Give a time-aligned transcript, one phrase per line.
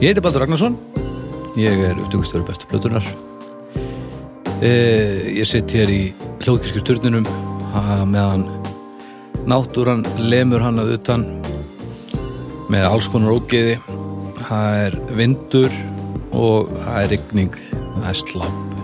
[0.00, 0.78] Ég heiti Baldur Ragnarsson,
[1.60, 3.04] ég er upptökustöru bestu plötunar.
[4.64, 7.26] Eh, ég sitt hér í hljóðkirkjurturninum
[8.08, 8.46] meðan
[9.44, 11.26] náttúran lemur hann að utan
[12.72, 13.74] með alls konar ógeði.
[14.40, 15.76] Það er vindur
[16.32, 18.80] og það er rigning, það er slapp.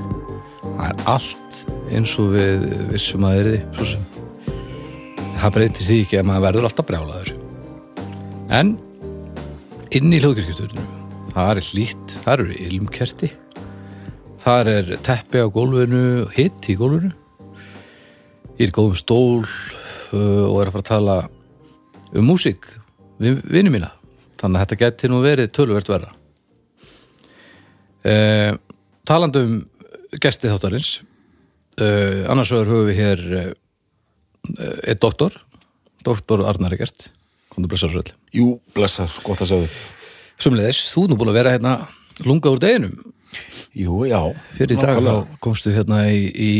[0.66, 1.62] Það er allt
[1.96, 3.62] eins og við vissum að erði,
[5.40, 7.32] það breytir því ekki að maður verður alltaf brjálaður
[8.60, 8.76] en
[9.96, 10.95] inn í hljóðkirkjasturnum
[11.36, 13.30] það er hlýtt, það eru ilmkerti.
[14.42, 16.02] Það er teppi á gólfinu
[16.34, 17.12] hitt í gólfinu.
[18.56, 19.44] Ég er góðum stól
[20.16, 21.16] og er að fara að tala
[22.16, 22.70] um músík
[23.20, 23.92] við vinni mína.
[24.40, 26.16] Þannig að þetta geti nú verið töluvert verða
[28.06, 28.52] uh,
[29.06, 29.56] talandi um
[30.22, 31.00] gesti þáttarins
[31.80, 33.50] uh, annars vegar höfum við hér uh,
[34.86, 35.34] er doktor
[36.06, 37.10] doktor Arnar Egert
[37.52, 39.95] komðu blessa svo vel Jú, blessað, gott að segja þig.
[40.36, 41.76] Sumleðis, þú er nú búin að vera hérna
[42.26, 42.96] lunga úr deginum
[43.76, 44.20] Jú, já.
[44.56, 46.52] fyrir í dag þá komstu hérna í, í,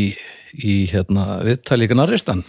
[0.57, 2.43] í hérna viðtæli ykkur narristan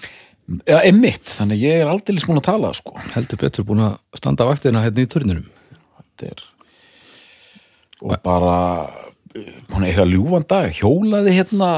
[0.64, 2.94] Já, emmitt, þannig ég er aldrei búin að tala, sko.
[3.12, 5.50] heldur betur búin að standa vaktina hérna í turninum
[5.98, 6.46] Þetta er...
[7.98, 8.56] Og bara,
[9.68, 11.68] búin að eiga ljúfan dag, hjólaði hérna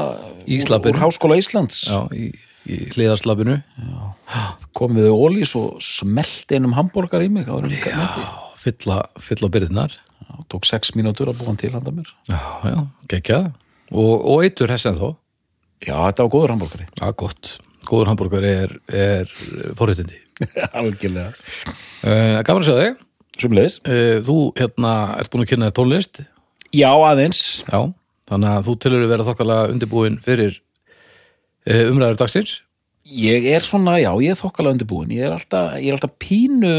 [0.47, 1.83] Í úr, Háskóla Íslands.
[1.91, 2.31] já, í,
[2.71, 3.59] í hliðarslapinu
[4.77, 7.49] Kom við ólís og smelt einum hambúrgar í mig.
[7.51, 8.40] Já.
[8.61, 9.97] Fylla, fylla byrðnar
[10.51, 12.07] tók sex mínútur að búa hann til handa mér.
[12.29, 12.39] já,
[12.71, 12.77] já,
[13.11, 13.49] geggjað
[13.91, 15.09] og, og eitur hess en þó
[15.81, 16.85] Já, þetta var góður hambúrgari.
[17.01, 17.55] já, gott,
[17.89, 19.31] góður hambúrgar er, er
[19.79, 20.19] forréttindi
[20.77, 21.31] Algjörlega.
[22.05, 23.07] uh, gaman að sjá þig
[23.41, 23.79] Sumleðis.
[23.89, 26.21] uh, þú hérna ert búin að kynna tónlist
[26.71, 27.39] Já, aðeins.
[27.67, 27.81] Já,
[28.31, 30.53] þannig að þú tilur að vera þokkalega undirbúin fyrir
[31.67, 32.53] uh, umræður dagsins.
[33.11, 35.11] Ég er svona, já, ég er þokkalega undirbúin.
[35.11, 36.71] Ég er alltaf, ég er alltaf pínu...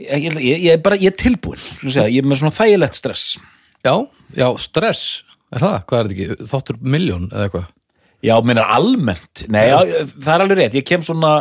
[0.00, 1.60] Ég, ég, ég, ég er bara, ég er tilbúin.
[1.82, 3.34] Segja, ég er með svona þægilegt stress.
[3.84, 3.94] Já,
[4.36, 5.02] já, stress,
[5.52, 5.76] er það?
[5.90, 6.48] Hvað er þetta ekki?
[6.50, 7.66] Þáttur miljón eða eitthvað?
[8.24, 9.44] Já, minna almennt.
[9.52, 9.78] Nei, já,
[10.16, 10.76] það er alveg rétt.
[10.80, 11.34] Ég kem svona,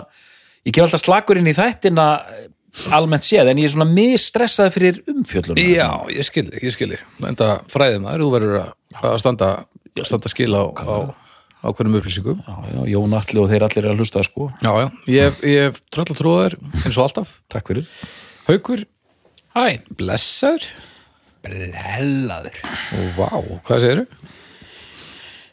[0.68, 2.08] ég kem alltaf slakur inn í þættina
[2.96, 5.64] almennt séð, en ég er svona misstressaði fyrir umfjölluna.
[5.64, 7.08] Já, ég skil þig, ég skil þig.
[7.32, 9.50] Enda fræðið maður, þú verður að, standa,
[10.04, 10.96] standa skil á, á,
[11.64, 12.44] á hverjum upplýsingum.
[12.46, 14.50] Já, já, Jón Alli og þeir allir er að hlusta, sko.
[14.64, 17.36] Já, já, ég, ég tröll þér, eins og alltaf.
[17.52, 17.90] Takk fyrir.
[18.50, 18.82] Haukur,
[19.54, 20.64] Hæ, blessaður
[21.46, 22.56] blellaður.
[22.98, 23.28] og vá,
[23.68, 24.06] hvað segirðu?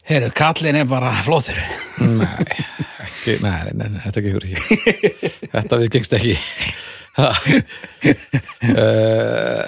[0.07, 1.59] Heyrðu, kallin er bara flótur.
[2.01, 2.29] Nei,
[3.05, 6.34] ekki, nei, nei, nei, þetta gengur ekki Þetta við gengst ekki
[7.21, 7.41] uh,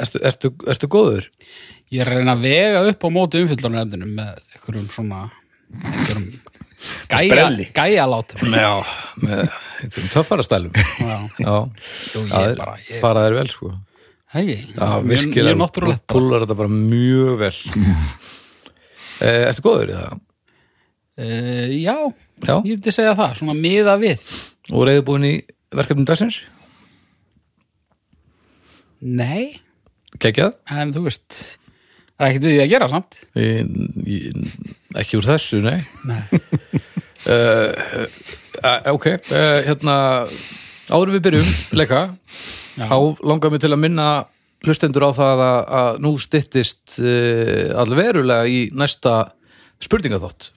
[0.03, 1.29] ertu, ertu, ertu góður?
[1.93, 5.21] Ég er að reyna að vega upp á móti umfyllunarefninu með einhverjum svona
[5.79, 6.27] einhverjum
[7.11, 8.53] gæja, gæjalátum.
[8.55, 8.73] Já,
[9.25, 9.41] með
[9.83, 13.73] einhverjum töffarastælum Já, Jú, ég það er bara- ég- fara þér vel sko
[14.35, 14.57] hegi.
[14.77, 16.05] Já, virkilega, mjög náttúrulegt.
[16.13, 17.55] púlar þetta bara mjög vel
[19.19, 20.19] uh, Ertu góður í það?
[21.19, 21.97] Uh, já,
[22.47, 24.21] Já, ég myndi segja það, svona miða við.
[24.71, 25.33] og reyðbúin í
[25.75, 26.43] verkefni dagsins?
[29.01, 29.61] Nei,
[30.19, 30.55] Kekjað?
[30.75, 31.35] en þú veist,
[32.19, 33.19] það er ekkert við því að gera samt.
[33.39, 33.47] Í,
[34.03, 34.17] í,
[34.97, 35.83] ekki úr þessu, nei.
[36.09, 36.23] Nei.
[37.29, 38.09] uh,
[38.97, 39.97] ok uh, hérna
[40.89, 42.03] áður við byrjum leika
[42.79, 44.09] þá langar mig til að minna
[44.67, 49.19] hlustendur á það að, að nú styttist uh, alverulega í næsta
[49.83, 50.53] spurningaþátt.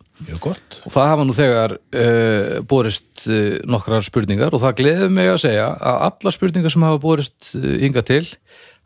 [0.86, 5.42] Og það hafa nú þegar uh, borist uh, nokkrar spurningar og það gleður mig að
[5.48, 8.24] segja að alla spurningar sem hafa borist hinga til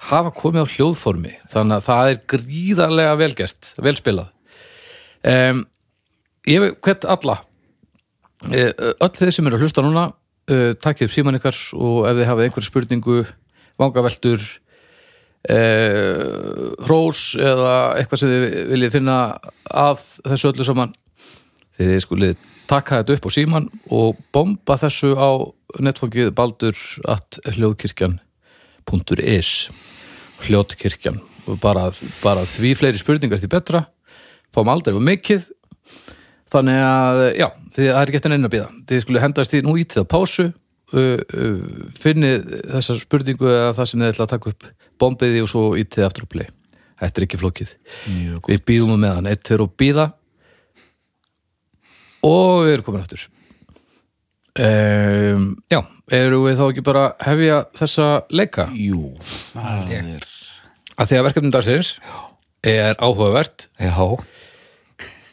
[0.09, 1.35] hafa komið á hljóðformi.
[1.51, 4.31] Þannig að það er gríðarlega velgert velspilað
[5.31, 5.63] um,
[6.45, 7.39] ég hef hvert alla.
[8.45, 12.19] Uh, öll þeir sem eru að hlusta núna uh, takkið upp síman ykkar og ef
[12.19, 13.17] þið hafið einhverja spurningu
[13.81, 14.41] vangaveltur
[15.49, 19.17] uh, hrós eða eitthvað sem þið viljið finna
[19.65, 20.93] að þessu öllu saman
[21.79, 22.35] þið skulið
[22.69, 25.29] taka þetta upp á síman og bomba þessu á
[25.81, 26.77] netfangið baldur
[27.09, 29.51] at hljóðkirkjan.is
[30.45, 31.19] hljóðkirkjan.
[31.61, 31.91] Bara,
[32.23, 33.85] bara því fleiri spurningar því betra
[34.55, 35.47] fáum aldrei og mikið.
[36.55, 39.61] Þannig að já, þið, það er ekki eftir enn að býða þið skulle hendast í
[39.65, 40.57] nú í til það pásu uh,
[40.95, 41.63] uh,
[41.99, 44.67] finnið þessa spurningu eða það sem þið ætla að taka upp
[45.01, 46.51] bombiði og svo ítið aftur að play.
[47.01, 47.73] Þetta er ekki flókið.
[48.07, 50.05] Mjög Við býðum á meðan, eitt, tveir og býða
[52.25, 53.25] og við erum komin aftur.
[54.55, 55.81] Um, Já,
[56.15, 58.69] eru við þá ekki bara að hefja þessa leika?
[58.79, 59.09] Jú,
[59.51, 60.29] Það er
[60.95, 61.89] að því að verkefnum dagsins
[62.65, 63.67] er áhugavert.
[63.75, 63.91] Já,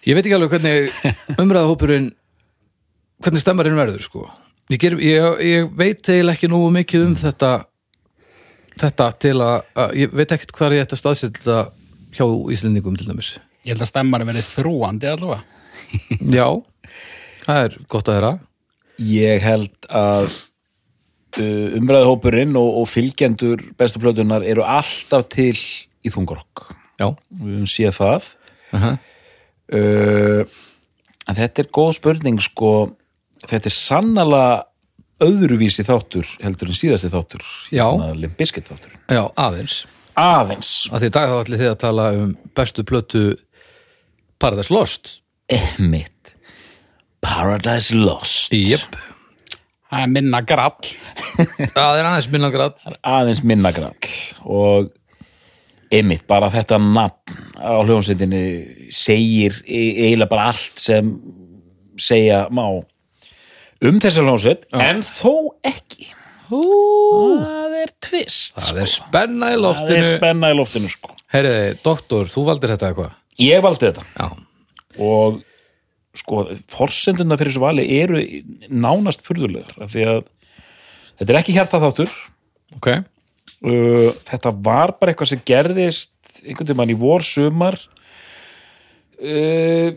[0.02, 2.08] Ég veit ekki alveg hvernig umræðahópurinn
[3.22, 4.24] hvernig stemmarinn verður sko.
[4.72, 7.52] ég, ger, ég, ég veit eiginlega ekki nógu mikið um þetta
[8.82, 11.58] þetta til að, að ég veit ekkert hvað ég ætti að staðsetja
[12.16, 13.36] hjá Íslendingum til dæmis.
[13.62, 15.44] Ég held að stemmari verið þrúandi allavega.
[16.38, 16.48] Já,
[17.44, 18.32] það er gott að þeirra
[19.02, 20.26] ég held að
[21.38, 26.66] uh, umræðuhópurinn og, og fylgjendur bestu plötunar eru alltaf til í þungarokk.
[27.00, 27.08] Já,
[27.38, 28.30] við höfum séð það.
[28.72, 28.84] Uh
[29.72, 30.60] uh,
[31.32, 32.72] þetta er góð spurning sko,
[33.46, 34.52] þetta er sannlega
[35.22, 37.46] öðruvísi þáttur heldur en síðasti þáttur.
[37.74, 37.86] Já.
[38.18, 39.82] Limbiskit þáttur já, aðeins.
[40.18, 40.72] Aðeins.
[40.92, 43.22] Að því dag þá ætli þið að tala um bestu plötu
[44.42, 45.16] Paradise Lost.
[45.52, 46.34] Emmitt
[47.22, 48.52] Paradise Lost.
[48.52, 48.98] Jep,
[49.92, 50.90] Það er minna grall.
[51.76, 54.12] það er aðeins minna grad aðeins minna grall.
[54.48, 54.88] Og
[55.92, 58.42] Emmitt, bara þetta nafn á hljónsveitinni
[58.94, 61.10] segir e- eiginlega bara allt sem
[62.00, 62.64] segja má
[63.82, 65.34] um þessa hljónsveit en þó
[65.68, 66.08] ekki.
[66.52, 69.06] Það er tvist Það er sko.
[69.08, 70.08] spenna í það er loftinu.
[70.16, 71.14] spenna í loftinu sko.
[71.32, 73.14] Heyriði, doktor, þú valdir þetta eitthvað?
[73.40, 74.04] Ég valdi þetta.
[74.18, 74.26] Já,
[75.00, 75.38] og
[76.20, 78.20] sko, forsenduna fyrir þessu vali eru
[78.68, 80.20] nánast furðulegar af því að
[81.20, 82.12] þetta er ekki hjarta þáttur
[82.76, 82.90] ok
[83.64, 86.12] uh, þetta var bara eitthvað sem gerðist
[86.42, 87.76] einhvern veginn í vor sumar
[89.22, 89.90] uh,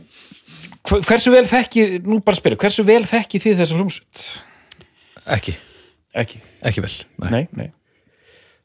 [0.86, 4.26] hver- hversu vel þekki nú bara spyrja, hversu vel þekki þið þessa hljómsveit?
[5.36, 5.56] Ekki,
[6.22, 6.94] ekki, ekki vel
[7.26, 7.30] Nei.
[7.32, 7.72] nei, nei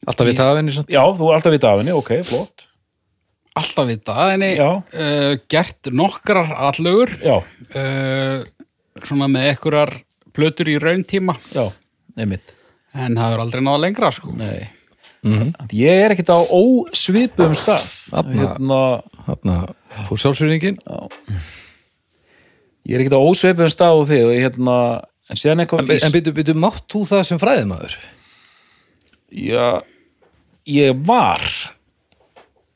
[0.09, 2.67] Alltaf við það henni já, þú er alltaf vita af henni, ok, flott
[3.59, 4.13] Alltaf vita.
[4.31, 4.67] En Já.
[4.79, 7.11] uh, gert nokkrar allögur.
[7.19, 8.41] já, Uh,
[9.07, 9.91] svona með ekkurar
[10.35, 11.35] plötur í rauntíma.
[11.55, 11.65] já,
[12.19, 12.51] einmitt
[12.95, 14.31] En það er aldrei náða lengra, sko.
[14.35, 14.67] nei
[15.21, 17.89] ég er ekkert á ósvipuðum stað.
[18.11, 18.81] Hérna,
[19.27, 19.57] Þarna
[20.07, 20.79] fór sjálfsýringin
[22.87, 24.77] ég er ekkert á ósvipuðum stað og þið og hérna
[25.31, 27.93] en En, eitthvað en byrju, byrju, mátt þú það sem fræðimaður?
[29.31, 29.81] já,
[30.67, 31.45] ég var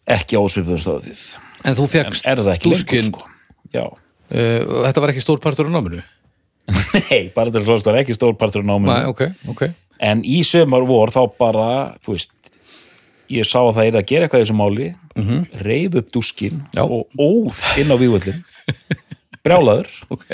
[0.08, 1.24] ekki á ósvipuðum stað og þið.
[1.66, 3.26] En þú en fegst dúskinn, sko.
[3.74, 6.04] Já, uh, Þetta var ekki stór partur á náminu?
[7.10, 8.94] nei, bara til hljóðst var ekki stór partur á náminu.
[8.94, 9.66] Nei, ok, ok.
[10.06, 11.68] En í sömur vor þá bara
[12.04, 12.32] þú veist,
[13.32, 14.88] ég sá að það er að gera eitthvað í þessu máli.
[15.16, 15.42] Mm -hmm.
[15.64, 16.84] reif upp dúskin Já.
[16.84, 18.44] og óð inn á vývöllin
[19.44, 19.90] brjálaður.
[20.16, 20.28] Ok,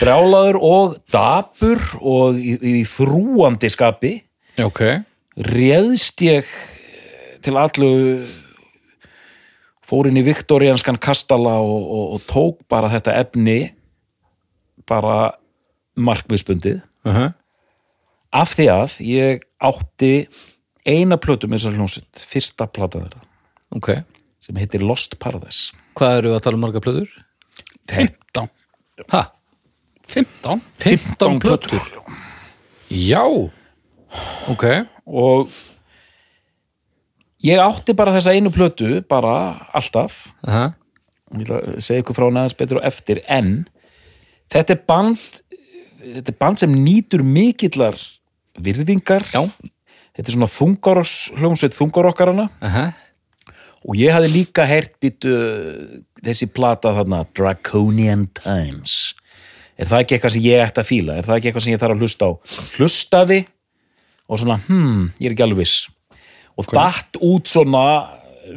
[0.00, 4.12] brjálaður og dapur og í, í þrúandi skapi.
[4.60, 4.82] Ok.
[5.40, 6.44] Réðst ég
[7.40, 7.92] til allu
[9.90, 13.58] fór inn í viktorianskan kastala og, og, og tók bara þetta efni
[14.88, 15.32] bara
[16.00, 17.32] markviðspundið uh -huh.
[18.32, 20.28] af því að ég átti
[20.90, 23.26] eina plötu með þessar hljómsveit fyrsta plata þeirra
[23.78, 23.90] Ok,
[24.42, 27.10] sem heitir Lost Paradise hvað eru að tala um marga plöður?
[27.90, 28.50] 15.
[29.10, 29.22] Ha?
[30.10, 30.62] 15?
[30.82, 31.90] 15 plötur
[32.90, 33.24] Já
[34.50, 34.64] Ok,
[35.06, 35.52] og
[37.46, 40.72] ég átti bara þessa einu plötu bara alltaf uh -huh.
[41.30, 43.68] og ég ætla að segja ykkur frá næðans betur og eftir en
[44.50, 45.18] þetta er band
[46.00, 47.96] þetta er band sem nýtur mikillar
[48.58, 49.50] virðingar Já.
[50.20, 52.92] Þetta er svona þungaros hljómsveit þungarokkarana Uh -huh.
[53.88, 55.32] og ég hafði líka heyrt býtu
[56.22, 59.14] þessi plata þarna Draconian Times.
[59.80, 61.16] Er það ekki eitthvað sem ég ætti að fíla?
[61.16, 62.32] Er það ekki eitthvað sem ég þarf að hlusta á?
[62.76, 63.46] Hlustaði
[64.28, 65.88] og svona hmm, ég er ekki alveg viss.
[66.60, 67.84] Og datt út svona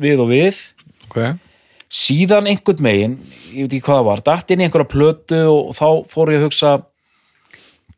[0.04, 0.60] við og við.
[1.08, 1.38] Ok,
[1.88, 3.20] síðan einhvern megin,
[3.54, 6.42] ég veit ekki hvað það var datt inn í einhverja plötu og þá fór ég
[6.42, 6.72] að hugsa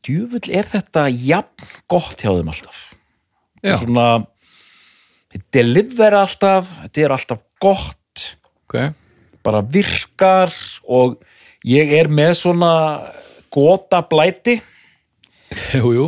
[0.05, 2.94] djúfull er þetta jafn gott hjá þeim alltaf
[3.65, 4.09] þetta er svona
[5.33, 8.27] þetta deliver alltaf, þetta er alltaf gott
[8.65, 8.77] ok.
[9.45, 10.53] bara virkar
[10.85, 11.17] og
[11.65, 12.73] ég er með svona
[13.53, 14.59] gota blæti.
[15.79, 16.05] Jú, jú.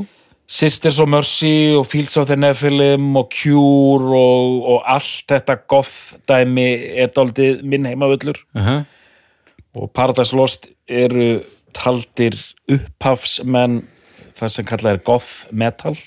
[0.48, 6.16] Sisters of Mercy og Fields of the Nephilim og Cure og, og allt þetta goth
[6.30, 6.68] dæmi
[7.04, 8.40] er daldið minn heimavöllur.
[8.56, 8.86] Uh -huh.
[9.76, 12.34] og Paradise Lost eru taldir
[12.72, 13.84] upphafsmenn
[14.38, 15.98] það sem kallað er goth metal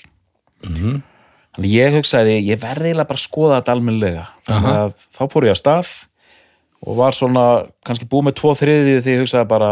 [1.55, 5.47] þannig ég hugsaði ég verði eiginlega bara að skoða þetta almennlega þannig að þá fór
[5.49, 5.91] ég að stað
[6.81, 7.45] og var svona
[7.85, 9.71] kannski búið með tvo þriði því ég hugsaði bara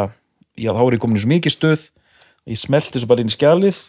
[0.60, 1.88] já þá er ég komin í svo mikið stuð
[2.50, 3.80] ég smelti svo bara inn í skjalið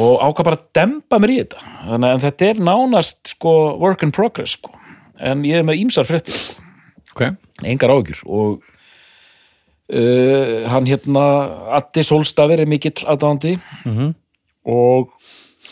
[0.00, 1.60] og ákvað bara að dempa mér í þetta.
[1.88, 3.52] Þannig að þetta er nánast sko
[3.82, 4.70] work in progress sko.
[5.18, 6.62] En ég er með ímsar fréttir sko.
[7.10, 7.24] Ok,
[7.66, 8.60] engar áhyggjur og
[9.90, 11.24] uh, hann hérna
[11.80, 14.12] Addi Solstafir er mikill aðdáðandi Mhm.
[14.70, 15.10] og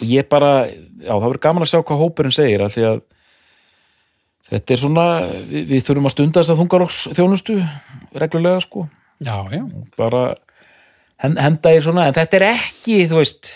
[0.07, 2.99] ég bara já það verður gaman að sjá hvað hópurinn segir af því að
[4.49, 5.07] þetta er svona
[5.51, 7.57] við, við þurfum að stunda þess að þungaroks þjónustu
[8.23, 8.85] reglulega sko.
[9.25, 9.63] Já, já.
[9.99, 10.23] bara
[11.25, 13.51] hen- henda í svona, en þetta er ekki þú veist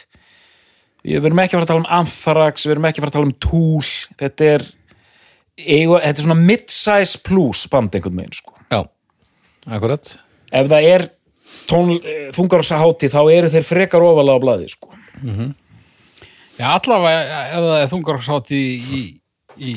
[1.07, 3.17] við verum ekki að fara að tala um Anthrax, við verum ekki að fara að
[3.19, 3.89] tala um Tool
[4.23, 4.67] þetta er
[5.63, 8.55] eigu, þetta er svona mid-size plus band einhvern veginn sko.
[8.73, 8.81] Já,
[9.79, 10.13] akkurat.
[10.53, 11.05] Ef það er
[11.71, 11.91] tón,
[12.37, 14.91] þungaroksa hátíð þá eru þeir frekar ofalega á blaði sko
[16.63, 19.01] Já, allavega ef það er þungaroksátt í, í,
[19.59, 19.73] í,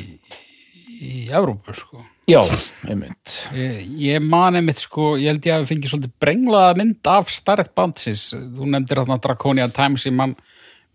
[1.02, 2.04] í Evrópu, sko.
[2.30, 2.44] já,
[2.86, 3.32] einmitt.
[3.58, 7.32] Ég, ég man einmitt, sko, ég held ég að við fengið svolítið brenglaða mynd af
[7.34, 8.28] starrið bandsins.
[8.36, 10.36] Þú nefndir þarna Draconia Times, ég man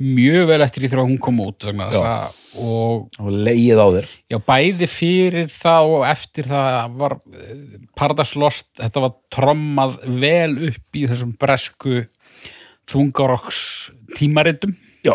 [0.00, 3.86] mjög vel eftir því þegar hún kom út vegna þess að og og leið á
[3.96, 4.12] þér.
[4.32, 7.64] Já, bæði fyrir það og eftir það var eh,
[7.98, 12.04] Paradise Lost, þetta var trommað vel upp í þessum bresku
[12.90, 13.60] þungarokks
[14.16, 14.72] tímaritum.
[15.04, 15.12] Já,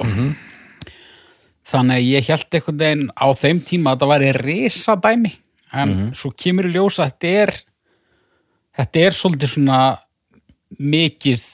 [1.66, 5.34] þannig að ég held einhvern veginn á þeim tíma að þetta væri risa dæmi
[5.76, 7.54] en svo kemur í ljósa að þetta er
[8.80, 9.80] þetta er svolítið svona
[10.80, 11.52] mikið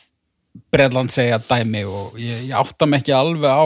[0.72, 3.66] Bredland segja dæmi og ég, ég átta mig ekki alveg á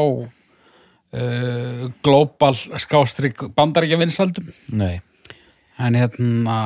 [1.15, 5.01] uh, global skástrík bandaríkja vinsaldum nei.
[5.81, 6.59] En hérna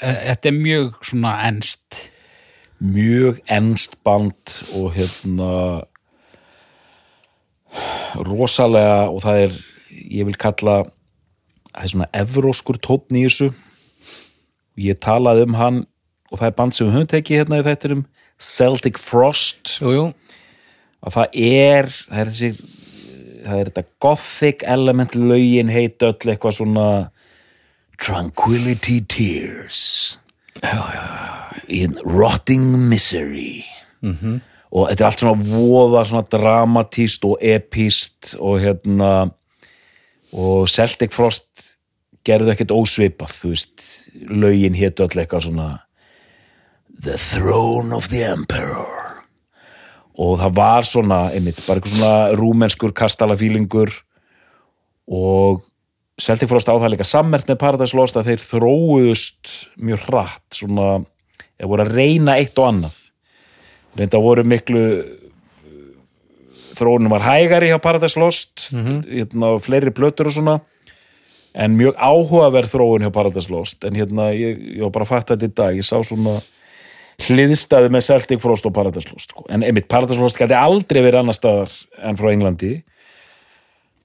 [0.00, 2.10] e- þetta er mjög svona enst
[2.84, 5.50] mjög ennst band og hérna
[8.26, 9.56] rosalega og það er
[9.94, 10.82] ég vil kalla
[11.74, 13.50] það er svona evróskur tónn í þessu.
[14.80, 15.82] Ég talaði um hann
[16.30, 18.06] og það er band sem við höfum tekið hérna í þetta um
[18.42, 19.76] Celtic Frost.
[19.82, 20.06] Jú, jú,
[21.04, 22.50] að það er það er þessi
[23.44, 26.88] það er þetta gothic element lögin heit öll eitthvað svona
[28.00, 30.18] Tranquility Tears.
[31.68, 33.64] In Rotting Misery.
[34.02, 34.40] -hmm.
[34.74, 39.12] Og þetta er allt svona voða svona dramatíst og epíst og hérna
[40.34, 41.76] og Celtic Frost
[42.26, 43.84] gerðu ekkert ósvipað þú veist,
[44.32, 45.68] lögin hétu öll eitthvað svona
[47.04, 49.22] The Throne of the Emperor.
[50.14, 53.92] Og það var svona einmitt, bara eitthvað svona rúmenskur kastalafílingur
[55.10, 55.64] og
[56.22, 60.90] Celtic Frost á það líka sammert með Paradise Lost að þeir þróuðust mjög hratt svona,
[61.58, 63.03] eða voru að reyna eitt og annað
[63.98, 64.84] reynda voru miklu
[66.74, 70.58] þróunum var hægari hjá Paradise Lost hérna, fleiri blötur og svona
[71.54, 73.84] en mjög áhugaverð þróun hjá Paradise Lost.
[73.86, 76.40] En hérna, ég, ég var bara að fatta þetta í dag ég sá svona
[77.22, 79.44] hliðstæði með Celtic Frost og Paradise Lost sko.
[79.48, 82.72] en einmitt Paradise Lost gæti aldrei verið annar staðar en frá Englandi.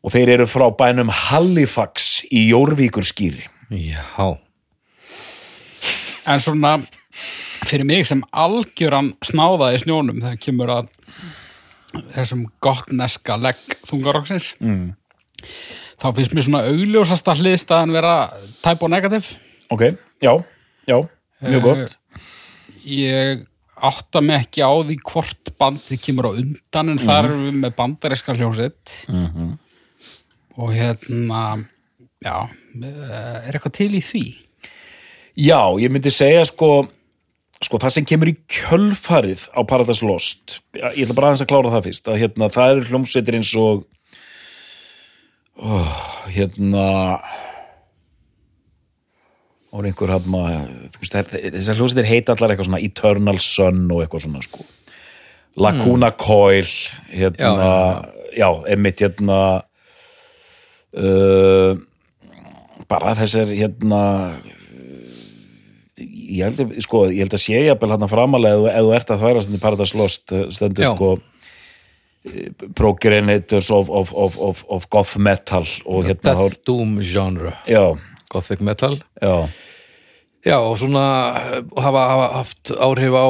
[0.06, 4.38] Og þeir eru frá bænum Halifax í Jórvíkur skýri já.
[6.30, 6.78] En svona
[7.70, 10.90] fyrir mig sem algjöran snáða í snjónum þegar kemur að
[12.14, 14.90] þessum gottneska legg þungaroksins mm.
[16.02, 18.16] þá finnst mér svona augljósasta hliðstæðan vera
[18.64, 19.32] type og negativ
[19.74, 19.86] ok,
[20.24, 20.34] já,
[20.90, 20.98] já,
[21.46, 21.96] mjög gott.
[22.90, 23.46] Ég
[23.80, 27.76] átta mig ekki á því hvort bandið kemur á undan en þar erum við með
[27.78, 29.58] bandariska hljómsitt Mhm.
[30.60, 31.66] og hérna
[32.24, 32.50] já,
[32.84, 34.24] eh, er eitthvað til í því?
[35.40, 36.90] Já, ég myndi segja sko
[37.64, 41.74] sko það sem kemur í kjölfarið á Paradise Lost ég ætla bara aðeins að klára
[41.76, 43.84] það fyrst að hérna það eru hljómsveitir eins og
[45.60, 46.00] oh,
[46.32, 46.88] hérna
[49.70, 50.44] og einhver hafna
[50.98, 54.64] þessar hljómsveitir heita allar eitthvað svona Eternal Sun og eitthvað svona sko.
[55.60, 56.70] Lacuna Coil
[57.12, 57.74] hérna,
[58.34, 59.40] já, einmitt hérna
[60.96, 61.76] uh,
[62.90, 64.02] bara þessar hérna
[66.30, 69.14] ég held, að- sko, ég held að sé jafnvel hann framalega ef, ef þú ert
[69.16, 70.92] að þværa stendur Paradise Lost eh, stendur Já.
[70.96, 71.10] sko
[72.30, 77.54] eh, Progenitors of, of, of, of, of goth metal og hérna Death Doom genre.
[77.68, 77.98] Já,
[78.30, 79.00] Gothic Metal.
[79.22, 79.50] Já,
[80.46, 81.06] Já, og svona
[81.36, 83.28] eh, hafa, hafa haft áhrif á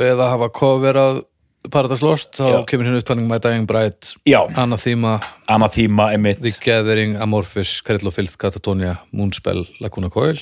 [0.00, 1.22] eða hafa coverað
[1.70, 4.14] Paradise Lost, þá kemur hérna upptalning My Dying Bride,
[4.56, 5.18] Anathema.
[5.48, 10.40] Anathema einmitt, The Gathering, Amorphis, Cradle of Filth, Katatonia Moonspell, Lacuna Coil.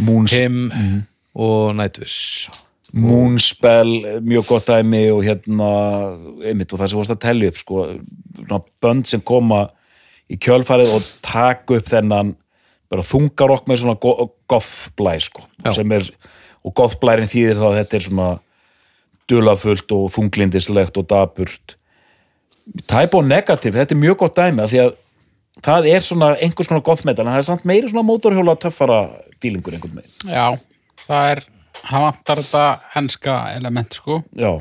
[0.00, 0.70] Moons, Him.
[0.72, 1.02] Mhm.
[1.34, 2.50] Og Nightwish
[2.94, 5.68] Moonspell mjög gott dæmi og hérna
[6.46, 7.80] einmitt og það sem vorst að telja upp sko,
[8.38, 9.64] svona bönd sem koma
[10.30, 12.34] í kjölfarið og taka upp þennan
[12.92, 15.42] bara þungarokk með svona go- gothblæ sko,
[15.74, 16.06] sem er
[16.64, 18.28] og gothblærin þýðir þá að þetta er svona
[19.28, 21.74] dulafullt og þunglindislegt og daburt
[22.88, 24.94] Type O Negative, þetta er mjög gott dæmi af því að
[25.64, 29.02] það er svona einhvers konar goth metal, en það er samt meiri svona mótorhjóla töffara
[29.42, 30.30] fílingur einhvern veginn.
[30.32, 30.46] Já,
[31.08, 31.42] það er,
[31.90, 32.64] hann vantar þetta
[33.00, 34.22] enska element, sko.
[34.38, 34.52] Já,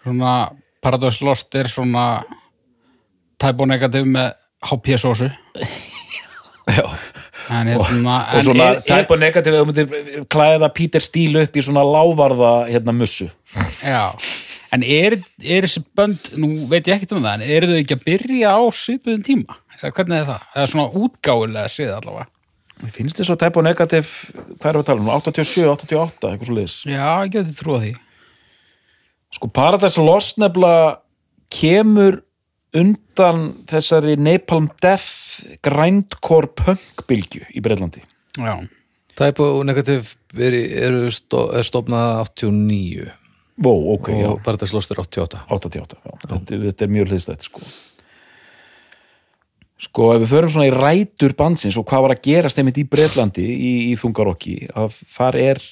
[0.00, 0.34] Svona,
[0.80, 2.22] Paradise Lost er svona
[3.40, 4.30] typo negativ með
[4.64, 5.28] HP-sósu.
[6.78, 6.86] Já,
[7.50, 13.26] En hérna, og svona þú myndir klæða Peter Steele upp í svona lávarða hérna mussu
[13.82, 14.12] já,
[14.70, 17.96] en er, er þessi bönd, nú veit ég ekkert um það, en eru þau ekki
[17.96, 19.58] að byrja á svipuðum tíma?
[19.80, 20.44] Eða hvernig er það?
[20.54, 22.28] Eða svona útgáfulega séð allavega?
[22.80, 24.08] Mér finnst þess að Type O Negative,
[24.56, 27.84] hvað erum við að tala um, 87, 88, eitthvað svo liðs Já, ég geti trúið
[27.84, 27.92] því.
[29.36, 30.90] Sko Paradise Lost nefnilega
[31.52, 32.20] kemur
[32.80, 38.02] undan þessari Napalm Death grindcore punk-bylgju í Breitlandi.
[38.38, 38.54] Já,
[39.18, 40.56] Type O Negative er,
[40.86, 43.10] eru er stofnað 89
[43.60, 46.12] Vó, ok, já, og Paradise Lost er 88 88, já.
[46.22, 47.60] Þetta, þetta er mjög hliðstætt, sko.
[49.80, 52.86] Sko, ef við förum svona í rætur bandsins og hvað var að gerast einmitt í
[52.88, 55.62] Breitlandi í, í Þungarokki, að þar er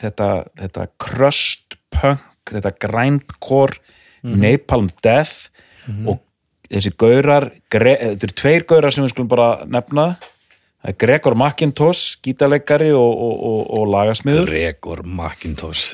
[0.00, 0.28] þetta,
[0.60, 3.80] þetta crust punk, þetta grindcore,
[4.20, 5.48] Napalm Death
[6.06, 6.20] og
[6.68, 10.12] þessi gaurar, þetta eru tveir gaurar sem við skulum bara nefna,
[10.80, 14.46] Gregor McIntosh, gítarleikari og, og, og, og lagasmiður.
[14.48, 15.90] Gregor Macintosh.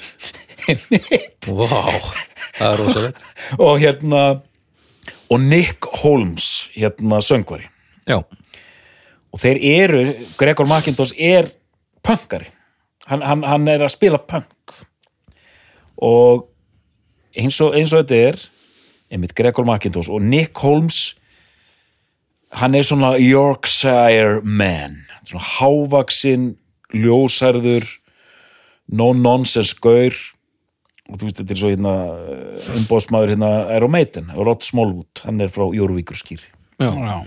[1.56, 1.82] Vá,
[2.54, 3.24] það er rosalegt.
[3.66, 4.22] Og hérna
[5.30, 7.66] og Nick Holmes hérna söngvari.
[8.06, 8.22] Já,
[9.32, 10.02] og þeir eru,
[10.38, 11.50] Gregor McIntosh er
[12.06, 12.48] punkari.
[13.06, 14.74] Hann, hann, hann er að spila punk.
[16.02, 16.46] Og
[17.36, 18.40] eins og, eins og þetta er
[19.12, 21.14] einmitt Gregor McIntosh og Nick Holmes
[22.56, 25.02] hann er svona Yorkshire man.
[25.26, 26.54] Svona hávaxinn
[26.94, 27.86] ljósærður
[28.88, 30.14] no nonsense gaur
[31.06, 31.92] og þú veist þetta er svo hérna
[32.80, 36.46] umbóðsmaður hérna Aero Maiden, Rod Smallwood hann er frá Jórvíkur skýri
[36.82, 37.18] já, já,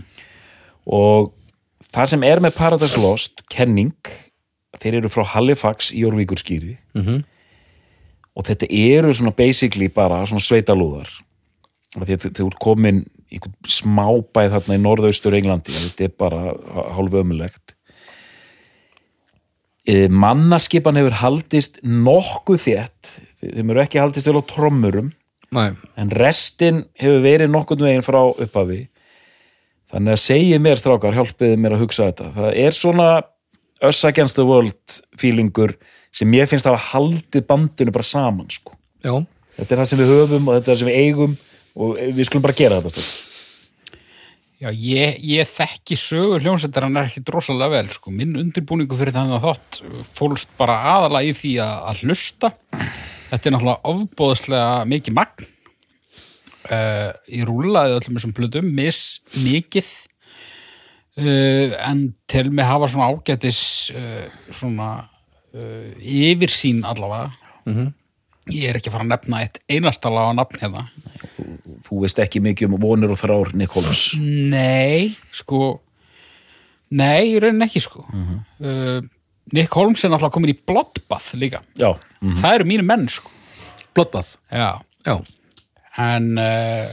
[0.90, 1.32] og
[1.94, 3.96] það sem er með Paradise Lost kenning,
[4.80, 7.24] þeir eru frá Halifax í Jórvíkur skýri Mhm.
[8.36, 11.10] og þetta eru svona basically bara svona sveitalúðar.
[11.98, 16.54] Þau eru komin í einhvern smábæð þarna í norðaustur Englandi þetta er bara
[16.96, 17.74] hálfu ömulegt
[20.10, 23.12] mannaskipan hefur haldist nokkuð þétt
[23.44, 25.12] þeim eru ekki haldist vel á trommurum
[25.56, 28.84] næ, en restin hefur verið nokkurn veginn frá upphafi
[29.90, 33.10] þannig að segja mér strákar hjálpiði mér að hugsa þetta það er svona
[33.90, 35.76] us against the world feelingur
[36.16, 38.76] sem ég finnst að hafa haldið bandinu bara saman sko.
[39.56, 41.36] þetta er það sem við höfum og þetta er það sem við eigum
[41.80, 43.12] og við skulum bara gera þetta stöð.
[44.60, 48.12] já ég, ég þekki sögur hljónsettar hann er ekki drosalega vel, sko.
[48.12, 52.52] Minn undirbúningu fyrir þannig að þátt fólst bara aðalega í því að, að hlusta.
[53.30, 55.50] Þetta er náttúrulega ofbóðslega mikið magn.
[56.70, 59.00] Uh, ég rúlaði öllum þessum plötum, mis
[59.46, 59.90] mikið.
[61.20, 63.62] Uh, en til mig hafa svona ágætis
[63.94, 64.90] uh, svona
[65.54, 67.32] uh, yfirsýn allavega.
[68.50, 70.88] Ég er ekki að fara að nefna eitt einasta laga nafn hérna.
[71.86, 75.82] þú veist ekki mikið um vonir og þrár Nikólas Nei, sko
[76.90, 79.02] Nei, í rauninni ekki sko uh,
[79.56, 81.62] Nick Holmes er náttúrulega komin í Bloodbath líka.
[81.80, 83.32] Já, mm, Það eru mínu menn sko.
[83.96, 85.16] Bloodbath, Já, já,
[85.98, 86.92] en uh,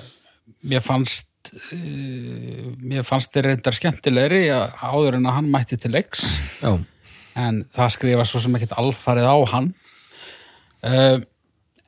[0.67, 5.93] mér fannst uh, mér fannst þeir reyndar skemmtilegri að- áður en að hann mætti til
[5.95, 6.25] leiks
[6.63, 6.73] já.
[7.37, 9.67] En það skrifa svo sem ekkert alfarið á hann.
[10.87, 11.19] Uh,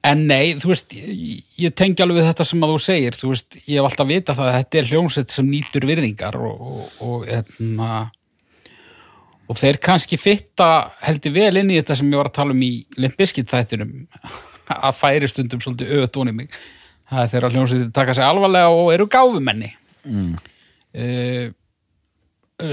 [0.05, 3.17] en nei, þú veist ég, ég tengi alveg þetta sem að þú segir.
[3.19, 6.61] Þú veist, ég hef alltaf vita það að þetta er hljómsett sem nýtur virðingar og,
[6.61, 7.89] og, og, etna,
[9.49, 12.65] og þeir kannski fitta heldur vel inn í þetta sem ég var að tala um
[12.65, 13.95] í Limbiskit þættinum
[14.89, 16.53] að færi stundum svolítið öðvöldóni mig
[17.09, 19.73] það er þeirra hljómsett taka sig alvarlega og eru gáfumenni
[20.05, 20.33] mm.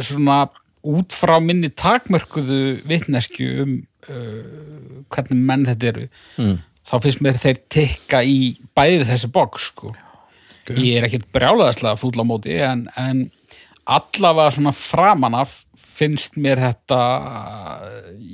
[0.04, 0.46] svona
[0.86, 3.76] út frá minni takmörkuðu vitnesku um
[4.10, 6.58] uh, hvernig menn þetta eru Mm.
[6.86, 9.96] þá finnst mér þeir tikka í bæði þessi box sko.
[10.70, 13.30] ég er ekkert brjálaðaslega fúll á móti en, en
[13.86, 15.65] allavega svona framan af
[15.96, 17.00] finnst mér þetta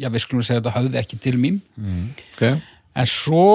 [0.02, 1.62] já við skulum segja þetta höfði ekki til mín.
[2.34, 2.44] Ok,
[2.98, 3.46] en svo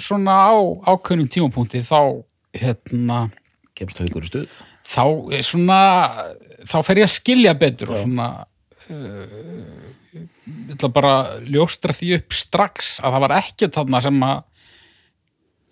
[0.00, 0.56] svona á
[0.94, 2.24] ákveðnum tímapunkti þá
[2.56, 3.28] hérna
[3.78, 4.60] kemst haugur stuð?
[4.90, 5.04] þá
[5.36, 5.80] er svona
[6.66, 8.28] þá fer ég að skilja betur og svona
[8.90, 14.24] uh, ég ætla bara að ljóstra því upp strax að það var ekkert þarna sem
[14.26, 14.40] að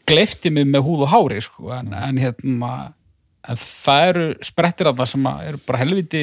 [0.08, 2.70] gleifti mig með húð og hári sko, en, en hérna
[3.48, 6.22] en það eru sprettir þarna sem að eru bara helviti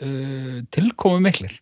[0.00, 1.58] uh, tilkomu miklir.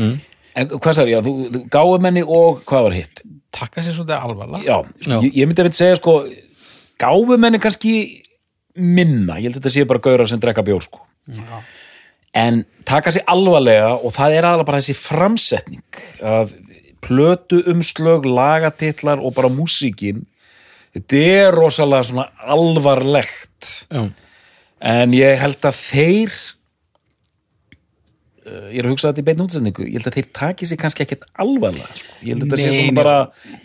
[0.00, 3.22] En hvað sagði, já, þú, þú gáfumenni og hvað var hitt?
[3.54, 4.62] taka sér svolítið alvarlega.
[4.64, 5.16] Já, Já.
[5.24, 6.14] Ég, ég myndi að segja sko
[7.00, 7.94] gáfumenni kannski
[8.78, 11.02] minna, ég held að þetta sé bara gaurar sem drekka bjór sko.
[12.36, 16.54] En taka sig alvarlega og það er aðalega bara þessi framsetning að
[17.02, 20.26] plötu umslög, lagatitlar og bara músíkin
[20.94, 23.86] þetta er rosalega svona alvarlegt.
[23.90, 24.06] Já,
[24.80, 26.38] en ég held að þeir
[28.50, 31.04] ég er að hugsa þetta í beinu útsendingu ég held að þeir taki sig kannski
[31.04, 32.18] ekkert alvarlega sko.
[32.24, 33.16] ég held að þetta sé svona bara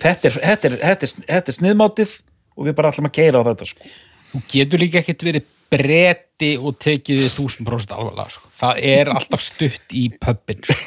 [0.04, 2.16] þetta er, þetta er, þetta er, þetta er sniðmátið
[2.56, 3.92] og við bara ætlum að keira á þetta sko.
[4.32, 8.50] Þú getur líka ekkert verið bretti og tekið þið þúsund prósent alvarlega sko.
[8.62, 10.82] það er alltaf stutt í pöppin sko.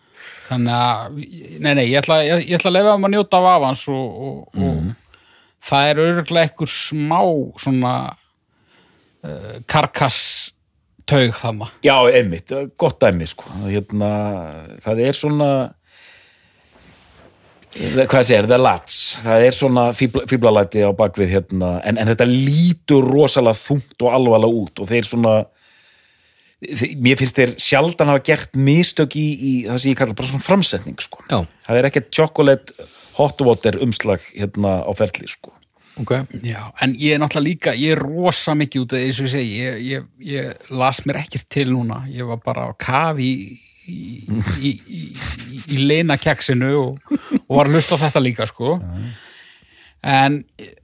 [0.50, 1.20] þannig að,
[1.62, 4.24] nei nei, ég ætla, ég, ég ætla að lefa um að njóta af afans og,
[4.26, 7.20] og, og það er örgulega einhver smá
[7.62, 10.50] svona uh, karkass
[11.10, 13.50] taug þannig Já, einmitt, gott dæmi sko.
[13.66, 14.10] hérna,
[14.84, 15.50] það er svona
[17.70, 22.26] hvað segir, the lats það er svona fíbla, fíblalæti á bakvið hérna, en, en þetta
[22.26, 25.34] lítur rosalega þungt og alvarlega út og þeir svona
[26.60, 30.44] mér finnst þeir sjaldan hafa gert mistök í, í það sem ég kalla bara svona
[30.44, 31.22] framsetning sko.
[31.30, 35.54] já, það er ekkert chocolate hot water umslag hérna á ferli sko.
[36.00, 36.12] Ok.
[36.46, 39.32] Já, en ég er náttúrulega líka, ég er rosa mikið út af eins og ég
[39.34, 43.48] segi, ég, ég, ég las mér ekkert til núna, ég var bara á kafi í,
[43.90, 43.96] í,
[44.60, 45.02] í, í,
[45.76, 48.78] í leina keksinu og, og var að hlusta á þetta líka, sko.
[50.00, 50.38] En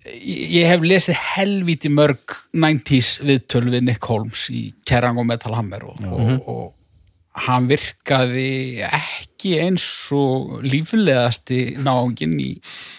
[0.04, 5.16] ég, hef lesið helvíti mörg 90s viðtöl við Nick Holmes í Kerrang!
[5.22, 12.52] og Metal Hammer og, og, og hann virkaði ekki eins og lífilegasti náungin í,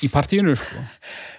[0.06, 0.84] í partíinu, sko.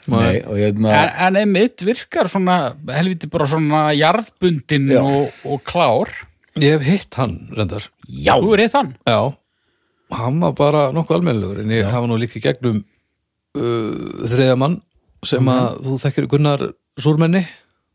[0.09, 2.57] Nei, og hérna En, en einmitt virkar svona
[2.97, 5.01] helviti bara svona jarðbundin Já.
[5.05, 6.13] og, og klár.
[6.59, 7.85] Ég hef hitt hann, reyndar.
[8.09, 8.95] Já, Þú er eitt hann?
[9.07, 9.19] Já,
[10.19, 14.79] hann var bara nokkuð almennilegur en ég hafa nú líka gegnum uh, þriðja mann
[15.29, 16.65] sem að þú þekkir Gunnar
[16.99, 17.45] Súrmenni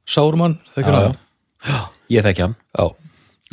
[0.06, 1.18] Sármann, þekkir Já, hann?
[1.64, 1.80] Já,
[2.18, 2.56] ég þekki hann.
[2.78, 2.86] Já,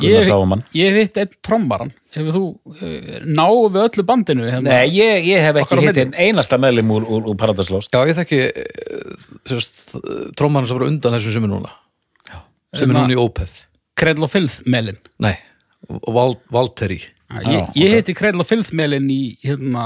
[0.01, 2.43] Gunnar Ég, Sáamann ég veit einn trommaran Hefur þú
[2.75, 4.65] uh, náu við öllu bandinu hérna?
[4.81, 7.93] Nei, ég, ég hef ekki hitt einn einasta meðlim úr, úr, úr Paradise Lost.
[7.95, 8.41] Já ég þekki
[9.47, 9.85] sérst,
[10.39, 11.71] trómann sem var undan þessum sem er núna.
[12.75, 13.55] Sem er Hérna- núna í Ópeð
[14.01, 15.35] Kredl og Filth melin Nei,
[15.91, 17.95] og Val, Valteri Ég, Já, ég ok.
[17.95, 19.83] heiti Kredl og Filth melin í hérna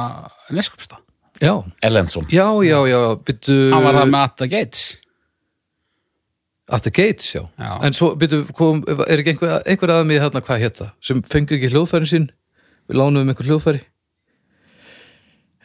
[0.54, 1.02] Neskupstað
[1.44, 1.52] Já,
[1.84, 2.26] Erlendsson.
[2.32, 4.84] Já, já, já, byttu Hann var það með Atta Gates
[6.74, 7.80] At the Gates, já, Já.
[7.86, 10.92] En svo, byttu, kom, er ekki einhver, einhver aðeins hérna hvað hétt það?
[11.06, 12.26] Sem fengu ekki hljóðfærin sín?
[12.90, 13.82] Við lánuðum einhver hljóðfæri.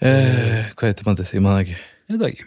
[0.01, 1.77] Eh, Hvað heitir bandið, ég maður ekki.
[1.81, 2.47] Ég veit það ekki.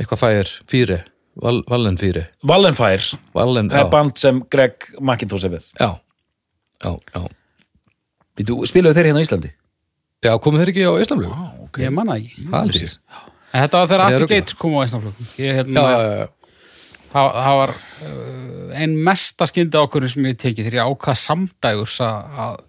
[0.00, 0.98] Eitthvað fær fýri
[1.40, 5.66] Val, Vallen fýri Wallenfire, Vallen, það já, er band sem Greg McIntosh er við.
[5.78, 5.90] Já,
[6.84, 7.22] já, já.
[8.38, 9.50] Býtu, Spiluðu þeir hérna á Íslandi?
[10.26, 11.30] Já, komið þeir ekki á Íslamlu?
[11.66, 11.86] okay.
[11.86, 12.46] Ég manna ekki.
[12.50, 12.98] Það er
[13.50, 14.40] En Þetta var þegar Það Atta örugglega.
[14.44, 16.26] Gates kom á Íslandflökum Ég Já, hérna já, já, já,
[17.12, 21.98] það, það var uh, ein mesta skyndi ákvörðin sem ég tekið þegar ég ákvað samdægurs
[22.06, 22.64] að,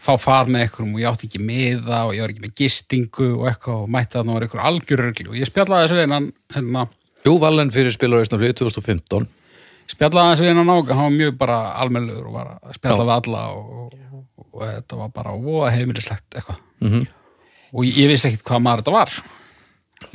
[0.00, 3.26] fá far með einhverjum og ég átti ekki miða og ég var ekki með gistingu
[3.34, 6.86] og eitthvað og mætti að það var einhver algjörregli og ég spjallaði þessu hennan hérna,
[7.26, 9.28] Jú, Vallen fyrir spilur á Íslamlu 2015
[9.90, 13.14] spjallaði þessu við hennan ákvað hann var mjög bara almennlegur og var að spjalla við
[13.18, 16.64] alla og, og, og, þetta var bara voða heimilislegt eitthvað.
[16.80, 17.06] Mhm.
[17.74, 19.36] og ég, ég vissi ekkit hvað maður þetta var sko.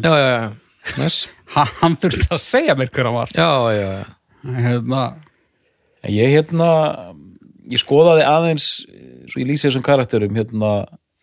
[0.01, 1.19] Já, já, já, næs
[1.53, 3.35] hann, þurfti að segja mér hver hann var.
[3.35, 4.59] Já, já, já.
[4.65, 5.03] Hérna,
[6.05, 6.69] Ég hérna
[7.71, 8.65] ég skoðaði aðeins
[9.31, 10.73] svo ég lýsi þessum karakterum hérna,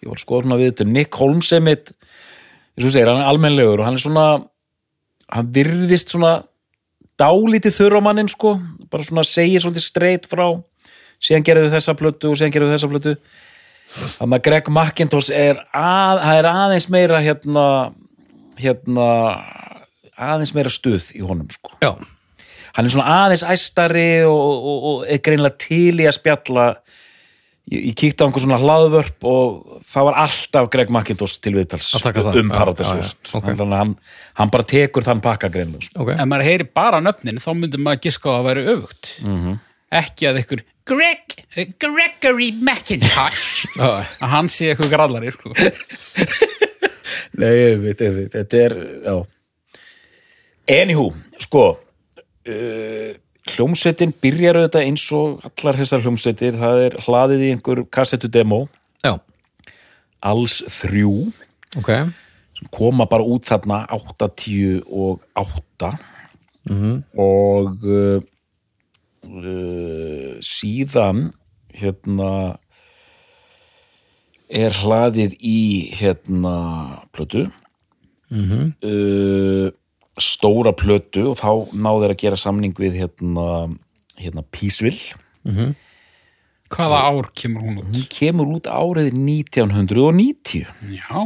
[0.03, 3.23] ég var að skoða svona við þetta Nick Holmes er mitt eins og segir, hann
[3.23, 4.25] er almennlegur og hann er svona
[5.33, 6.33] hann virðist svona
[7.21, 8.57] dálítið þurrumanninn sko.
[8.91, 10.49] Bara svona segir svolítið straight frá.
[11.23, 13.13] Síðan gerðu þessa plötu og síðan gerðu þessa plötu.
[13.93, 17.67] Þannig að Greg McIntosh er, að, er aðeins meira hérna
[18.59, 19.07] hérna
[20.31, 21.93] aðeins meira stuð í honum sko Já,
[22.77, 24.39] hann er svona aðeins æstari og,
[24.73, 26.67] og, og er greinlega til í að spjalla
[27.71, 31.93] ég, ég kíkti á einhver svona hlaðvörp og það var alltaf Greg McIntosh til viðtals
[31.97, 33.03] um Paradise já, já.
[33.03, 33.51] Lost Ok.
[33.53, 33.93] þannig að hann,
[34.41, 36.03] hann bara tekur þann pakka greinlega sko.
[36.07, 39.59] ok ef maður heyri bara nöfnin þá myndi maður giska á að vera öfugt Mhm.
[39.93, 41.37] ekki að ykkur Greg,
[41.79, 45.53] Gregory McIntosh að hann sé eitthvað grallari sko.
[47.39, 48.75] Nei, ég veit, ég veit, þetta er
[49.07, 49.15] já.
[50.73, 51.11] Anywho,
[51.43, 51.63] sko
[52.49, 53.11] uh,
[53.53, 58.63] hljómsveitin byrjar auðvitað eins og allar þessar hljómsveitir, það er hlaðið í einhver kassettu demo,
[59.05, 59.19] já,
[60.25, 61.13] alls þrjú.
[61.77, 61.91] Ok.
[62.57, 65.93] Sem koma bara út þarna 8, 10 og 8
[67.19, 68.23] og uh,
[69.27, 71.33] uh, síðan
[71.75, 72.33] hérna
[74.49, 75.61] er hlaðið í
[75.99, 76.57] hérna
[77.13, 77.49] plötu.
[78.33, 79.69] Uh,
[80.23, 83.47] stóra plötu og þá náðu þeir að gera samning við hérna,
[84.21, 85.73] hérna Peaceville.
[86.73, 87.89] Hvaða ár kemur hún út?
[87.91, 90.63] hún kemur út árið 1990
[90.95, 91.19] Já,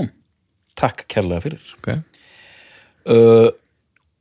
[0.75, 1.69] takk kærlega fyrir.
[1.79, 1.93] Ok,
[3.13, 3.51] uh,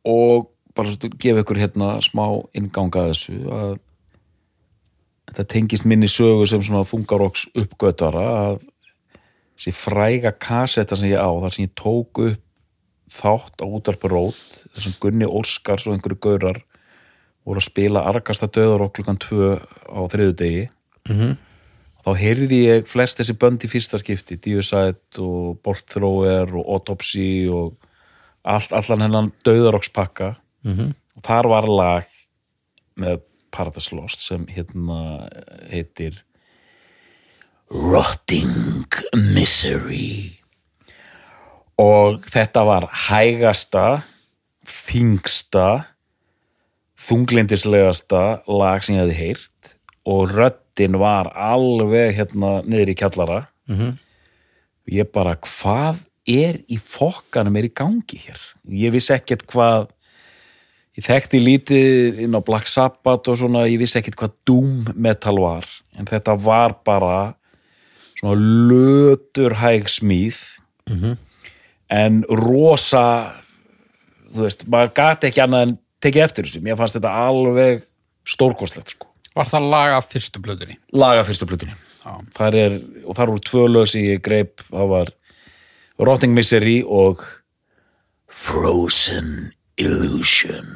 [0.06, 2.26] og bara svo að gefa ykkur hérna smá
[2.58, 3.76] innganga að þessu að
[5.32, 8.60] þetta tengist minni sögu sem svona þungaróks uppgötara að
[9.56, 12.45] þessi fræga kasetta sem ég á þar sem ég tók upp
[13.12, 14.38] þátt á útarparót
[14.76, 16.62] þessum Gunni Óskars og einhverju gaurar
[17.46, 20.70] voru að spila argasta döðar klukkan tvö á þriðudegi
[21.10, 21.38] Mhm.
[22.06, 27.48] þá heyrði ég flest þessi bönd í fyrsta skipti Diosite og Bolt Thrower og Autopsy
[27.50, 27.76] og
[28.44, 30.94] allt, allan hennan döðarokspakka Mhm.
[31.18, 32.06] og þar var lag
[32.98, 35.30] með Paradise Lost sem hérna
[35.72, 36.22] heitir
[37.70, 40.38] Rotting Misery
[41.82, 43.86] og þetta var hægasta
[44.66, 45.68] þingsta
[47.06, 49.76] þunglindislegasta lag sem ég hefði heyrt.
[50.06, 53.46] Og röddin var alveg hérna niður í kjallara.
[53.68, 53.98] Mhm.
[54.86, 58.38] ég bara, hvað er í fokkanum er í gangi hér?
[58.70, 59.90] Ég vissi ekkert hvað
[60.96, 65.40] ég þekkti lítið inn á Black Sabbath og svona, ég vissi ekkert hvað Doom metal
[65.42, 65.66] var,
[65.98, 67.34] en þetta var bara
[68.20, 68.38] svona
[68.70, 70.38] löturhæg smíð.
[70.88, 71.18] Mhm.
[71.94, 73.06] En rosa
[74.36, 77.84] þú veist, maður gati ekki annað en tekið eftir þessu, mér fannst þetta alveg
[78.28, 79.10] stórkostlegt sko.
[79.36, 80.78] Var það lag af fyrstu blöðunni?
[80.96, 82.14] laga fyrstu plötunni Já.
[82.38, 85.14] þar er, og þar voru tvö lög sem ég greip, það var
[86.00, 87.24] Rotting Misery og
[88.28, 90.68] Frozen Illusion.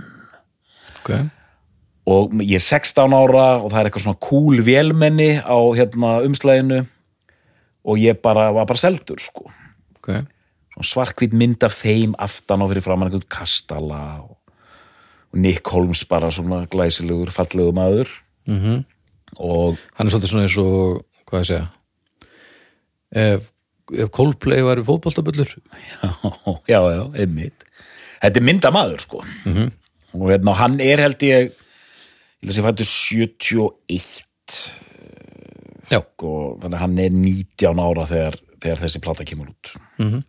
[1.02, 1.12] Ok.
[2.10, 6.82] Og ég er 16 ára og það er eitthvað svona cool vélmenni á hérna umslæginu
[7.86, 9.50] og ég bara var bara seldur sko.
[10.00, 10.39] Ok, svona
[10.86, 14.36] svarkvít mynd af þeim aftan á fyrir framan einhvern kastala og,
[15.34, 18.10] Nick Holmes bara svona glæsilegur, fallegur maður.
[18.50, 18.86] Mhm.
[19.38, 21.68] og hann er svolítið svona eins og hvað ég segja
[23.14, 23.52] ef,
[23.94, 25.52] ef Coldplay var í fótboltaböllur.
[26.72, 27.64] Já, já, einmitt.
[28.24, 29.22] Þetta er mynda maður sko.
[29.46, 29.70] Mhm.
[30.18, 31.54] og hérna, hann er held ég ég
[32.42, 34.58] held að sé fættur 71
[35.92, 39.74] já, og þannig að hann er 19 ára þegar, þegar þessi plata kemur út.
[40.02, 40.24] Mhm.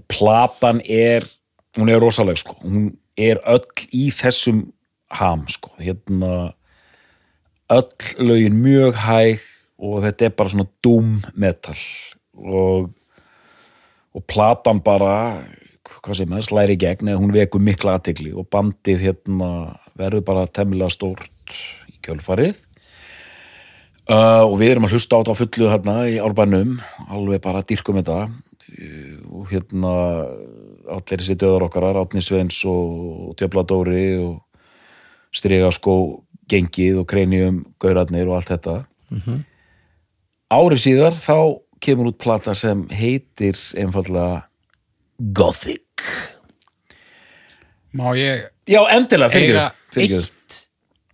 [0.00, 1.26] Og platan er
[1.76, 2.56] hún er rosaleg sko.
[2.64, 4.70] Hún er öll í þessum
[5.12, 5.74] ham sko.
[5.78, 6.54] Hérna
[7.70, 9.44] öll lögin mjög hæg
[9.80, 11.76] og þetta er bara svona doom metal.
[12.40, 12.90] Og
[14.10, 15.38] og platan bara
[16.00, 19.50] hvað sem er, slæri gegn eða hún vekur mikla aðtegli og bandið hérna
[19.98, 21.54] verður bara temmilega stórt
[21.90, 22.56] í kjölfarið.
[24.10, 26.78] Uh, og við erum að hlusta á þetta fullu hérna í árbænum
[27.12, 28.24] alveg bara dýrkum þetta
[29.30, 29.92] og hérna
[30.90, 34.40] allir þessi döðar okkar Átni Sveins og Djöfladóri og
[35.34, 35.94] Strigaskó
[36.50, 38.76] gengið og kreinjum gaurarnir og allt þetta
[39.10, 39.44] Mhm.
[40.50, 41.36] árið síðar þá
[41.80, 44.44] kemur út plata sem heitir einfallega
[45.32, 45.82] Gothic
[47.94, 50.58] Má ég Já, endilega, fyrirgjöðu eitt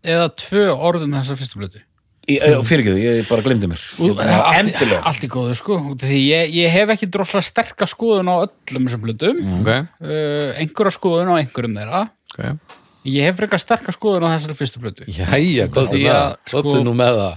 [0.05, 1.81] eða tvö orðum þessar fyrstu blödu?
[2.27, 3.83] Fyrirgjöðu, ég bara glemdi mér.
[4.03, 5.03] Allt, Endilega.
[5.07, 5.77] allt í góðu sko.
[5.93, 10.57] Út því ég, ég hef ekki drosla sterka skoðun á öllum þessum blödum ok, uh,
[10.59, 12.01] einhverja skoðun á einhverjum þeirra.
[12.35, 12.75] Ok.
[13.07, 16.35] Ég hef frekar sterka skoðun á þessari fyrstu blödu jæja, það?
[16.51, 17.37] sko- er nú með það?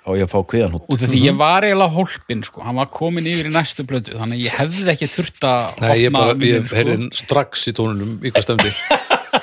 [0.00, 2.78] Á ég að fá kviðan hút út af því ég var eiginlega hólpin sko, hann
[2.80, 6.14] var komin yfir í næstu blödu þannig að ég hefði ekki þurft að Nei, ég
[6.16, 8.72] bara, ég heyrði strax í tónunum í hvað stemdi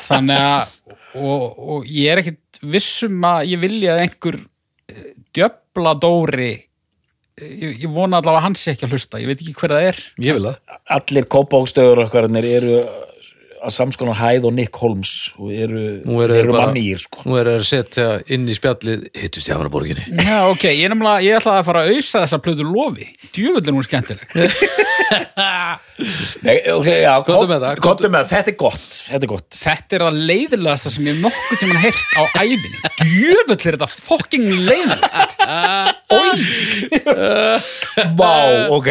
[0.10, 0.74] þannig að
[1.16, 1.46] og,
[1.78, 4.40] og ég er ekkit vissum að ég vilja að einhver
[5.38, 6.54] djöfla dóri.
[7.38, 9.90] Ég, ég vona allavega að hann sé ekki að hlusta ég veit ekki hver það
[9.92, 10.00] er.
[10.26, 10.78] Ég vil það.
[10.98, 12.80] Allir kópákstöður okkar eru
[13.64, 17.00] að samskonar hæð og Nick Holmes og eru, Nú eru þeir þeir eru bara- mannýr
[17.02, 17.24] sko.
[17.26, 21.24] Nú er það að setja inn í spjallið hittust í Hafnaborginni Já, ok, ég nefnilega,
[21.26, 23.08] ég ætlaði að fara að ausa þessa plötu lofi.
[23.34, 24.28] Djöfull er hún skemmtileg.
[26.46, 29.48] Nei, okay, já, kom- með það, komdu með það, þetta er gott Þetta er gott.
[29.58, 34.46] Þetta er það leiðilegasta sem ég nokkuð tímann heyrt á æfinni Djöfull er þetta fucking
[34.68, 35.34] leiðilegt
[36.14, 36.32] Ói
[38.20, 38.34] Vá,
[38.78, 38.90] ok.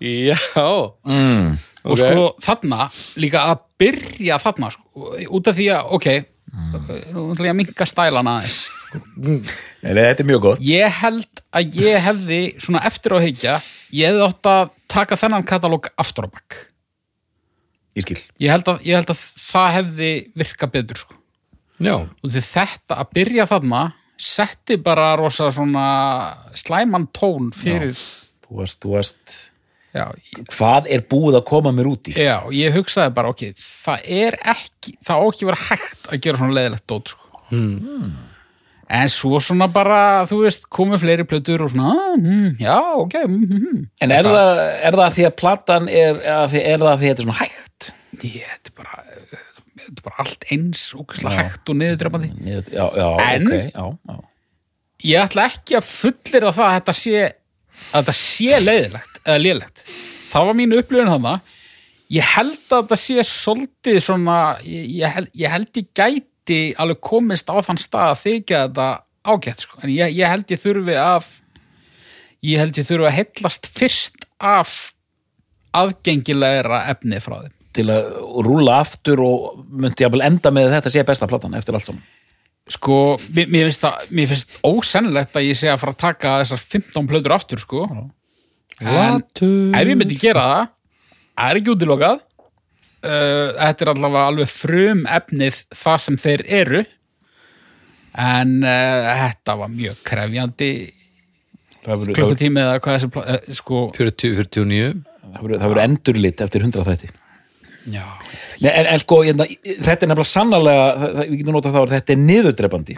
[0.00, 0.38] Já,
[1.04, 1.58] mm.
[1.88, 2.00] Og Ok.
[2.02, 2.88] sko þarna,
[3.22, 6.08] líka að byrja þarna sko, út af því að, ok
[7.12, 9.42] nú ætla ég að minka stælana aðeins Nei,
[9.92, 10.60] nei, Þetta er mjög gott.
[10.64, 13.56] Ég held að ég hefði svona eftir á heikja,
[13.92, 16.56] ég hefði átt að taka þennan katalóg aftur á bakk
[17.98, 18.16] Ég skil.
[18.40, 20.10] Ég held að, ég held að það hefði
[20.40, 21.18] virka betur sko.
[21.84, 23.82] já, og því þetta að byrja þarna
[24.18, 25.84] setti bara rosa svona
[26.56, 27.92] slæman tón fyrir
[28.48, 29.36] Þú varst, þú varst
[29.98, 32.16] já, ég- hvað er búið að koma mér út í?
[32.16, 36.22] já, ég hugsaði bara ok, það er ekki það á ekki að vera hægt að
[36.26, 37.42] gera svona leiðilegt dót sko.
[37.50, 38.16] Hmm.
[38.88, 43.18] en svo svona bara þú veist, komið fleiri plötur og svona ah, mm, já, ok
[43.26, 47.04] mm, mm, en er það, er það því að platan er, er það því að
[47.04, 47.90] þetta er svona hægt?
[48.18, 49.02] Ég, þetta er bara
[49.78, 54.16] þetta er bara allt eins ógæslega hægt og niðurdrefandi En- ok, já, já.
[55.12, 57.26] ég ætla ekki að fullir það að þetta sé
[57.88, 59.84] að þetta sé leiðilegt eða lélegt.
[60.28, 61.34] Það var mín upplifun þarna.
[62.12, 67.02] Ég held að þetta sé svolítið svona ég, ég, held, ég held ég gæti alveg
[67.04, 68.88] komist á þann stað að þykja þetta
[69.28, 69.80] ágætt sko.
[69.82, 71.28] en ég, ég held ég þurfi af
[72.44, 74.74] ég held ég þurfi að heillast fyrst af
[75.76, 77.56] aðgengilegra efni frá þeim.
[77.76, 78.06] Til að
[78.46, 82.06] rúla aftur og myndi jafnvel enda með að þetta sé besta platan eftir allt saman
[82.74, 82.96] sko,
[83.34, 86.62] mér, mér, finnst það, mér finnst ósennilegt að ég sé að fara að taka þessar
[86.76, 87.84] 15 plötur aftur sko.
[88.78, 89.22] En
[89.74, 90.66] ef ég myndi gera það
[91.38, 92.20] það er ekki útilokað.
[92.98, 96.80] Uh, þetta er allavega alveg frum efnið það sem þeir eru.
[98.18, 100.70] En uh, þetta var mjög krefjandi
[102.18, 106.86] klukkutími eða hvað þessi uh, sko, 40, 49 það verður- það verður endurlit eftir 100
[106.88, 107.10] þætti
[108.60, 112.14] Nei, en, en sko, hérna, þetta er nefnilega sannarlega, við getum notað þá að þetta
[112.14, 112.96] er niðurdrepandi.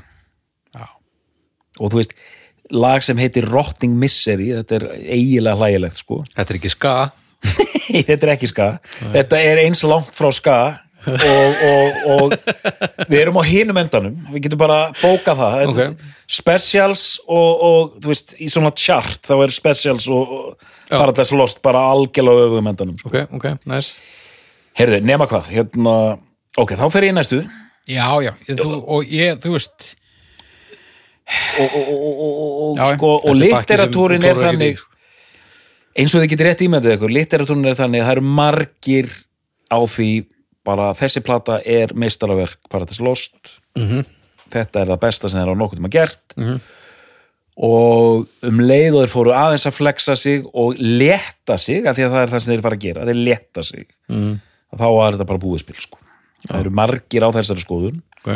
[0.77, 0.85] Já,
[1.81, 2.15] og þú veist,
[2.71, 6.95] lag sem heitir Rotting Misery, þetta er eiginlega hlægilegt sko, Þetta er ekki ska.
[7.91, 8.71] Nei, þetta er ekki ska.
[9.15, 10.57] Þetta er eins langt frá ska
[11.01, 12.35] og, og, og
[13.09, 16.11] við erum á hinum endanum, við getum bara bókað það, Þetta- Ok.
[16.31, 20.53] specials og, og þú veist, í svona chart þá er specials og.
[20.91, 23.09] Paradise Lost bara algjörlega öfum endanum sko.
[23.13, 23.93] Ok, ok, nice
[24.79, 25.95] Heyrðu, nema hvað, hérna
[26.61, 27.41] ok, þá fer ég næstu.
[27.91, 29.89] Já, já þú, og ég, þú veist.
[31.61, 34.89] Og, og, og, sko, og er litteratúrin er þannig sko.
[35.95, 39.13] eins og þið getur rétt ímyndið ykkur litteratúrin er þannig að það eru margir
[39.71, 40.11] á því
[40.67, 43.61] bara þessi plata er meistaraverk Paradise Lost.
[43.79, 44.05] Mhm.
[44.51, 46.35] þetta er það besta sem þeir á nokkuð tíma gert.
[47.61, 52.07] Og um leið og þeir fóru aðeins að flexa sig og leta sig af því
[52.07, 53.87] að það er það sem þeir fara að gera þeir leta sig.
[54.09, 54.41] Mhm.
[54.77, 55.99] Þá var þetta bara búið spil sko.
[56.49, 58.03] það eru margir á þessari skoðun.
[58.21, 58.31] Ok,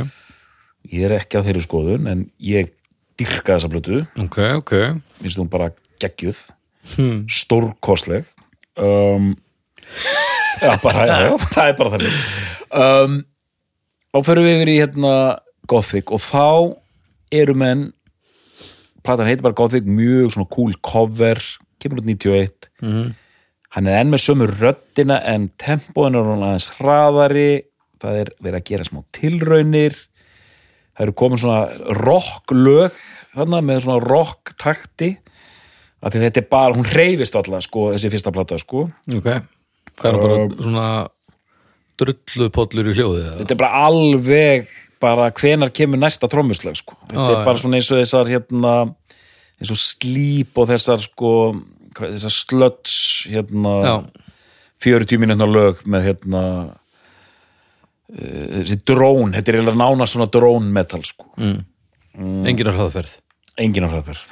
[0.93, 2.73] ég er ekki á þeirri skoðun en ég
[3.21, 4.73] dyrka þessa blötu ok, ok.
[5.23, 5.71] Finnst hún bara
[6.03, 6.41] geggjuð.
[6.97, 7.23] Hmm.
[7.31, 8.27] stórkostleg.
[8.77, 9.31] Um,
[10.65, 12.19] já, bara, já, það er bara þannig.
[12.75, 13.15] Um,
[14.13, 15.13] þá förum við yfir í hérna
[15.71, 16.11] Gothic.
[16.13, 16.77] Og þá
[17.33, 17.87] eru menn
[19.05, 21.41] platan heitir bara Gothic, mjög svona cool cover
[21.81, 23.15] kemur út 91 Mhm.
[23.75, 27.65] Hann er enn með sömu röddina en tempóin er hann aðeins hraðari.
[28.03, 29.99] Það er verið að gera smá tilraunir.
[30.95, 32.99] Það eru komin svona rock lög
[33.35, 35.17] þarna með svona rock takti
[36.05, 38.89] þetta er bara, hún reyfist alltaf sko, þessi fyrsta plata sko.
[39.09, 39.29] Ok,
[39.97, 40.89] hvað er það bara svona
[42.01, 44.73] drullupollur í hljóðið þetta er bara alveg
[45.05, 46.97] bara hvenar kemur næsta trommuslag sko.
[47.07, 48.75] þetta Já, er bara svona eins og þessar hérna,
[49.61, 51.31] eins og slíp og þessar sko,
[51.99, 52.97] þessar slöts
[53.31, 53.97] hérna Já,
[54.85, 61.03] 40 mínútna lög með hérna uh, þessi drón, þetta er eiginlega nána svona drón metal
[61.07, 63.19] sko, enginn á hraðferð.
[63.61, 64.23] Engin á hraðferð.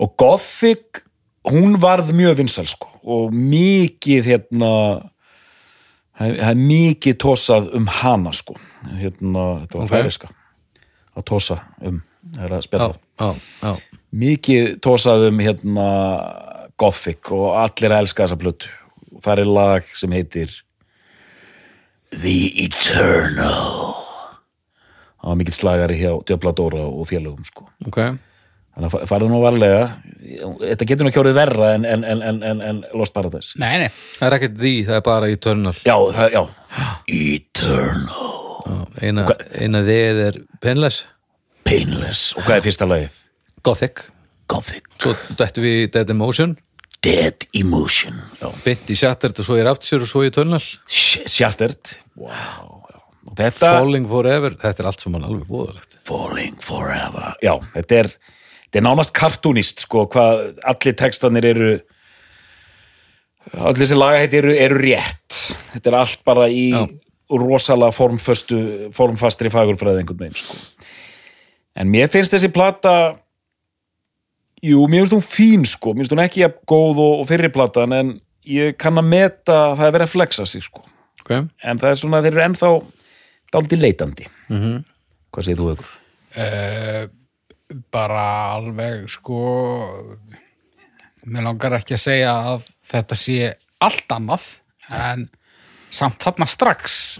[0.00, 1.04] Og Gothic
[1.50, 4.72] hún varð mjög vinsæl sko og mikið hérna
[6.20, 8.58] það er mikið tósað um hana sko.
[9.00, 9.88] Hérna, þetta var Ok.
[9.88, 9.94] okay.
[9.96, 10.34] færiska
[11.16, 12.02] að tósa um,
[12.36, 13.72] það er að já
[14.10, 15.88] mikið tósað um hérna
[16.80, 18.70] Gothic og allir elska þessa plötu.
[19.14, 20.52] Og það er lag sem heitir
[22.14, 23.94] The Eternal.
[25.20, 27.66] Það var mikill slagari hjá Djöfla Dóra og félögum sko.
[27.86, 29.82] Ok, þannig að fa- farðu nú varlega.
[30.62, 33.52] Þetta getur nú kjórið verra en, en, en, en, en, en Lost Paradise.
[33.60, 35.74] Nei, nei, það er ekkert því, það er bara Eternal.
[35.84, 36.42] Já, það, já.
[37.20, 38.30] Eternal.
[39.04, 39.26] Eina,
[39.60, 41.04] eina þið er Painless.
[41.68, 42.24] Painless.
[42.38, 43.20] Og hvað er fyrsta lagið?
[43.66, 44.02] Gothic.
[44.50, 44.88] Gothic.
[45.02, 46.56] Svo dættu við Dead Emotion
[47.04, 48.18] Dead Emotion.
[48.40, 48.50] Já.
[48.64, 51.94] Bytt í Shattered og svo í Rapture og svo í Sh- Shattered.
[52.16, 52.82] Wow,
[53.38, 55.96] þetta Falling Forever, þetta er allt sem hann alveg voðalegt.
[56.04, 57.32] Falling Forever.
[57.40, 58.10] Já, þetta er,
[58.66, 61.70] þetta er nánast kartúnist sko, hvað allir textanir eru
[63.56, 65.38] allir þessi lagaheiti eru, eru rétt.
[65.72, 66.84] Þetta er allt bara í Já.
[67.30, 68.60] rosalega formföstu
[68.92, 70.56] formfastri fagurfræði einhvern veginn sko.
[71.80, 73.16] en mér finnst þessi plata
[74.62, 77.94] jú, mér finnst hún fín sko, mér finnst hún ekki góð og, og fyrri platan
[77.96, 78.12] en
[78.48, 80.84] ég kann að meta að það er verið að flexa sig sko.
[81.22, 82.70] Ok, en það er svona, þeir eru ennþá
[83.54, 84.28] dálítið leitandi.
[84.50, 84.76] Mhm.
[85.30, 85.90] hvað segir þú ykkur?
[86.44, 87.02] uh,
[87.94, 88.24] bara
[88.56, 89.40] alveg sko.
[91.30, 93.36] Mér langar ekki að segja að þetta sé
[93.84, 94.46] allt annað
[94.90, 95.28] en
[95.92, 97.18] samt þarna strax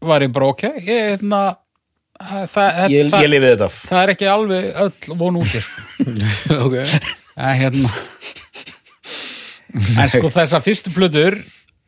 [0.00, 0.62] var ég bara ok.
[0.80, 1.42] Ég, hérna,
[2.20, 5.84] það, ég, það, ég lifið þetta af það er ekki alveg öll von úti sko.
[6.64, 7.92] ok en hérna
[9.76, 11.38] en sko þessar fyrstu plötur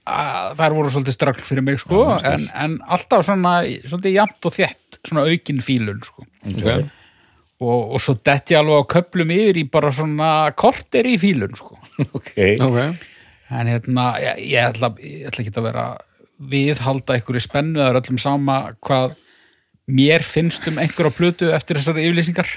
[0.08, 4.56] að, þær voru svolítið strögl fyrir mig sko, en, en alltaf svona svolítið jamt og
[4.56, 6.26] þétt, svona aukin fílun sko.
[6.48, 6.88] okay.
[7.60, 11.56] og, og svo detti ég alveg á köplum yfir í bara svona korter í fílun
[11.58, 11.78] sko.
[12.08, 12.82] ok, ok
[13.48, 15.86] en hérna, ég, ég, ætla, ég ætla ekki að vera
[16.52, 19.16] viðhalda einhverju spennu það er öllum sama hvað
[19.88, 22.50] mér finnst um einhverja plötu eftir þessar yfirlýsingar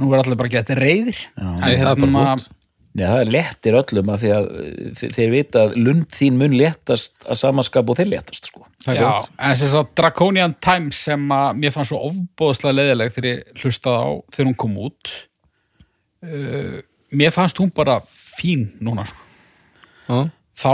[0.00, 2.58] nú er allir bara að geta reyðir en það er bara hérna flott.
[2.92, 6.56] Já, það lettir öllum að því að uh, þe- þeir vita að lund þín mun
[6.60, 8.66] léttast að samanskap og þeir léttast sko.
[8.84, 12.76] það er Já, gott en þess að Draconian Times sem að mér fannst svo ofbóðslega
[12.82, 15.12] leiðileg þegar ég hlustaði á þegar hún kom út
[16.26, 16.76] uh,
[17.16, 19.24] mér fannst hún bara fín núna sko.
[20.08, 20.18] Já.
[20.58, 20.70] þá,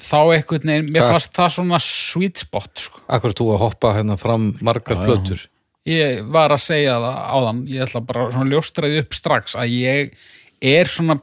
[0.00, 1.14] þá veginn mér Hvað?
[1.14, 3.02] fannst það svona sweet spot sko.
[3.12, 5.46] Akkur þú að hoppa hérna fram margar plötur
[5.88, 10.12] ég var að segja það áðan ég ætla bara svona ljóstraði upp strax að ég
[10.60, 11.16] er svona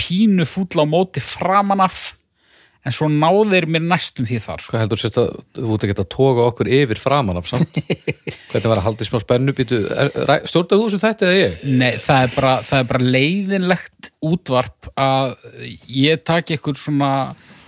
[0.00, 2.12] pínu fúll á móti framan af
[2.84, 4.74] en svo náðir mér næstum því þar sko.
[4.74, 7.78] Hvað heldur sérst að þú ekki að toga okkur yfir framan af samt
[8.50, 11.64] Hvernig var að halda í smá spennu býtu Stjórnar þú sem þetta eða ég?
[11.64, 15.32] Nei, það er bara, það er bara leiðinlegt útvarp að
[15.88, 17.12] ég taki eitthvað svona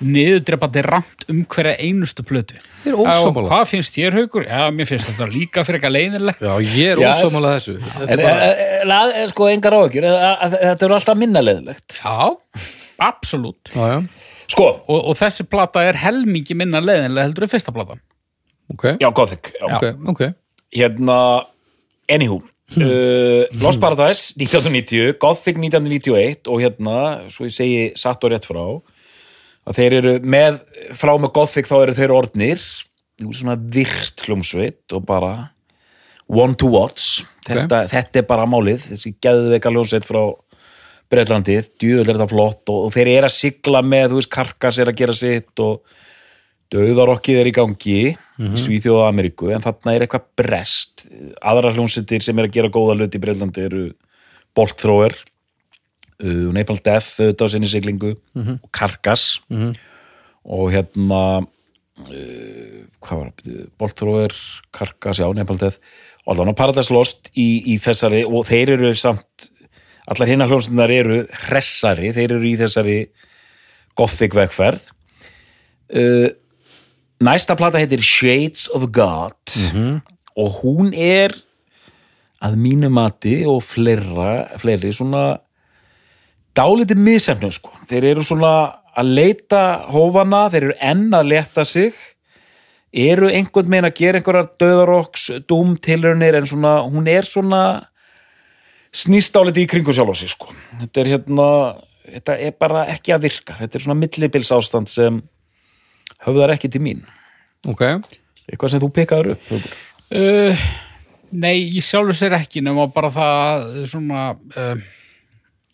[0.05, 2.59] niðurdrepandi ramt um hverja einustu plötu.
[2.59, 2.93] Er.
[2.93, 4.45] Já, Hvað finnst þér, Haukur?
[4.47, 6.43] Já, mér finnst þetta líka fyrir eitthvað leiðinlegt.
[6.45, 8.49] Já, ég er ósámála þessu er bara,
[8.85, 12.31] en, en, sko, engar að þetta eru alltaf minna leðilegt Já,
[13.09, 13.73] absolutt.
[14.47, 18.03] Sko, Og, og þessi plata er helmingi minna leiðinlega heldur en fyrsta platan.
[18.73, 19.65] ok já, Gothic já.
[19.77, 20.23] Ok, ok
[20.77, 21.17] Hérna,
[22.11, 26.97] anywho uh, Lost Paradise 1990, Gothic 1991 og hérna,
[27.31, 28.63] svo ég segi satt og rétt frá
[29.67, 30.61] að þeir eru með,
[30.97, 32.65] frá með Gothic þá eru þeir orðnir
[33.27, 35.33] svona virt hljómsveit og bara
[36.27, 37.25] one to watch.
[37.47, 40.23] Þetta, þetta er bara málið, þessi geðveika hljómsveit frá
[41.07, 44.81] Breitlandið, djúðul er þetta flott og, og þeir eru að sigla með, þú veist, Karkas
[44.83, 45.95] er að gera sitt og
[46.75, 51.05] Dauðarokkið er í gangi í Svíþjóða Ameríku en þarna er eitthvað brest.
[51.39, 53.85] Aðra hljómsveitir sem er að gera góða hluti í Breitlandi eru
[54.59, 55.15] Bolkþróer
[56.23, 59.41] uh, Napalm Death auðvitað á sinni siglingu og Karkas
[60.47, 64.35] og hérna uh, hvað var það Bolkþróer,
[64.75, 65.79] Karkas, já, Napalm Death.
[66.27, 69.51] Og allan á Paradise Lost í, í þessari og þeir eru samt
[70.07, 72.99] allar hinnar hljómsveitirnar eru hressari, þeir eru í þessari
[73.99, 74.91] gothic vegferð.
[75.91, 76.31] Uh,
[77.23, 79.39] næsta plata heitir Shades of God.
[80.37, 81.33] Og hún er
[82.45, 85.39] að mínu mati og fleira, fleiri svona
[86.57, 87.73] dálítið miðsefnum sko.
[87.91, 88.53] Þeir eru svona
[88.97, 91.97] að leita hófana, þeir eru enn að leta sig
[92.97, 97.63] eru einhvern meginn að gera einhverjar döðarokks, dúm tilraunir en svona, hún er svona
[98.97, 100.55] snýst dálítið í kringu sjálf á sig sko.
[100.81, 101.49] Þetta er hérna
[102.07, 103.57] þetta er bara ekki að virka.
[103.59, 105.21] Þetta er svona millibils ástand sem
[106.25, 107.05] höfðar ekki til mín.
[107.67, 107.83] Ok,
[108.47, 109.49] Eitthvað sem þú pekaður upp.
[110.15, 110.67] Uh,
[111.35, 114.85] nei, ég sjálfur sér ekki nema bara það svona uh,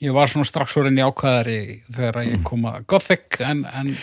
[0.03, 1.59] ég var svona strax orðin í ákvæðari
[1.93, 3.95] þegar ég kom að Gothic en, en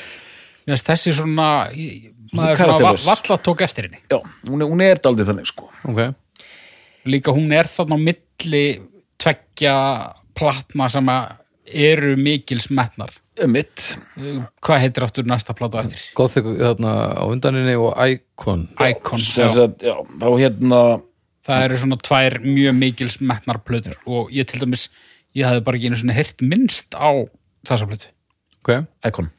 [0.70, 5.32] þessi svona ég, maður svona valla tók eftir henni Já, hún er, hún er dálítið
[5.34, 5.70] þannig sko.
[5.90, 6.02] ok
[7.10, 8.66] líka hún er þarna á milli
[9.20, 9.76] tveggja
[10.38, 11.36] platna sem að
[11.90, 13.14] eru mikils metnar
[13.48, 13.94] Mitt.
[14.20, 16.02] Uh, hvað heitir aftur næsta plata eftir?
[16.18, 19.54] Gothic þarna á undaninni og Icon Icon, Sem já.
[19.56, 20.82] sagt, já, þá hérna
[21.48, 24.90] það eru svona tvær mjög mikils metnar plötur og ég til dæmis
[25.38, 27.10] ég hafði bara ekki einu svona heyrt minnst á
[27.68, 28.08] þessa plötu,
[28.64, 28.74] Ok,
[29.08, 29.30] Icon.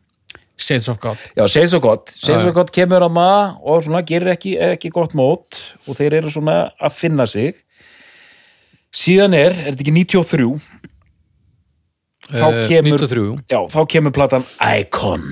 [0.60, 2.10] Shades of God Já, svo gott.
[2.12, 5.56] Segð Já, svo gott kemur að maður og svona gerir ekki, ekki gott mót
[5.88, 7.56] og þeir eru svona að finna sig.
[8.92, 10.48] Síðan er, er þetta ekki 93?
[12.30, 13.36] Þá Eh, kemur, 93, jú.
[13.50, 15.24] já, þá kemur platan Icon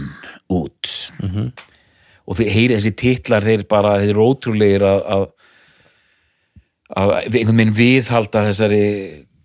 [0.50, 0.94] út.
[2.28, 5.26] Og þeir heyri þessi titlar, þeir bara, þeir eru ótrúlegir að, að,
[6.96, 8.82] að einhvern veginn viðhalda þessari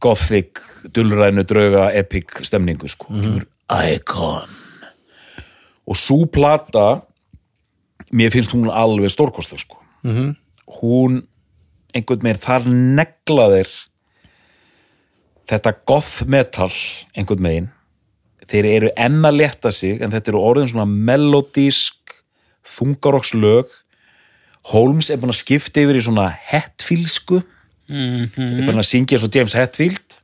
[0.03, 0.59] gothic,
[0.95, 3.09] dulrænu, drauga, epic stemningu, sko.
[3.13, 3.47] Kemur
[3.93, 4.59] Icon.
[5.87, 7.03] Og svo plata,
[8.11, 9.79] mér finnst hún alveg stórkostleg, sko.
[10.03, 10.35] -hmm.
[10.81, 11.23] Hún,
[11.95, 13.71] einhvern veginn, þar negla þeir
[15.47, 16.71] þetta goth metal,
[17.15, 17.69] einhvern veginn,
[18.47, 22.23] þeir eru enn að leta sig en þetta eru orðin svona melodísk
[22.63, 23.71] þungarokslög
[24.71, 27.41] Holmes er búin að skipta yfir í svona Hetfieldsku
[27.93, 30.17] mm er búin að syngja svo James Hetfield.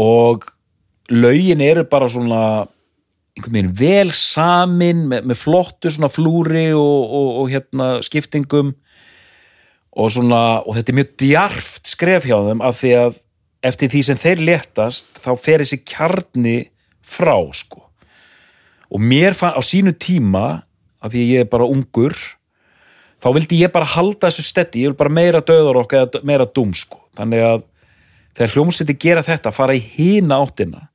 [0.00, 0.44] Og
[1.08, 2.66] lögin eru bara svona
[3.34, 8.74] einhvern veginn vel samin með, með flottu svona flúri og, og, og hérna skiptingum.
[9.94, 13.20] Og svona, og þetta er mjög djarft skref hjá þeim af því að
[13.64, 16.56] eftir því sem þeir letast þá fer þessi kjarni
[17.04, 17.84] frá sko.
[18.94, 20.64] Og mér fann á sínu tíma
[21.00, 22.14] af því ég er bara ungur
[23.24, 26.46] þá vildi ég bara halda þessu stetti ég vil bara meira döður okkar eða meira
[26.46, 27.00] dum sko.
[27.16, 27.62] Þannig að
[28.34, 30.88] þegar hljómsveiti gera þetta fara í hína áttina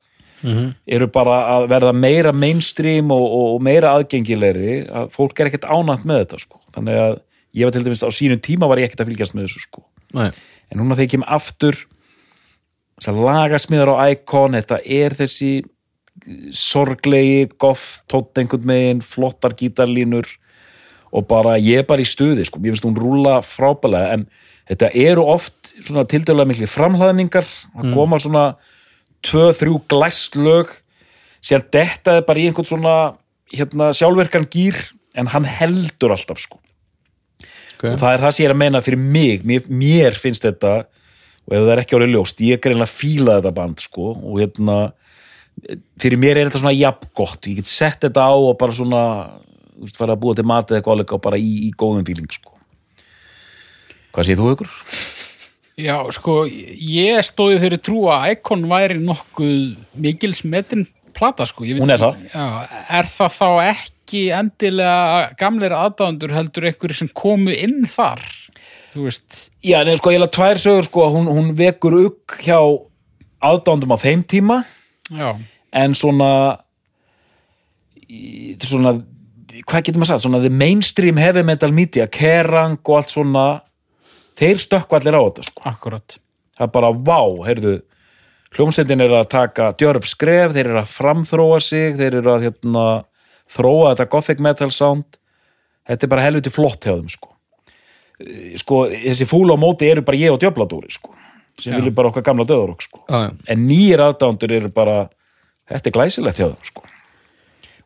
[0.87, 6.05] eru bara að verða meira mainstream og, og, meira aðgengilegri að fólk er ekkert ánægt
[6.07, 6.61] með þetta sko.
[6.75, 7.15] Þannig að
[7.59, 9.83] ég var til dæmis á sínum tíma var ég ekkert að fylgjast með þessu sko.
[10.15, 10.29] Nei.
[10.69, 11.77] en núna þegar ég kem aftur
[12.97, 15.51] þessar lagasmiðar á Icon þetta er þessi
[16.55, 20.27] sorglegi, goth, tótt einhvern megin, flottar gítarlínur
[21.09, 24.27] og bara, ég er bara í stuði sko, ég finnst hún rúla frábælega en
[24.69, 27.47] þetta eru oft svona tildölulega mikli framhlaðningar.
[27.79, 28.45] Að koma svona
[29.25, 30.71] tvö, þrjú glæst lög.
[31.41, 32.95] Síðan þetta er bara í einhvern svona
[33.53, 34.77] hérna, sjálfverkan gýr
[35.17, 36.61] en hann heldur alltaf sko.
[37.79, 37.93] Okay.
[37.95, 39.43] og það er það sem ég er að meina fyrir mig.
[39.47, 40.73] Mér, mér finnst þetta
[41.47, 44.09] og ef það er ekki árið ljóst, ég er greinlega að fíla þetta band sko.
[44.19, 44.79] Og hérna
[45.99, 49.03] fyrir mér er þetta svona jafn gott ég get sett þetta á og bara svona
[49.97, 52.55] fara að búa til matið eitthvað áleika og bara í, í góðum fíling sko
[54.13, 54.69] hvað séð þú ykkur?
[55.79, 60.81] Já, sko, ég stóði þeirri trú að Icon væri nokkuð mikils metin
[61.15, 61.63] plata, sko.
[61.63, 62.45] Hún er ekki- Já,
[62.99, 68.19] er það þá ekki endilega gamleir aðdándur heldur einhverju sem komu inn þar?
[68.91, 72.57] Þú veist, Já, nefnir sko, ég hef tvær sögur sko, hún, hún vekur upp hjá
[73.39, 74.65] aðdándum á þeim tíma
[75.13, 75.35] já,
[75.71, 76.59] en svona
[78.09, 78.93] í- er svona
[79.49, 83.45] hvað getur maður sagt, svona the mainstream heavy metal media, Kerrang og allt svona
[84.39, 85.63] þeir stökkva allir á þetta sko.
[85.69, 86.17] akkurat.
[86.57, 87.75] það er bara vá, heyrðu
[88.55, 92.85] hljómsveitin er að taka djörf skref þeir eru að framþróa sig þeir eru að hérna,
[93.49, 95.19] þróa þetta gothic metal sound
[95.89, 97.33] þetta er bara helviti flott hjá þeim sko.
[98.19, 101.13] Eh, sko, þessi fúla á móti eru bara ég og djöfladóri sko,
[101.59, 101.79] sem Já.
[101.79, 103.03] viljum bara okkar gamla döður sko.
[103.07, 103.31] Já, já.
[103.53, 105.01] en nýjir aðdándur eru bara
[105.69, 106.85] þetta er glæsilegt hjá þeim sko.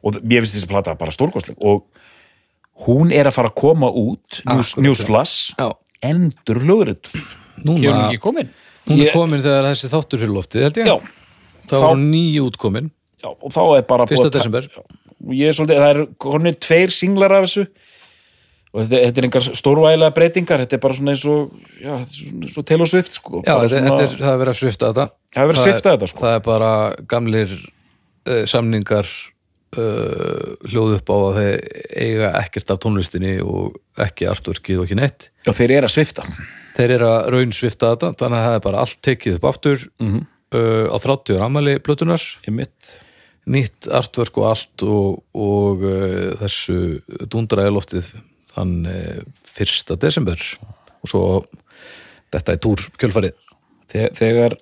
[0.03, 1.57] Og mér finnst þessi plata bara stórkostleg.
[1.63, 1.85] Og
[2.87, 4.41] hún er að fara að koma út
[4.81, 5.69] Newsflash Já.
[6.03, 7.07] endur hlugrit
[7.63, 8.49] Ég er ekki komin.
[8.87, 10.85] hún er Ég- komin þegar þessi þáttur fyrir loftið, held ég.
[10.87, 10.97] Já,
[11.63, 12.91] Það þá- var hún ný útkomin,
[13.23, 14.09] já, og þá er bara 1.
[14.17, 14.67] búið að ta- desember
[15.23, 17.67] og ég er svolítið, það er konið tveir singlar af þessu.
[18.73, 22.09] Og þetta, þetta er engar stórvægilega breytingar þetta er bara svona eins og já, þetta
[22.09, 23.43] er svona eins og Taylor Swift sko.
[23.45, 25.05] Já, Bara þetta, svona, þetta er, það er verið að svifta þetta.
[25.33, 26.19] Það er verið að svipta þetta, sko.
[26.25, 27.53] Það er bara gamlir
[28.25, 29.05] uh, samningar
[29.77, 31.63] uh, hljóð upp á að þeir
[32.05, 35.29] eiga ekkert af tónlistinni og ekki artworkið og ekki neitt.
[35.47, 36.27] Já, þeir eru að svifta
[36.73, 39.83] Þeir eru að raun svifta þetta þannig að það er bara allt tekið upp aftur
[40.01, 40.21] Mhm.
[40.57, 41.75] uh, á 30 ramali
[42.47, 42.93] einmitt.
[43.45, 46.77] Nýtt artwork og allt og, og uh, þessu
[47.29, 48.07] dundraði loftið
[48.53, 49.21] þann uh,
[49.59, 49.97] 1.
[50.01, 50.39] desember.
[51.03, 51.23] Og svo
[52.33, 53.35] þetta er túr kjölfarið.
[53.93, 54.55] Þe- þegar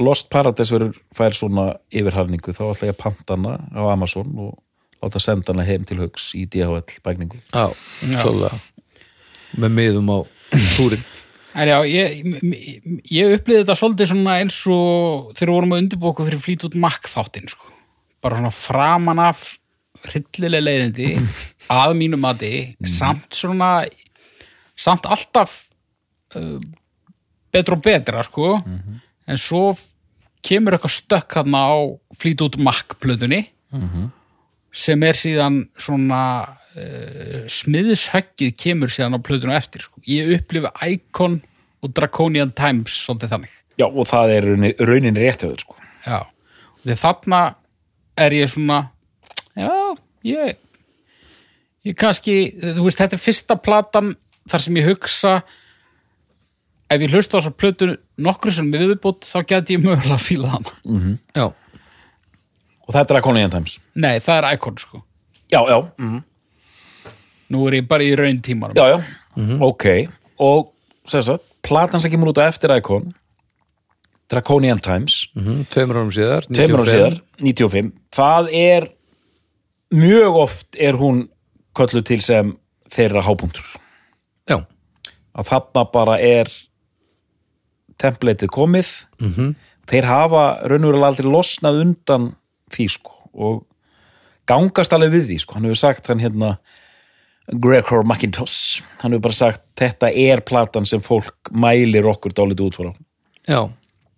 [0.00, 4.58] Lost Paradise verður fær svona yfirharningu þá ætla ég að panta hana á Amazon og
[5.04, 7.40] láta senda hana heim til hugs í DHL bækningu.
[7.52, 7.66] Já,
[8.22, 8.54] klálega
[9.60, 10.18] með miðum á
[10.76, 11.02] túrin.
[11.50, 16.26] Já, ég, ég- ég upplýði þetta svolítið svona eins og þegar við vorum að undirbóku
[16.28, 17.72] fyrir Fleetwood Mac þáttinn, sko.
[18.22, 19.42] Bara svona framan af
[20.06, 21.08] hryllileg leiðindi
[21.80, 22.52] að mínu mati,
[22.86, 23.72] samt svona,
[24.78, 25.64] samt alltaf
[26.38, 26.60] uh,
[27.52, 28.54] betra og betra, sko.
[29.30, 29.72] En svo
[30.46, 31.70] kemur eitthvað stökk hann á
[32.16, 33.44] Fleetwood Mac plöðunni
[34.72, 40.00] sem er síðan svona uh, smiðishöggið kemur síðan á plöðunum eftir sko.
[40.06, 41.40] ég upplifi Icon
[41.82, 45.76] og Draconian Times svolítið þannig já, og það er raunin, raunin rétt höfður sko.
[46.06, 46.20] já.
[46.84, 47.42] þegar þarna
[48.16, 48.80] er ég svona
[49.56, 49.70] já,
[50.26, 50.58] ég
[51.86, 54.14] ég kannski, þú veist, þetta er fyrsta platan
[54.50, 55.34] þar sem ég hugsa
[56.90, 57.88] ef ég hlusta á þessar plötu
[58.20, 60.74] nokkru sem við viðbútt þá geti ég mögulega að fíla hana.
[61.36, 63.78] Já, og það er Draconian Times.
[63.94, 65.02] Nei, það er Icon sko.
[65.50, 65.78] Já, já,
[67.50, 68.98] nú er ég bara í raun tímarum já, já.
[69.66, 69.86] ok.
[70.40, 70.70] Og
[71.10, 73.10] sem sagt, platan sem kemur út á eftir Icon
[74.30, 75.24] Draconian Times.
[75.34, 76.94] Mhm, tveimur árum síðar tveimur ára 95.
[76.94, 78.88] síðar, 95 það er
[79.90, 81.24] mjög oft er hún
[81.74, 82.52] köllu til sem
[82.90, 83.66] þeirra hápunktur.
[84.50, 84.60] Já,
[85.34, 86.50] að þarna bara er
[88.00, 88.92] templateið komið.
[89.20, 89.54] Mhm.
[89.90, 92.26] þeir hafa raunverulega aldrei losnað undan
[92.70, 93.64] því sko og
[94.46, 96.58] gangast alveg við því sko, hann hefur sagt hann hérna
[97.50, 102.78] Gregor McIntosh hann hefur bara sagt þetta er platan sem fólk mælir okkur dálítið út
[102.78, 102.90] frá.
[103.48, 103.62] Já,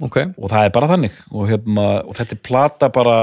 [0.02, 0.18] ok.
[0.36, 1.16] Og það er bara þannig.
[1.30, 3.16] Og, hérna, og þetta er plata bara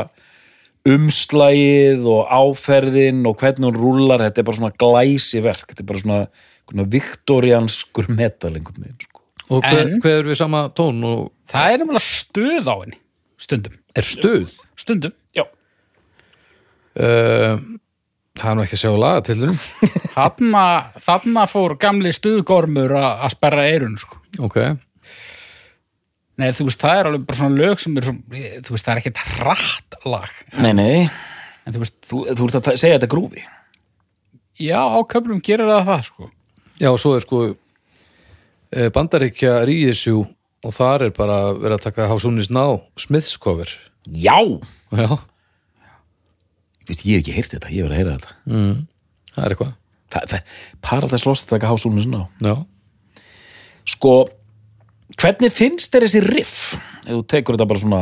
[0.89, 5.89] umslagið og áferðin og hvernig hún rúlar, þetta er bara svona glæsi verk, þetta er
[5.91, 6.19] bara svona,
[6.69, 9.18] svona viktorianskur metal einhvern veginn sko.
[9.49, 12.99] Og hver, En- hver er við sama tón og það er nefnilega stuð á henni
[13.39, 14.57] stundum, er stuð?
[14.77, 15.45] stundum Já.
[16.99, 17.55] Uh,
[18.39, 19.59] það er nú ekki að sjá laga til þennum.
[20.17, 20.63] þarna,
[21.05, 24.19] þarna fór gamli stuðgormur að að sperra eirun sko.
[24.45, 24.57] Ok.
[26.39, 28.93] Nei, þú veist, það er alveg bara svona lög sem er svona, þú veist, það
[28.93, 30.99] er ekkert hratt lag Nei, nei,
[31.67, 33.43] en þú veist, þú, þú ert að ta- segja þetta grúfi
[34.59, 36.29] já, á köflum gerir það það sko.
[36.79, 37.41] Já, og svo er sko
[38.69, 40.23] Bandaríkja Ríðisjú
[40.65, 42.63] og þar er bara verið að taka Hásúnis ná
[42.99, 43.71] Smiths cover.
[44.05, 44.37] Já!
[44.93, 45.19] Já,
[46.89, 48.77] Vist, ég hef ekki heyrt þetta, ég hef verið að heyra þetta mm,
[49.35, 49.73] það er eitthvað.
[50.09, 50.53] Þa, það,
[50.87, 52.55] Paradise Lost taka hásúlinu sinna á Já.
[53.89, 54.13] Sko,
[55.17, 56.63] hvernig finnst þér þessi riff?
[57.05, 58.01] Ef þú tekur þetta bara svona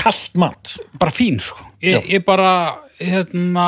[0.00, 1.64] kallt mat bara fín sko.
[1.84, 2.52] ég, ég bara,
[3.00, 3.66] hérna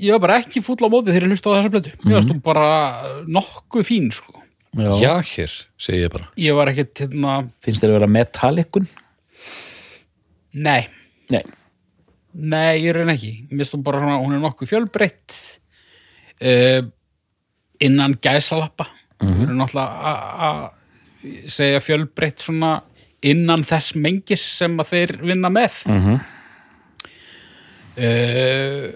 [0.00, 2.32] ég var bara ekki fúll á móti þegar ég hlusta á þessa blötu mér varst
[2.32, 2.66] þú bara
[3.28, 4.32] nokkuð fín sko.
[4.74, 6.26] Já, hér, segi ég bara.
[6.40, 8.88] ég var ekkert, hérna, Finnst þér að vera metalikun?
[10.54, 10.86] nei
[11.30, 11.42] Nei
[12.34, 13.46] Nei, ég raun ekki.
[13.54, 15.34] Mér hún bara svona, hún er nokkuð fjölbreytt
[16.42, 16.80] uh,
[17.78, 18.88] innan gæsalappa.
[19.22, 22.72] Mm Við erum náttúrulega að- að segja fjölbreytt svona
[23.22, 25.78] innan þess mengis sem að þeir vinna með.
[25.86, 26.18] Mhm.
[28.02, 28.90] uh,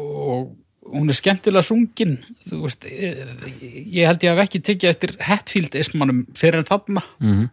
[0.00, 0.56] og
[0.92, 2.16] hún er skemmtilega sungin.
[2.48, 7.02] Þú veist, ég held ég hef ekki tekið eftir Hetfield-ismanum fyrir en þarna.
[7.20, 7.48] Mhm.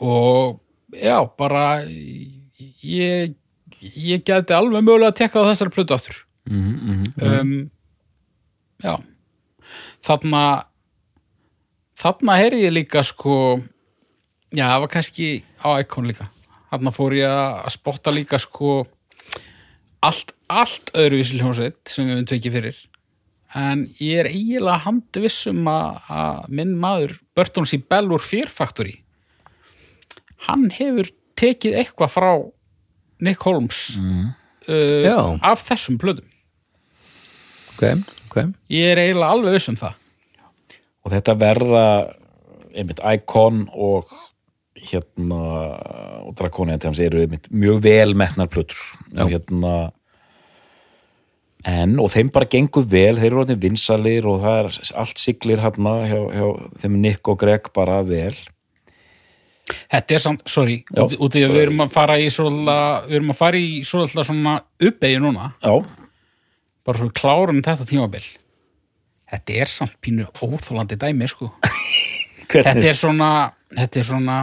[0.00, 0.60] Og
[0.92, 3.34] já, bara ég,
[3.80, 7.70] ég geti alveg mögulega að tekka á þessari plötu aftur Mhm, um,
[8.78, 8.92] já
[10.06, 10.42] þarna
[11.98, 13.58] þarna heyrði ég líka sko
[14.54, 15.26] já, það var kannski
[15.58, 16.28] á Icon líka
[16.70, 18.84] þarna fór ég að spotta líka sko
[20.06, 22.82] allt, allt öðruvísi hljónsveit sem við höfum tekið fyrir
[23.56, 27.78] en ég er eiginlega handvissum að, að minn maður Burton C.
[27.80, 28.98] Bell úr Fear Factory
[30.48, 32.30] hann hefur tekið eitthvað frá
[33.24, 35.16] Nick Holmes Já.
[35.16, 36.28] uh, af þessum plöðum
[37.76, 37.84] Ok,
[38.30, 38.36] ok.
[38.72, 40.02] ég er eiginlega alveg viss um það
[41.06, 41.82] Og þetta verða
[42.76, 44.10] einmitt Icon og
[44.76, 45.38] hérna
[46.26, 48.80] og Draconian Thames eru einmitt mjög vel metnar plötur
[49.14, 49.74] og hérna
[51.66, 55.62] en og þeim bara gengur vel, þeir eru orðin vinsalir og það er allt siglir
[55.64, 56.46] hérna hjá, hjá
[56.82, 58.34] þeim Nick og Greg bara vel
[59.66, 61.02] Þetta er samt, sorry, Já.
[61.02, 64.28] út, í að við erum að fara í svolítið, við erum að fara í svolítið
[64.28, 64.52] svona
[64.88, 65.72] uppeyju núna, Já,
[66.86, 68.22] bara svo við klárum þetta tímabil.
[69.26, 71.50] Þetta er samt pínu óþólandi dæmi, sko.
[72.52, 73.30] Þetta er svona,
[73.74, 74.36] þetta er svona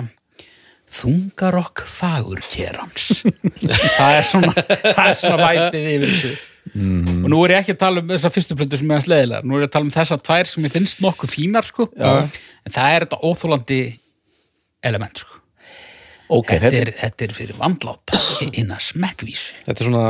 [0.93, 3.21] þungarokk fagurkerans.
[3.97, 6.33] það er svona, það er svona væpið yfir þessu.
[6.73, 9.45] Og nú er ég ekki að tala um þessa fyrstu plötu sem er að sleðilega,
[9.45, 11.89] nú er ég að tala um þessa tvær sem ég finnst nokkuð fínar, sko.
[11.93, 12.13] Já.
[12.65, 13.81] En það er þetta óþólandi
[14.89, 15.41] element, sko.
[16.33, 18.17] ok, Þetta er, þetta er fyrir vandláta
[18.53, 19.59] innan smekkvísu.
[19.67, 20.05] Þetta er svona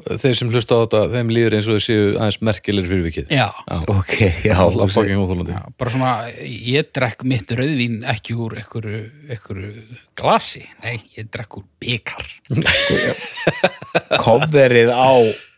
[0.00, 3.34] þeir sem hlusta á þetta, þeim líður eins og þeir séu aðeins merkilegir fyrir vikið.
[3.36, 3.48] Já,
[3.92, 4.14] Ok,
[4.46, 5.52] já, óþólandi.
[5.52, 6.12] já, bara svona,
[6.46, 9.72] ég drekk mitt rauðvín ekki úr einhverju
[10.16, 12.30] glasi, nei, ég drekk úr byggar.
[14.24, 15.10] coverið á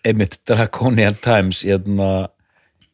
[0.04, 2.28] einmitt Draconian Times hérna,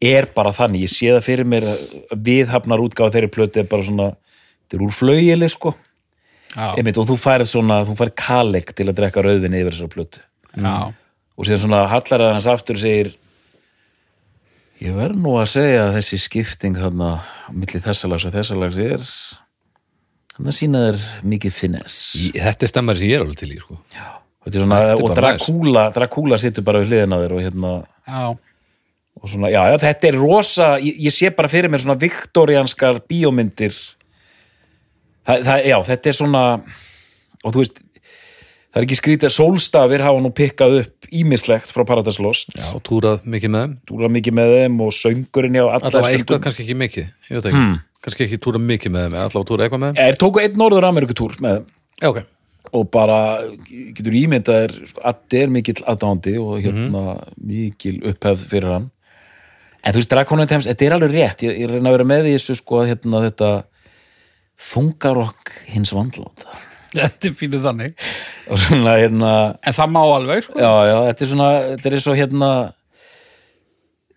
[0.00, 1.84] er bara þannig, ég sé það fyrir mér að
[2.28, 4.11] viðhafnar útgáfa þeirri plötu er bara svona,
[4.64, 5.72] þetta er úr flaugjeli sko,
[6.54, 9.90] Já, einmitt, og þú færð svona þú færð kaleg til að drekka rauðin yfir þessar
[9.92, 10.22] plötu.
[10.56, 10.76] Já,
[11.38, 13.11] og síðan svona hallar það hans aftur og segir
[14.82, 19.04] ég verð nú að segja að þessi skipting þarna á milli þessalags og þessalags er
[20.36, 20.98] þannig að sína þér
[21.34, 21.98] mikið finess.
[22.22, 23.78] Í- Þetta er stemmari sem ég er alveg til í, sko.
[23.98, 24.06] Er
[24.55, 27.72] svona, og Dracula, Dracula situr bara við hliðina á þér og hérna
[28.09, 28.22] já,
[29.18, 33.74] og svona, já, þetta er rosa ég, ég sé bara fyrir mér svona viktorianskar bíómyndir
[35.26, 36.44] það, það, já, þetta er svona
[37.44, 37.82] og þú veist
[38.68, 43.24] það er ekki skrítið, sólstafir hafa nú pikkað upp ímislegt frá Paradise Lost Já, túrað
[43.24, 43.76] mikið með þeim.
[43.90, 47.59] dúra mikið með þeim og söngurinn já, Allavega eitthvað kannski ekki mikið, ég veit ekki.
[47.59, 47.78] Hmm.
[48.05, 50.03] Kannski ekki túrað mikið með þeim, allavega túrað eitthvað með þeim.
[50.05, 52.20] er tóku einn Norður Amerikutúr með þeim Já, ok.
[52.76, 53.18] Og bara
[53.96, 54.76] getur ímyndað er
[55.08, 57.02] að er mikill aðdándi og hérna
[57.40, 58.88] mikil upphefð fyrir hann
[59.84, 62.26] en þú veist, Draconian Times, þetta er alveg rétt ég, ég reyna að vera með
[62.28, 63.50] í þessu sko að hérna þetta
[64.72, 66.56] þungarokk hins vandláta
[66.98, 68.08] þetta er pínuð þannig.
[68.64, 70.58] svona hérna En það má alveg, sko.
[70.58, 72.50] já, já, þetta er svona, þetta er svo hérna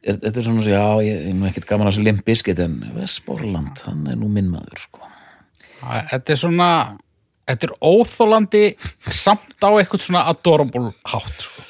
[0.02, 2.62] er- þetta er svona, svo, já, ég er nú ekkert gaman að þessu Limp Bizkit
[2.64, 5.08] en Vestborland, hann er nú minn maður sko.
[5.82, 6.70] Þetta er svona,
[7.48, 8.64] þetta er óþólandi
[9.12, 11.64] samt á eitthvað svona adorable hátt sko.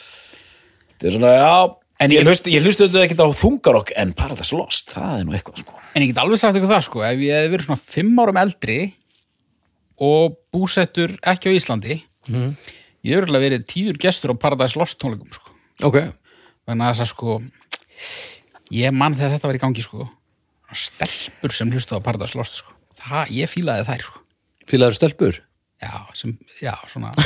[0.97, 1.53] Þetta er svona, já,
[2.01, 5.25] En ég, ég- hlust, ég hlustu þetta ekkert á þungarokk en Paradise Lost, það er
[5.27, 5.73] nú eitthvað sko.
[5.93, 8.39] en ég get alveg sagt ykkur það sko, ef ég hef verið svona fimm árum
[8.41, 8.77] eldri
[10.01, 11.99] og búsettur ekki á Íslandi
[12.31, 15.53] ég hef örugglega verið tíður gestur á Paradise Lost tónleikum sko.
[15.85, 15.99] ok,
[16.65, 17.37] þess að sko
[18.71, 20.09] ég mann þegar þetta var í gangi sko
[20.73, 22.73] stelpur sem hlustu á Paradise Lost sko.
[22.97, 24.19] það, ég fílaði þær sko.
[24.65, 25.41] fílaður stelpur
[25.81, 27.11] já, sem, já, svona.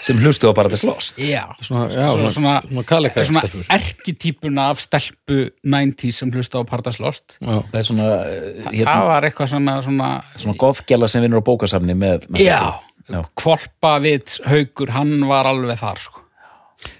[0.00, 1.18] Sem hlustu á Paradise Lost.
[1.20, 3.64] já, svona, já, svona, svona, svona svona stelpur.
[3.68, 7.36] erkitýpuna af stelpu 90s sem hlustu á Paradise Lost.
[7.36, 10.08] Já, Það er svona, eh, það hérna, var eitthvað svona, svona
[10.40, 12.62] svona gothgjala sem vinnur á bókasafni með, með já,
[13.10, 13.20] Já.
[13.36, 16.24] kvolpa vits haukur, hann var alveg þar sko.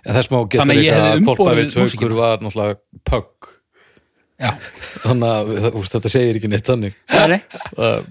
[0.05, 2.21] en þess má geta Þannig að ég líka hefði að haukur músíkina.
[2.21, 2.77] var náttúrulega
[3.09, 3.49] pögg.
[4.41, 4.53] Já,
[5.09, 6.95] þannig að það- þetta segir ekki neitt þannig.
[7.13, 7.41] Nei,
[7.79, 8.03] uh,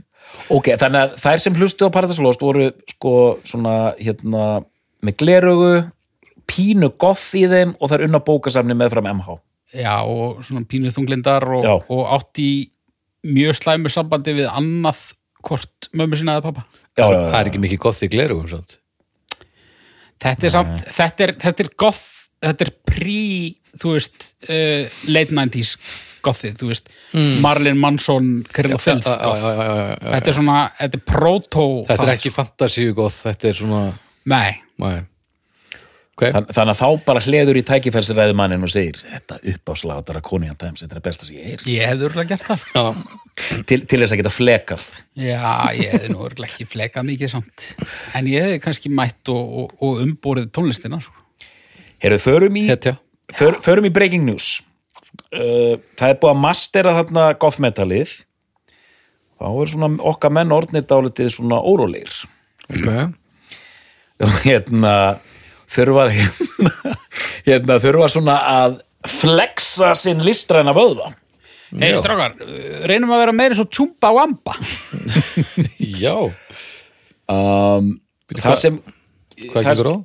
[0.50, 3.14] Ok, þannig að þær sem hlustu á Paradise Lost voru sko
[3.48, 4.64] svona hérna
[5.06, 5.74] með gleraugu,
[6.50, 9.38] pínu goth í þeim og þær unna bókasafni með fram MH.
[9.78, 12.52] já, og svona pínu þunglindar og, og átt í
[13.30, 15.12] mjög slæmu sambandi við annað
[15.46, 16.66] hvort mömmu sinna eða pappa
[16.98, 17.30] Já, það, já, já.
[17.30, 18.78] það er ekki mikið gott í glerugum sant?
[20.20, 22.02] þetta er samt, þetta er, þetta er goth,
[22.44, 23.20] þetta er prí
[23.80, 25.76] þú veist, uh, late 90s
[26.26, 26.90] gothið, þú veist
[27.44, 29.46] Marlon Manson, Kirill og Filth goth.
[30.04, 33.86] þetta er svona, þetta er proto þetta er ekki fantasíu gott þetta er svona
[34.30, 35.00] nei, Nei.
[36.20, 36.34] Okay.
[36.36, 40.58] Þann, þannig að þá bara hleður í tækifærsræðu mannin og segir þetta uppáslag á Draconian
[40.60, 44.00] Times, þetta er besta sem ég heyr ég hefði örgulega gert það Já, til, til
[44.02, 44.84] þess að geta flekað.
[45.16, 45.46] Já,
[45.80, 47.70] ég hefði nú örgulega ekki flekað mikið samt,
[48.20, 51.24] en ég hefði kannski mætt og, og, og umborið tónlistina sko.
[52.04, 52.98] Heyrðu, förum í, hetja.
[53.32, 54.58] för, förum í Breaking News
[55.30, 58.14] Það er búið að mastera þarna goth metalið.
[59.40, 62.12] Þá er svona okkar menn orðnir dálítið svona órólegir.
[62.70, 63.08] Okay.
[64.22, 64.94] og hérna
[65.72, 66.74] þurfa hérna,
[67.48, 68.76] hérna þurfa svona að
[69.10, 71.14] flexa sinn listræna vöðva.
[71.70, 74.56] Nei, strákar, uh, reynum að vera meira svo tjúmba og amba
[76.04, 76.16] Já,
[77.30, 77.92] um,
[78.34, 78.64] hvað
[79.46, 79.96] gengur á?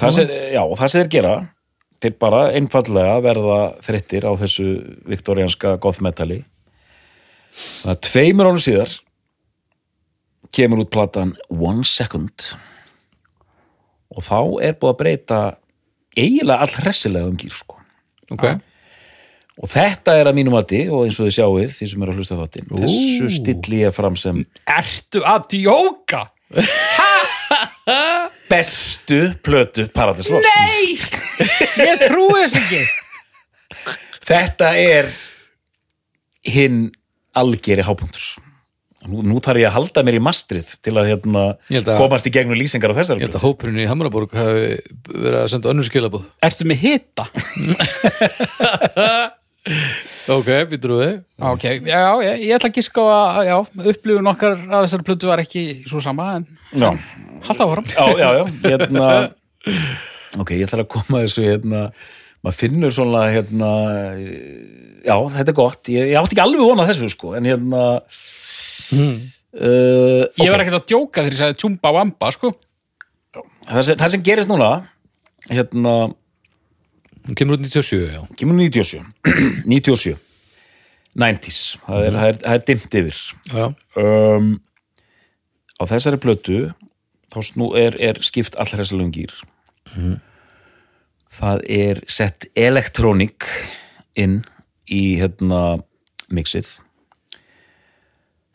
[0.00, 1.32] það sem, já, það sem þeir gera
[2.04, 4.68] þeir bara einfallega verða þreyttir á þessu
[5.08, 6.42] viktorianska goth metali.
[7.54, 8.94] Það er tveimur ánum síðar
[10.54, 12.52] kemur út platan One Second.
[14.14, 15.40] Og þá er búið að breyta
[16.14, 17.80] eiginlega all hressilega um gýr sko.
[18.34, 18.44] Ok,
[19.60, 22.20] og þetta er að mínum mati og eins og þið sjáið því sem eru að
[22.20, 26.24] hlusta á þáttinn þessu stilli ég fram sem Ertu að djóka?
[28.50, 30.48] bestu plötu Paradise Lost.
[30.48, 30.84] Nei,
[31.84, 32.82] ég trúi þess ekki.
[34.24, 35.04] Þetta er
[36.48, 36.86] hinn
[37.36, 38.24] algeri hápunktur.
[39.04, 41.42] Nú, nú þarf ég að halda mér í mastrið til að, hérna,
[41.76, 43.18] að- komast í gegnum lýsingar á þessar.
[43.20, 44.80] ég held að hópurinn í Hamraborg hafi
[45.12, 47.24] verið að senda önnur skilabóð Ertu með hita?
[50.28, 51.12] Ok, býtur við.
[51.40, 55.28] Ok, já, já, ég, ég ætla að giska á að upplifun okkar að þessari plötu
[55.30, 56.44] var ekki svo sama en
[56.76, 56.90] Já,
[57.48, 57.88] halda áfram.
[57.92, 58.44] Já, já, já.
[58.64, 59.08] Hérna,
[60.40, 61.82] ok, ég ætla að koma að þessu, hérna,
[62.44, 63.70] maður finnur svona, hérna,
[65.04, 65.92] já, þetta er gott.
[65.92, 67.86] Ég, ég átti ekki alveg vonað þessu, sko, en hérna,
[68.98, 72.52] uh, Ég var ekkert að djóka þegar ég sagði tjúmba og amba, sko
[73.68, 74.70] það, sem, það sem gerist núna,
[75.50, 75.94] hérna,
[77.24, 78.20] Hún kemur út 97, já.
[78.36, 79.00] kemur 97,
[79.64, 80.18] 97,
[81.16, 83.20] 90s, það er, það er, það er dimmt yfir.
[83.48, 83.64] Já,
[84.02, 84.50] um,
[85.80, 86.58] á þessari plötu
[87.34, 89.34] þá snú er, er skipt allar þessar lungir
[91.34, 93.46] það er sett elektrónik
[94.18, 94.42] inn
[94.90, 95.80] í hérna
[96.34, 96.68] mixið.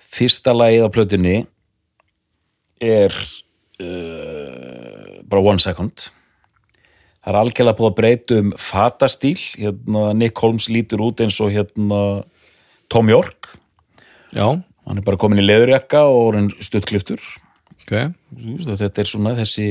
[0.10, 1.36] Fyrsta lagið á plötunni
[2.80, 3.14] er
[3.84, 6.10] uh, bara one second.
[7.20, 9.38] Það er algjörlega búið að breyta um fatastíl.
[9.60, 12.02] Hérna Nick Holmes lítur út eins og hérna
[12.90, 13.52] Tom York.
[14.34, 17.22] Já, hann er bara komin í leðurjakka og orðin stuttkliftur
[17.90, 18.14] ok.
[18.38, 19.68] Þú veist, þetta er svona þessi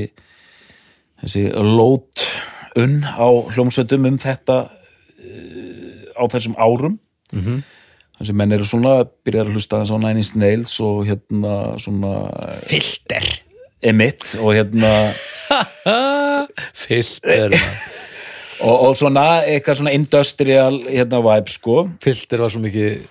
[1.22, 2.24] þessi lót
[2.78, 6.98] unn á hljómsveitum um þetta uh, á þessum árum.
[7.32, 7.62] Mm -hmm.
[8.20, 12.30] þessi menn eru svona byrjar að hlusta þess á Nine Inch Nails og hérna svona
[12.66, 13.24] Filter.
[13.82, 15.12] Emitt og hérna
[16.84, 17.54] Filter
[18.66, 21.90] og, og svona eitthvað svona industrial hérna vibe sko.
[22.02, 23.06] Filter var svo mikið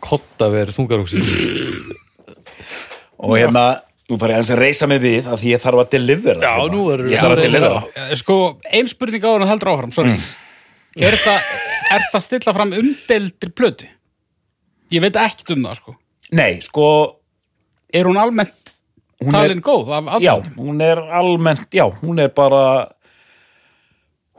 [0.00, 1.94] kottaver þungarúksið
[3.24, 3.80] og hérna,
[4.10, 6.52] nú þarf ég aðeins að reysa mig við að því ég þarf að delivera Já,
[6.58, 6.72] hérna.
[6.74, 8.38] nú er Ég þarf að delivera Sko,
[8.70, 10.16] ein spurning á hann að heldur áfram, sorry
[10.94, 11.36] Er þetta
[11.94, 13.88] er þetta að stilla fram umdeldri plötu?
[14.92, 15.96] Ég veit ekkert um það, sko
[16.34, 16.88] Nei, sko
[17.94, 18.74] Er hún almennt
[19.24, 20.56] Hún talin góð af já, aðdáðum.
[20.58, 22.60] hún er almennt, já, hún er bara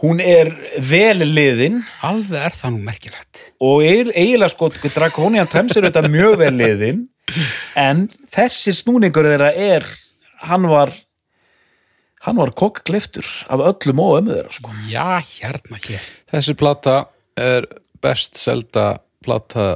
[0.03, 0.51] hún er
[0.83, 3.39] vel liðin Alveg er það nú merkilegt.
[3.63, 6.99] og er, eiginlega sko Draconian Times er þetta mjög vel liðin
[7.79, 9.85] en þessi snúningur þeirra er,
[10.45, 10.93] hann var
[12.25, 14.75] hann var kokkliftur af öllum og ömmu þeirra sko.
[14.89, 16.05] Já, hérna hér.
[16.33, 16.95] Þessi plata
[17.37, 17.67] er
[18.01, 18.95] best selda
[19.25, 19.75] plata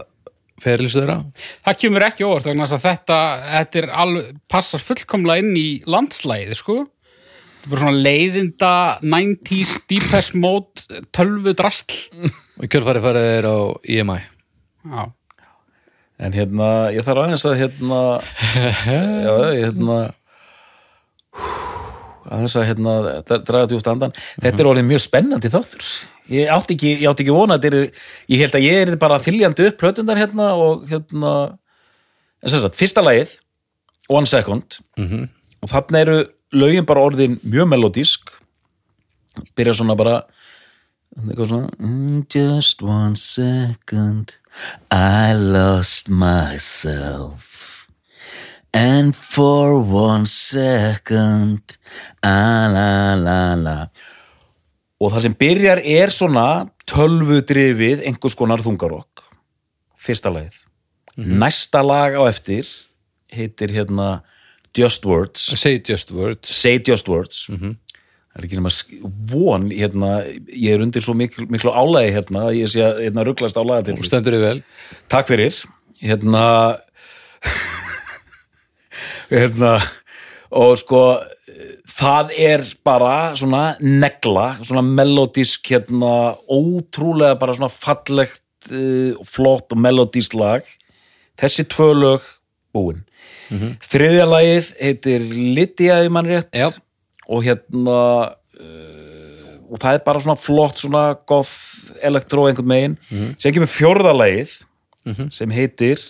[0.59, 1.19] ferils þeirra
[1.65, 3.19] Það kemur ekki óvart vegna þess að þetta,
[3.55, 6.79] þetta er alveg, passar fullkomlega inn í landslæði, sko.
[7.59, 8.73] Þetta er bara svona leiðinda
[9.03, 12.01] 90s Deepest Mode tölvu drastl.
[12.59, 13.57] og kjörfæri farið þeir á
[13.99, 14.19] EMI
[14.89, 15.01] Já.
[16.19, 17.99] En hérna, ég þarf aðeins að hérna
[19.27, 19.99] já, hérna
[22.29, 22.93] aðeins að hérna
[23.25, 24.13] dra- draga djúft andan
[24.43, 25.85] þetta er orðið mjög spennandi þáttur.
[26.29, 29.17] Ég átti ekki, ég átti ekki vona þetta er, ég held að ég er bara
[29.23, 31.31] þiljandi upp plötundar hérna og hérna
[32.43, 33.37] en sem sagt, fyrsta lagið
[34.09, 34.79] One Second.
[34.97, 35.27] Mhm.
[35.61, 36.17] og þarna eru
[36.55, 38.29] lögin bara orðin mjög melodísk
[39.57, 40.21] byrja svona bara
[41.35, 44.31] svona "In just one second
[44.91, 47.87] I lost myself.
[48.73, 51.77] And for one second
[52.21, 53.77] a la la la.
[54.99, 56.47] Og það sem byrjar er svona
[56.89, 59.23] tölvudrifið einhvers konar þungarokk.
[59.99, 60.57] Fyrsta lagið.
[61.39, 62.67] Næsta lag á eftir
[63.33, 64.21] heitir hérna
[64.77, 65.41] Just Words.
[65.59, 66.49] Say Just Words.
[66.53, 67.47] Say Just Words
[68.39, 68.71] það er ekki nema
[69.29, 70.11] von hérna,
[70.47, 73.97] ég er undir svo miklu, miklu álægi hérna, ég sé að hérna, rugglast álægi til
[73.99, 74.61] og stendur í vel.
[75.11, 75.57] Takk fyrir.
[75.99, 76.45] Hérna
[79.33, 79.73] hérna
[80.55, 81.03] og sko
[81.99, 89.83] það er bara svona negla, svona melodísk hérna, ótrúlega bara svona fallegt uh, flott og
[89.83, 90.63] melodísk lag.
[91.39, 92.33] Þessi tvö lög
[92.75, 93.03] búin.
[93.49, 96.53] Þriðja lagið heitir Lydia í mann rétt.
[96.53, 96.69] Já.
[97.29, 97.99] Og hérna
[98.59, 101.53] uh, og það er bara svona flott svona goth
[102.01, 102.97] elektró einhvern megin.
[103.37, 104.55] Sem kemur fjórða lagið
[105.33, 106.01] sem heitir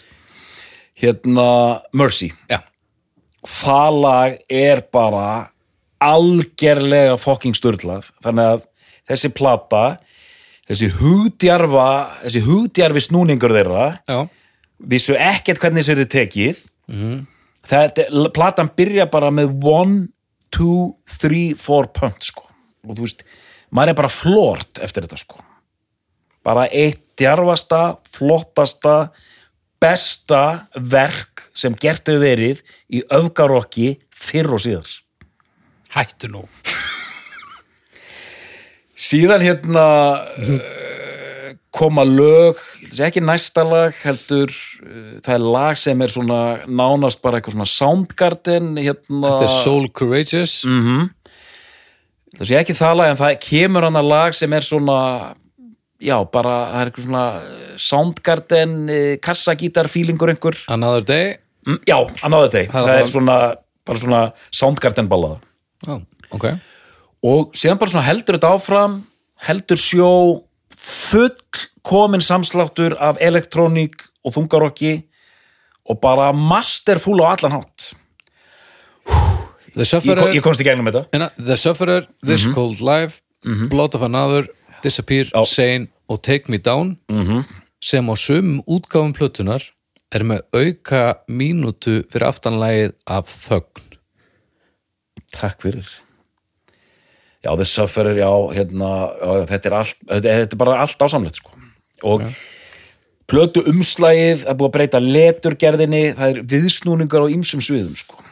[0.99, 2.31] hérna Mercy.
[2.51, 2.59] Já.
[3.47, 5.51] það lag er bara
[6.03, 8.09] algerlega fucking sturlað.
[8.23, 8.63] Þannig að
[9.11, 9.83] þessi plata
[10.69, 11.87] þessi hugdjarfa
[12.23, 14.19] þessi hugdjarfi snúningur þeirra Já,
[14.79, 16.63] vissu ekkert hvernig þessi er tekið.
[17.69, 20.07] Þetta, platan byrja bara með one,
[20.55, 22.45] two, three, four punt sko.
[22.87, 23.25] Og þú veist,
[23.71, 25.43] maður er bara flort eftir þetta sko.
[26.45, 29.11] Bara eitt djarfasta, flottasta
[29.79, 34.99] besta verk sem gert hefur verið í öfgarokki fyrr og síðars
[35.89, 36.43] Hættu nú.
[38.99, 39.85] síðan hérna
[40.35, 40.59] uh,
[41.75, 42.57] koma lög
[43.05, 47.69] ekki næsta lag heldur uh, það er lag sem er svona nánast bara eitthvað svona
[47.69, 49.21] Soundgarden hérna.
[49.27, 50.59] Þetta er Soul Courageous.
[50.67, 51.09] Mm
[52.37, 54.97] það sé ekki það lag en það kemur hann að lag sem er svona
[55.99, 60.59] já bara það er eitthvað svona uh, Soundgarden uh, kassagítar fílingur einhver.
[60.71, 61.37] Another Day?
[61.67, 63.37] Mm, já, another day, Það það, er svona
[63.89, 64.21] bara svona
[64.55, 65.41] Soundgarden ballaða
[65.85, 65.97] Já,
[66.35, 66.45] ok.
[67.29, 68.95] Og síðan bara svona heldur þetta áfram
[69.47, 70.11] heldur sjó
[70.79, 71.35] full
[71.83, 74.93] komin samsláttur af elektróník og þungarokki
[75.89, 77.91] og bara masterfúl á allan hátt.
[79.73, 81.05] The ég, ég komst í gegnum þetta.
[81.13, 83.21] Hérna, The Sufferer This Cold Life
[83.69, 84.49] Blood of Another
[84.83, 85.45] Disappear, Já.
[85.45, 87.43] Sane og Take Me Down -hmm.
[87.81, 89.63] sem á sumum útgáfum plötunar
[90.11, 93.97] er með auka mínútu fyrir aftanlægið af þögn.
[95.31, 95.85] Takk fyrir
[97.45, 101.39] já, The Sufferer, já, hérna já, þetta, er allt, þetta, þetta er bara allt ásamlegt
[101.41, 101.53] sko.
[102.03, 102.25] og
[103.29, 108.23] plötu umslægið, það er búið að breyta leturgerðinni, það er viðsnúningar á ýmsum sviðum sko.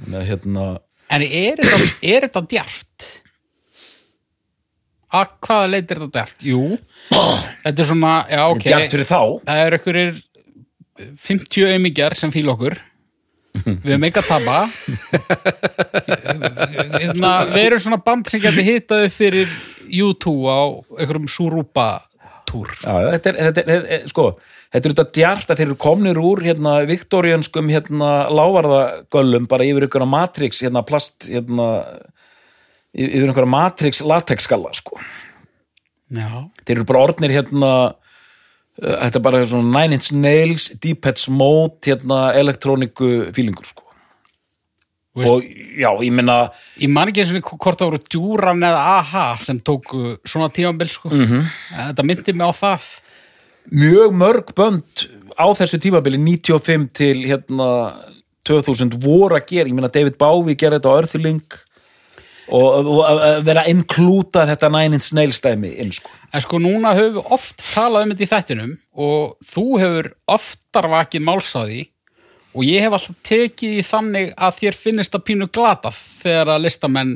[0.00, 0.70] Þannig hérna
[1.14, 3.08] En er þetta, er þetta djart?
[5.14, 6.46] Að hvaða leit er þetta djart?
[6.48, 6.62] Jú,
[7.62, 10.22] þetta er svona, já ok, djart fyrir þá það er einhverjir
[11.28, 12.78] 50 aumingjar sem fíl okkur.
[13.54, 14.56] Við höfum ekki að tapa.
[16.98, 20.62] Hérna, við erum svona band sem geti hitað upp fyrir U2 á
[20.98, 21.88] einhverjum Surupa
[22.48, 22.74] túr.
[22.82, 24.26] Þetta er, þetta er, þetta er, sko,
[24.74, 29.88] þetta er þetta djart að þeir eru komnir úr hérna, viktorianskum hérna, lávarðagöllum bara yfir
[29.88, 31.68] ykkur matrix hérna, plast hérna,
[32.94, 34.98] yfir einhverja matrix latexskalla sko.
[36.14, 37.70] Já, þeir eru bara orðnir hérna
[38.80, 43.82] þetta er bara svona Nine Inch Nails Deepheads Mode hérna, elektróniku fílingur sko.
[45.14, 45.42] Veist- og
[45.78, 46.50] já, ég meina
[46.80, 50.88] ég man ekki eins og hvort það voru djúran eða aha sem tóku svona tímabil
[50.90, 51.08] sko.
[51.08, 51.44] -hmm.
[51.70, 52.82] Þetta myndi mig á það.
[53.70, 55.08] mjög mörg bönd
[55.38, 57.94] á þessu tímabili 95 til hérna
[58.44, 61.42] 2000 voru að gera, ég meina David Bowie gerði þetta á Earthling
[62.48, 66.10] og, og vera að inklúta þetta Nine Inch Nails dæmi inn sko.
[66.34, 68.72] En sko núna höfum við oft talað um þetta í þættinum
[69.06, 71.82] og þú hefur oftar vakið máls á því
[72.54, 76.64] og ég hef alltaf tekið í þannig að þér finnist að pínu glatað þegar að
[76.66, 77.14] listamenn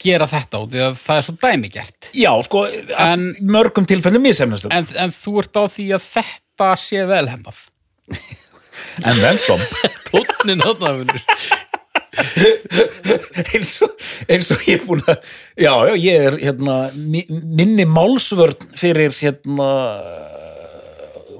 [0.00, 2.10] gera þetta út því að það er svo dæmigert.
[2.16, 6.06] Já, sko, en, En- mörgum tilfellum mísefnast en, En, en þú ert á því að
[6.14, 7.58] þetta sé velhefnað.
[9.04, 9.60] en vel som
[10.08, 11.20] tónnin átnafinur
[13.54, 13.94] eins og,
[14.30, 15.18] eins og ég er búin að
[15.60, 19.70] já, já, ég er hérna mi- minni málsvörn fyrir hérna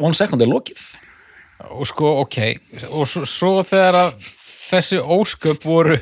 [0.01, 0.83] one second er lokið
[1.77, 2.37] Og sko, ok,
[2.89, 4.29] og svo, svo þegar að
[4.71, 5.99] þessi ósköp voru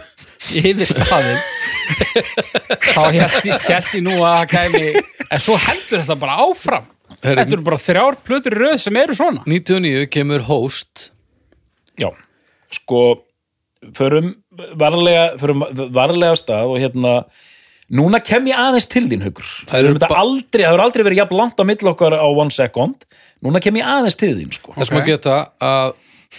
[0.55, 1.41] yfir staðin
[2.95, 5.03] þá held ég, held ég nú að það kæmi,
[5.35, 6.87] en svo heldur þetta bara áfram.
[7.25, 9.43] Herri- Þetta eru bara þrjár plötur í röð sem eru svona.
[9.51, 11.09] 99 kemur host
[11.99, 12.13] Já,
[12.79, 13.03] sko
[13.99, 14.37] förum
[14.79, 17.13] varlega, förum varlega stað og hérna
[17.89, 21.61] núna kem ég aðeins til þín hugur Það eru ba- aldrei, aldrei verið jafn langt
[21.61, 23.07] á milli okkar á one second.
[23.45, 24.75] Núna kem ég aðeins til þín sko.
[24.77, 25.95] Þess maður geta að,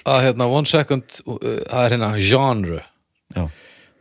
[0.05, 1.39] að hérna, one second uh,
[1.69, 2.83] það er hérna genre.
[3.35, 3.43] Já.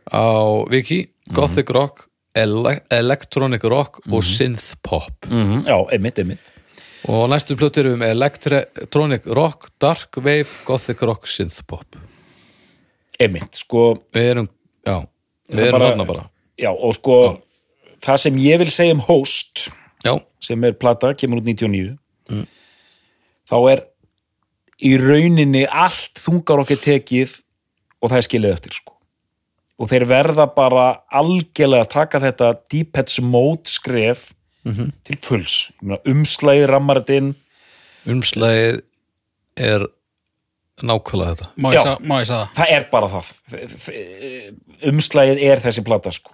[0.09, 0.25] á
[0.73, 1.03] wiki
[1.37, 5.27] gothic rock, ele electronic rock og synth pop.
[5.29, 6.55] Mm já, einmitt, einmitt.
[7.09, 11.98] Og næstu plötur um electronic rock, dark wave, gothic rock, synth pop
[13.19, 13.83] einmitt, sko.
[14.15, 14.49] Við erum,
[14.87, 14.95] já,
[15.51, 16.29] við erum bara- bara.
[16.59, 17.41] Já, og sko
[18.03, 19.69] það sem ég vil segja um Host
[20.05, 21.97] já, sem er plata, kemur út 99
[23.49, 23.81] þá er
[24.85, 27.33] í rauninni allt þungar okkur tekið
[28.01, 28.93] og það er skilið eftir sko.
[29.79, 34.33] og þeir verða bara algjörlega að taka þetta Deepheads Mode skref
[35.03, 35.71] til fulls.
[35.79, 37.29] Ég meina, umslæði rammar þetta inn.
[38.05, 38.81] Umslæðið
[39.57, 39.85] er
[40.85, 41.81] nákvæmlega þetta Má ég,
[42.27, 42.53] sagða það?
[42.59, 43.33] það er bara það
[44.93, 46.31] umslæðið er þessi plata sko.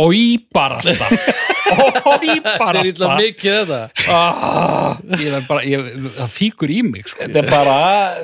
[0.00, 1.06] Óýbarasta.
[1.10, 3.08] þetta er illa Óýbarasta.
[3.20, 5.84] mikið þetta Ah, ég verð bara, ég,
[6.16, 7.20] það fíkur í mig, sko.
[7.26, 7.76] þetta er bara,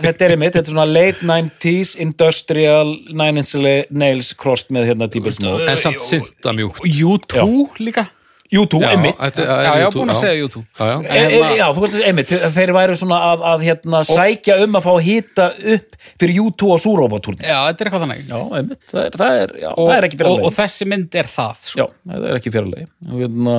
[0.03, 3.55] þetta er einmitt þetta er svona late 90s industrial nine inch
[3.91, 5.11] nails crossed með hérna
[5.45, 7.47] Mode en samt synta mjúkt U2
[7.85, 8.07] líka.
[8.53, 10.21] YouTube, Já, einmitt þetta- Já, ég YouTube, búin að já.
[10.21, 10.63] segja U2.
[10.79, 10.99] já, já.
[11.03, 14.87] E, e, já, þú veist, einmitt, þeir væru svona að, að hérna, sækja um að
[14.87, 17.43] fá að hýta upp fyrir YouTube og Súrópatúrni.
[17.43, 18.23] Já, þetta er eitthvað þannig.
[18.31, 20.89] Já, einmitt, það er, það er, já, Og, það er ekki fyrir og, og þessi
[20.93, 21.79] mynd er það, sko.
[21.83, 22.89] Já, það er ekki leið.
[23.17, 23.57] Hérna,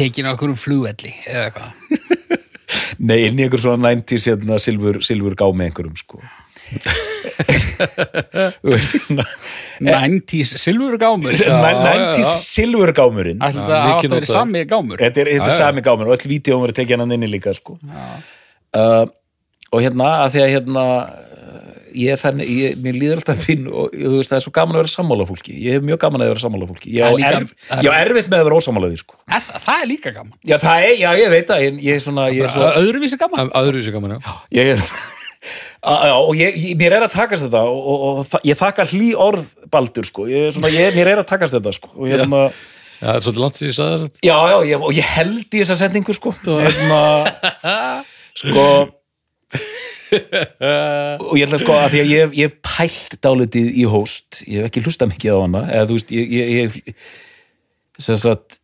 [0.00, 2.38] Tekin á einhverjum flugvelli, eða eitthvað.
[3.10, 6.22] nei, inn í einhver svona 90s hérna, silfur, silfur gá með einhverjum, sko.
[8.60, 9.24] Þú veist, hérna,
[9.80, 11.32] 90s silfur gámur.
[11.36, 11.56] Já, já,
[11.86, 12.36] 90s já.
[12.42, 13.40] silfur gámurinn.
[13.40, 14.34] Ætli Já, þetta alltaf verið notað.
[14.34, 15.00] sami gámur.
[15.00, 17.78] Þetta er, þetta er sami gámur og öll vídeóum verið tekið hann inni líka, sko.
[18.76, 19.04] Uh,
[19.72, 20.84] og hérna, að því að hérna,
[21.90, 24.76] ég er þannig, ég, mér líður alltaf finn og þú veist, það er svo gaman
[24.76, 27.38] að vera sammála fólki ég hef mjög gaman að vera sammála fólki ég á er
[27.40, 29.16] erf, erfitt með að vera ósammála því sko.
[29.26, 30.36] Er, það- það er líka gaman.
[30.46, 33.18] já, það er, já, ég veit það ég, ég er svona, ég er svo Öðruvísi
[33.18, 33.50] gaman.
[33.58, 34.84] öðruvísi gaman, já ég er
[35.40, 39.10] já, og ég, ég, mér er að takast þetta og, og, og ég þakka hlý
[39.16, 42.42] orð Baldur sko, ég, er svona, ég, mér er að takast þetta sko, og hérna,
[43.00, 44.20] Já, það er svolítið langt síðan ég sagði þetta.
[44.28, 46.98] Já, já, ég, og ég held í þessa setningu sko, hérna
[48.36, 48.66] sko
[50.10, 54.60] og ég ætla sko að því að ég, hef- ég pælt dálítið í hóst ég
[54.64, 55.62] hef ekki hlustað mikið á hana.
[55.70, 58.58] Eða þú veist, ég, ég, ég sem sagt,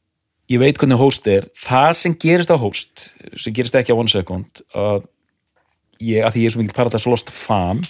[0.51, 1.47] ég veit hvernig hóst er.
[1.63, 3.07] Það sem gerist á hóst
[3.39, 5.05] sem gerist ekki á one second að
[6.01, 7.85] ég, að því ég er svo mikið Paradise Lost fan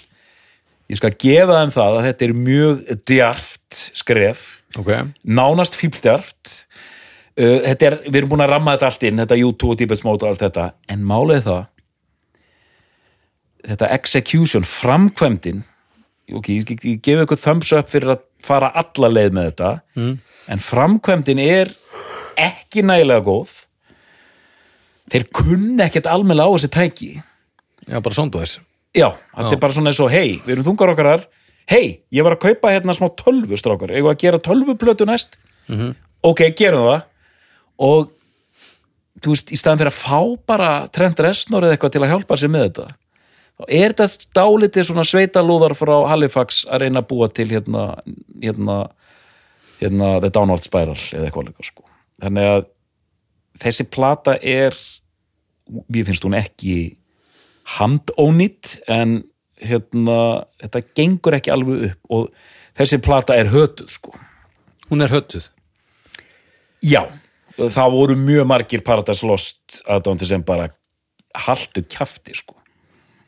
[0.91, 4.91] ég skal gefa þeim það að þetta er mjög djarft skref Ok,
[5.25, 6.51] nánast fíbldjarft
[7.41, 10.07] uh, þetta er, við erum búin að ramma þetta allt inn þetta U2 og Deepest
[10.07, 10.69] Mode og allt þetta.
[10.93, 11.65] En málið það
[13.67, 15.65] þetta execution, framkvæmdin
[16.37, 19.71] ok, ég, ég, ég gef ykkur thumbs up fyrir að fara alla leið með þetta
[19.97, 20.13] mm.
[20.55, 21.73] en framkvæmdin er
[22.37, 23.55] ekki nægilega góð.
[25.11, 27.11] Þeir kunna ekkert almennilega á þessi tæki
[27.87, 28.63] já, bara sondu þess
[28.97, 31.27] Já, þetta er bara svona eins og, hei, við erum þungar okkar
[31.69, 35.35] hei, ég var að kaupa hérna smá tölvu strákar, eigum við að gera tölvuplötu næst?
[36.25, 37.03] Ok, gerum það.
[37.83, 38.13] Og
[39.23, 42.39] þú veist, í staðan fyrir að fá bara Trent Reznor eða eitthvað til að hjálpa
[42.41, 42.87] sér með þetta
[43.57, 47.87] þá er þetta dálítið svona sveitalúðar frá Halifax að reyna að búa til hérna
[48.43, 48.77] hérna,
[49.81, 51.87] hérna The Downward Spiral eða eitthvað líka sko.
[52.23, 52.69] þannig að
[53.65, 54.77] þessi plata er
[55.89, 56.77] mér finnst hún ekki
[57.77, 59.19] handónýtt en
[59.63, 62.27] hérna, þetta gengur ekki alveg upp og
[62.77, 64.15] þessi plata er hötuð sko.
[64.91, 65.49] Hún er höttuð
[66.85, 67.03] Já,
[67.57, 70.69] það voru mjög margir Paradise Lost aðdóndi sem bara
[71.47, 72.55] haltu kjafti sko.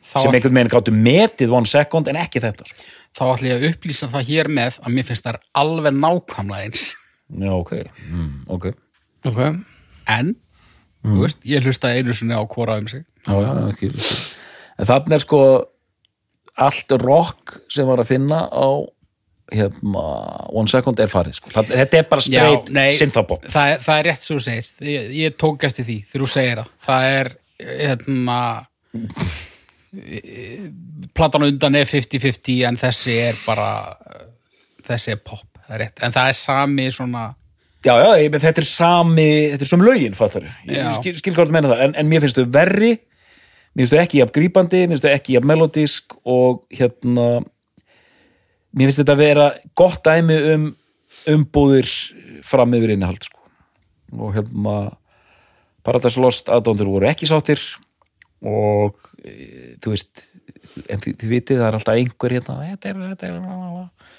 [0.09, 2.85] Þá sem einhvern veginn gáttu metið one second en ekki þetta sko.
[3.17, 6.85] þá ætla ég að upplýsa það hér með að mér finnst það alveg nákvæmlega eins
[7.29, 7.73] Já, ok,
[8.09, 8.69] mm, ok
[9.29, 9.39] Ok,
[10.09, 10.31] en,
[11.05, 14.15] þú veist, ég hlustaði einu sinni á hvora um sig Já, já, ekki, ekki.
[14.79, 15.41] En þannig er sko
[16.59, 18.69] allt rock sem var að finna á
[19.49, 20.03] hérna,
[20.53, 21.51] one second er farið sko.
[21.53, 22.89] Það, þetta er bara straight nei.
[22.97, 26.31] synthapop það, það er rétt sem þú segir ég, ég tók eftir því þegar þú
[26.33, 28.39] segir það það er hérna
[31.17, 33.69] platan á undan er 50-50 en þessi er bara
[34.85, 37.25] þessi er pop, það er rétt en það er sami svona
[37.79, 41.47] Já, já, ég, þetta er sami, þetta er sem lögin fattar ég, skil, skil hvað
[41.47, 44.81] þú meina það en, en mér finnst þau verri mér finnst þau ekki jafn grípandi,
[44.83, 47.29] mér finnst þau ekki jafn melodísk og hérna
[48.75, 49.47] mér finnst þetta að vera
[49.79, 50.67] gott dæmi um
[51.31, 51.87] umbúðir
[52.43, 53.47] fram yfir innihald sko.
[54.19, 54.77] og hérna
[55.87, 57.63] Paradise Lost aðdóndur voru ekki sáttir
[58.43, 60.27] og e, þú veist
[60.83, 63.43] en þið, þið vitið það er alltaf einhver hérna þetta er, þetta er,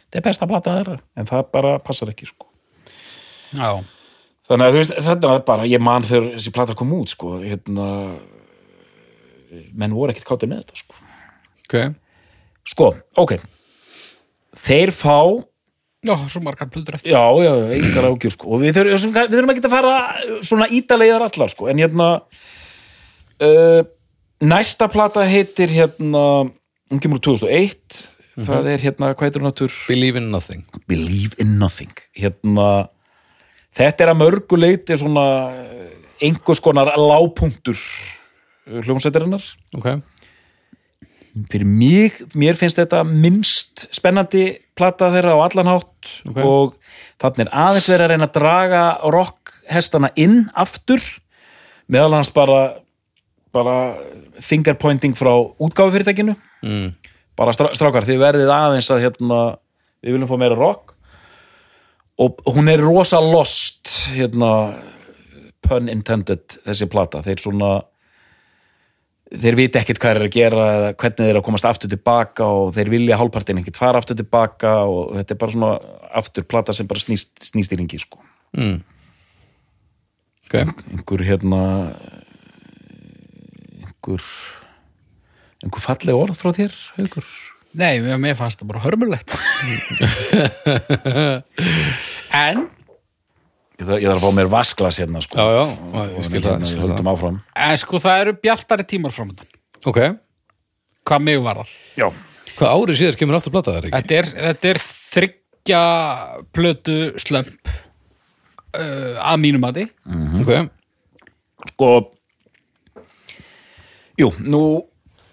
[0.09, 1.03] þetta er besta þeirra.
[1.21, 2.50] En það bara passar ekki sko
[3.55, 3.71] já,
[4.51, 7.37] Þannig að þú veist, þetta var bara, ég man þegar þessi plata kom út, sko,
[7.39, 7.85] hérna,
[9.79, 10.99] menn voru ekkert káttið með þetta, sko.
[11.63, 11.77] ok.
[12.71, 12.89] Sko,
[13.23, 13.37] ok,
[14.67, 15.21] þeir fá,
[16.03, 17.15] já, svo margar plötur eftir.
[17.15, 19.97] Já, já, engar ágjur, sko, og við þurfum, við þurfum ekki að fara
[20.51, 22.13] svona ítalegðar allar, sko, en hérna,
[23.47, 23.81] uh,
[24.43, 26.25] næsta plata heitir, hérna,
[26.91, 28.03] hún kemur úr 2001,
[28.51, 29.83] það er, hérna, hvað heitir hún aftur?
[29.87, 30.67] Believe in nothing.
[30.91, 31.95] Believe in Nothing.
[32.19, 32.89] Hérna
[33.77, 35.91] þetta er að mörgu leiti svona eh,
[36.27, 37.79] einhvers konar lágpunktur
[38.71, 39.43] hljómsveitarinnar.
[39.79, 39.89] Ok,
[41.51, 44.45] fyrir mig, mér finnst þetta minnst spennandi
[44.79, 46.39] plata þeirra á allan hátt Ok.
[46.43, 46.77] og
[47.23, 51.03] þannig er aðeins verið að reyna að draga rockhestana inn aftur.
[51.91, 52.61] Meðal hans bara
[53.51, 53.97] bara
[54.39, 56.37] fingerpointing frá útgáfufyrirtækinu.
[56.63, 56.93] Mm.
[57.41, 59.37] bara strá, strákar, þið verðið aðeins að hérna,
[60.05, 60.93] við viljum fá meira rock
[62.21, 64.51] og hún er rosa lost hérna
[65.65, 67.71] pun intended þessi plata þeir svona
[69.31, 72.47] þeir viti ekkert hvað er að gera eða hvernig þeir eru að komast aftur tilbaka
[72.51, 75.75] og þeir vilja hálfpartin ekkert fara aftur tilbaka og þetta er bara svona
[76.21, 78.19] aftur plata sem bara snýst, snýst í ringi sko.
[78.59, 78.81] Mm.
[80.49, 81.61] Ok, einhver hérna
[83.87, 84.25] einhver
[85.63, 87.31] einhver falleg orð frá þér einhver
[87.75, 89.31] nei, mér- fannst það bara hörmulegt.
[92.35, 92.69] En
[93.81, 95.37] Ég þarf, ég þarf að fá mér vasklas hérna sko.
[95.41, 95.61] Já, já,
[95.97, 97.37] Og- ég skil hérna, það, skil höldum áfram.
[97.57, 99.49] En sko það eru bjartari tímar framöndan
[99.89, 100.01] ok.
[101.09, 101.71] Hvað mig var það?
[101.97, 102.09] Já,
[102.61, 103.95] Hvað árið síðar kemur aftur plata þar ekki?
[103.97, 105.81] Þetta er, þetta er þryggja
[106.53, 107.71] plötu slömp
[108.77, 109.87] uh, að mínum mati.
[110.43, 110.71] Ok,
[111.73, 111.89] sko
[114.21, 114.61] Jú, nú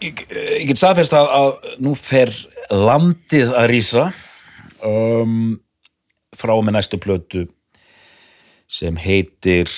[0.04, 2.32] ég, ég get staðfest að, að nú fer
[2.74, 4.08] landið að rísa
[4.86, 5.56] um,
[6.38, 7.46] frá með næstu plötu
[8.68, 9.72] sem heitir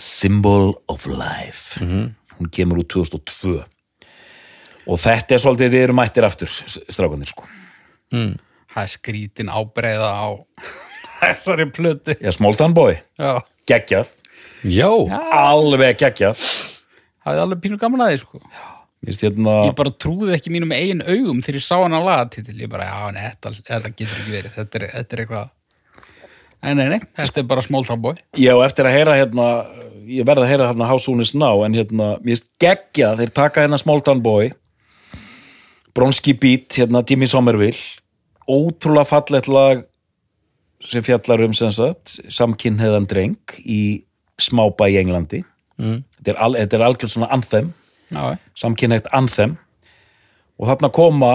[0.00, 1.76] Symbol of Life.
[2.38, 3.58] Hún kemur úr 2002
[4.90, 7.44] og þetta er svolítið við erum mættir aftur strákanir sko.
[8.10, 10.28] Það er skrítin ábreiða á
[11.20, 12.16] þessari plötu.
[12.16, 13.36] Já, Small Town Boy, Já,
[13.68, 14.08] geggjað.
[14.64, 14.88] Já,
[15.36, 16.40] alveg geggjað.
[17.26, 18.40] Hafði alveg pínu gaman að því sko.
[18.40, 22.58] Vist, hérna, Ég bara trúði ekki mínum eigin augum þegar ég sá hana lagatitil.
[22.60, 24.52] Ég bara, já, nei, þetta, þetta getur ekki verið.
[24.58, 25.48] Þetta er, þetta er eitthvað
[26.60, 28.18] Nei, nei, nei, þetta er bara small town boy.
[28.36, 29.46] Já, eftir að heyra hérna
[30.10, 33.32] ég verð að heyra hérna How Soon Is Now en hérna, mér finnst geggja þeir
[33.36, 34.50] taka hérna Small Town Boy
[35.96, 37.78] Bronski Beat, hérna Jimmy Somerville
[38.50, 39.84] ótrúlega fallegt lag
[40.86, 44.02] sem fjallar um samkynheðan dreng í
[44.40, 45.42] smábæ í Englandi.
[45.80, 46.02] Mm.
[46.18, 47.70] þetta er, al, er algjörn svona anthem
[48.10, 49.56] Já, samkynhegt anthem.
[50.58, 51.32] Og þarna koma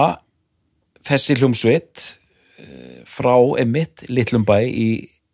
[1.06, 2.18] þessi hljómsveit
[2.58, 4.88] eh, frá emitt litlum bæ í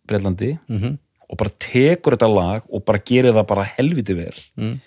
[0.08, 0.98] Breitlandi Mhm.
[1.30, 4.34] og bara tekur þetta lag og bara gerir það bara helviti vel.
[4.58, 4.80] Mm.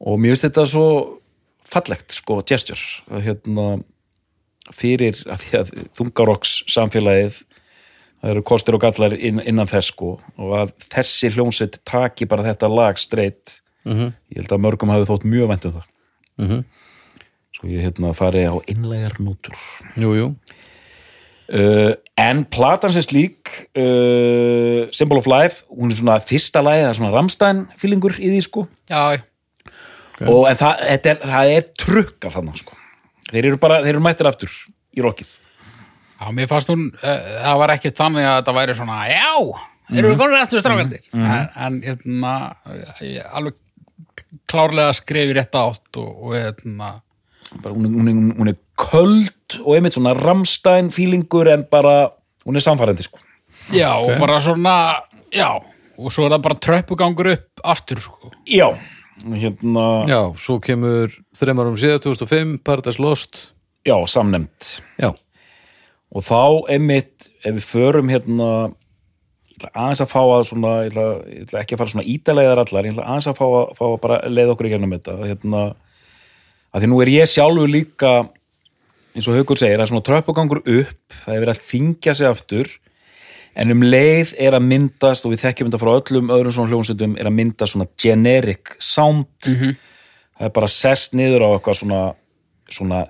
[0.00, 1.18] og mér finnst þetta svo
[1.66, 2.78] fallegt sko, gesture.
[3.10, 3.82] Að hérna
[4.72, 7.42] fyrir að því að þungarokks samfélagið
[8.22, 10.20] það eru kostir og gallar inn, innan þess sko.
[10.38, 12.96] Og að þessi hljómsveit taki bara þetta lag
[13.82, 14.12] streitt Mhm.
[14.32, 15.86] ég held að mörgum hafi þótt mjög vænt um það.
[16.38, 16.64] Mhm.
[17.58, 19.54] svo ég hérna fari á innlegar nútur
[19.96, 20.36] jú, jú.
[21.48, 26.90] Uh, en platan sem slík uh, Symbol of Life hún er svona fyrsta lagi, það
[26.90, 28.66] er svona Ramstein fílingur í því sko.
[28.90, 29.22] Já, já.
[30.28, 32.76] og en það, þetta er, það er trukka þannig sko.
[33.30, 34.52] Þeir eru bara, þeir eru mættir aftur
[34.92, 35.30] í rockið.
[36.20, 39.32] Já, mér fannst hún, uh, það var ekki þannig að þetta væri svona, já,
[39.94, 42.34] erum við konur eftir strákandir, en, en hérna,
[43.00, 43.56] ég alveg
[44.50, 46.90] klárlega skrifi rétt átt og, og hérna,
[47.62, 52.10] bara, hún, hún, hún er köld og einmitt svona Rammstein fílingur en bara,
[52.46, 53.20] hún er samfærandi sko.
[53.74, 54.76] Já, og bara svona,
[55.34, 55.50] já,
[55.98, 58.32] og svo er það bara tröppugangur upp aftur, sko.
[58.48, 58.70] Já,
[59.28, 63.48] hérna, já, Já, svo kemur þremarum síðan 2005, Paradise Lost
[63.88, 64.78] samnefnd.
[65.00, 65.12] Já,
[66.08, 68.50] Og þá einmitt, ef við förum hérna,
[69.66, 72.84] aðeins að fá að svona, ég ætla, ég ætla ekki að fara svona ítalegðar allar,
[72.88, 75.16] ég ætla aðeins að fá að, fá að bara leið okkur í gennum þetta.
[75.26, 75.62] Hérna,
[76.72, 78.12] að því nú er ég sjálfur líka,
[79.16, 82.70] eins og Haukur segir, er svona tröppugangur upp, það er verið að þingja sig aftur,
[83.58, 87.16] en um leið er að myndast, og við þekkjum þetta frá öllum öðrum svona hljónsundum,
[87.18, 89.26] er að myndast svona generic sound,
[90.38, 92.02] það er bara sest niður á eitthvað svona,
[92.70, 93.00] svona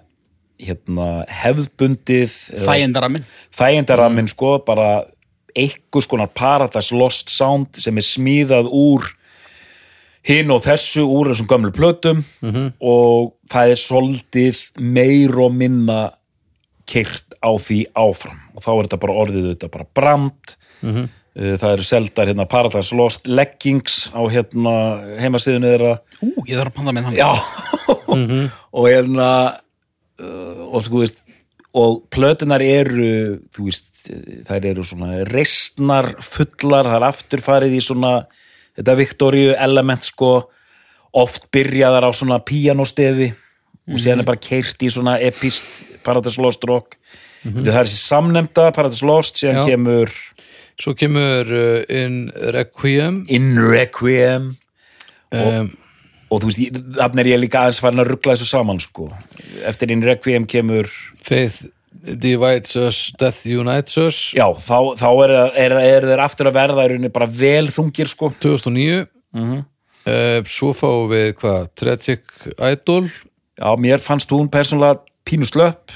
[0.59, 3.25] hérna, hefðbundið eða- Þægindaraminn.
[3.55, 5.05] þægindaraminn sko, bara
[5.57, 9.07] einhvers konar Paradise Lost Sound sem er smíðað úr
[10.29, 12.25] hinn og þessu úr þessum gömlu plötum
[12.81, 16.01] og það er svolítið meir og minna
[16.89, 18.41] kyrt á því áfram.
[18.57, 20.57] Og þá er þetta bara orðið þetta bara brand.
[21.39, 24.75] Uh, það eru seldar hérna Paradise Lost leggings á hérna
[25.20, 25.95] heimasíðunni þeirra.
[26.25, 27.19] Ú, ég þarf að panta með hann.
[27.19, 27.31] Já.
[28.79, 29.31] Og hérna
[30.19, 31.20] uh, og sko veist
[31.77, 33.90] og plötunar eru þú veist,
[34.49, 38.12] þær eru svona reistnar fullar, það er aftur farið í svona
[38.78, 40.32] þetta Viktoríu element sko
[41.19, 43.32] oft byrjaðar á svona píanostefi
[43.89, 46.99] og síðan er bara keirt í svona epist Paradise Lost rock.
[47.43, 49.65] Það er þessi samnemda Paradise Lost síðan Já.
[49.73, 50.12] kemur
[50.78, 53.24] svo kemur uh, In Requiem.
[53.32, 54.53] In Requiem.
[55.35, 55.73] Um,
[56.28, 59.09] og þú veist, þarna er ég líka aðeins farin að ruggla þessu saman sko.
[59.69, 60.90] Eftir In Requiem kemur
[61.24, 61.65] Faith
[61.99, 64.19] Divides Us, Death Unites Us.
[64.36, 65.32] Já, þá, þá er,
[65.65, 68.31] er, er þeir aftur að verða í rauninni bara vel þungir sko.
[68.40, 69.59] 2009 Mhm.
[70.09, 71.66] uh, svo fáum við hvað?
[71.77, 72.23] Tragic
[72.57, 73.09] Idol.
[73.59, 75.90] Já, mér fannst hún persónulega pínu slöpp.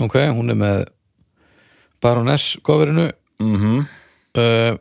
[0.00, 0.86] Ok, hún er með
[2.02, 3.10] Baroness coverinu.
[3.42, 3.84] Mm
[4.38, 4.76] uh,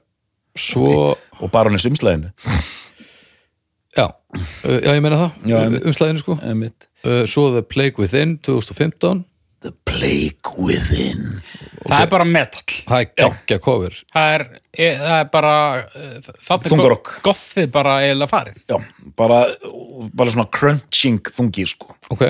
[0.57, 2.27] svo og baroness umslæðinu
[3.97, 5.31] já, uh, já ég meina það.
[5.49, 5.85] Já, einmitt.
[5.89, 6.35] umslæðinu sko.
[7.27, 9.23] Svo The Plague Within 2015
[9.61, 11.41] The Plague Within.
[11.85, 12.63] Það er bara metal.
[12.87, 13.95] það er geggja cover.
[14.13, 14.43] Það er,
[14.73, 15.53] e, það er bara,
[16.65, 17.11] Þungarokk.
[17.25, 18.59] gothið bara eiginlega farið.
[18.69, 18.77] já,
[19.17, 19.39] bara,
[20.13, 21.95] bara svona crunching þungi sko.
[22.11, 22.25] Ok,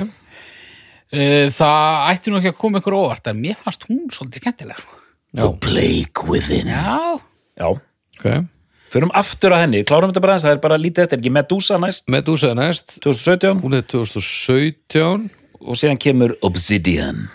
[1.11, 4.79] Eh, Það ætti nú ekki að koma ykkur óvart, en mér fannst hún svolítið skemmtilega.
[4.79, 4.95] sko.
[5.35, 6.67] já, Plague Within.
[6.67, 7.19] Já,
[7.59, 8.47] já, ok.
[8.91, 11.31] Förum aftur að henni, klárum þetta bara eins það er bara lítið eftir, ekki?
[11.31, 12.03] Medusa næst.
[12.07, 15.29] Medusa næst, 2017 hún er 2017
[15.61, 17.27] og síðan kemur Obsidian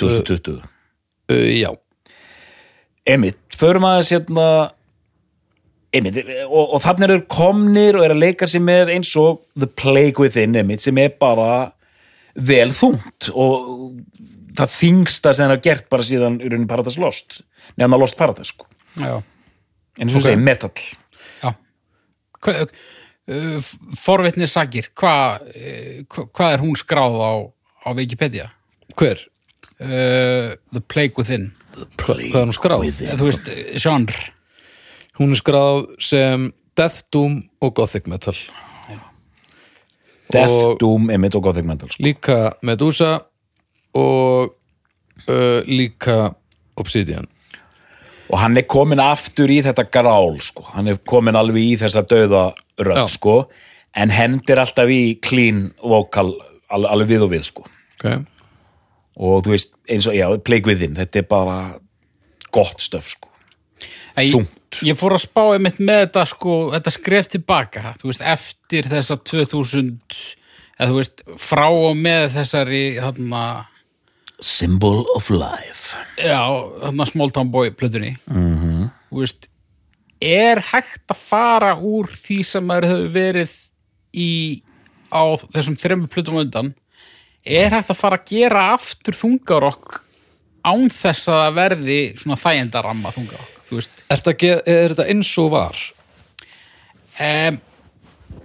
[0.00, 1.70] 2020 uh, já,
[3.08, 4.48] Emmitt, förum aðeins hérna
[5.94, 9.68] Emmitt, og, og þannig eru komnir og er að leika sér með eins og The
[9.68, 11.70] Plague Within, Emmitt, sem er bara
[12.38, 13.96] vel þungt og
[14.58, 17.40] það þingsta sem það er gert bara síðan í rauninni Paradise Lost
[17.80, 18.68] nefna Lost Paradise, sko
[18.98, 19.16] já,
[19.98, 20.22] en eins og Ok.
[20.22, 20.26] okay.
[20.28, 20.70] segir, metal
[21.42, 21.52] já.
[22.38, 22.54] Hva,
[23.32, 25.48] uh, forvitni sagir, hvað
[26.06, 27.32] hva, hvað er hún skráð á,
[27.88, 28.50] á Wikipedia?
[28.96, 29.18] hver?
[29.80, 31.52] Uh, The Plague Within.
[31.96, 32.86] Hva, hvað er hún skráð?
[32.88, 34.24] Eh, Þú veist, genre.
[35.18, 36.48] hún er skráð sem
[36.78, 38.34] Death Doom og Gothic Metal
[40.32, 42.02] Death, Og- Doom, Emmitt og Gothic Metal sko.
[42.04, 43.20] líka Medusa
[43.94, 44.54] og
[45.28, 46.34] uh, líka
[46.76, 47.26] Obsidian
[48.28, 50.62] og hann er komin aftur í þetta grál sko.
[50.74, 53.06] hann er komin alveg í þessa döða rödd, Já.
[53.08, 53.48] sko
[53.96, 56.34] en hendir alltaf í clean vocal
[56.70, 57.64] al alveg við og við, sko
[57.98, 58.06] ok,
[59.18, 61.58] og þú veist, eins og, já, Plague Within þetta er bara
[62.54, 63.28] gott stöf, sko
[64.18, 64.80] Ég, Þungt.
[64.82, 69.18] ég fór að spá einmitt með þetta sko, þetta skref tilbaka, þú veist, eftir þessa
[69.30, 70.18] 2000
[70.78, 73.42] eða þú veist, frá og með þessari þarna,
[74.42, 76.38] Symbol of Life já,
[76.84, 78.90] þarna Small Town Boy plötunni -hmm.
[79.10, 79.48] þú veist,
[80.22, 83.56] er hægt að fara úr því sem maður hefur verið
[84.14, 84.62] í
[85.10, 85.22] á
[85.54, 86.74] þessum þremmu plötum undan
[87.48, 90.00] er hægt að fara að gera aftur þungarokk
[90.68, 95.78] án þess að verði svona þægendaramma þungarokk, er þetta, er eins og var?
[97.18, 97.60] um,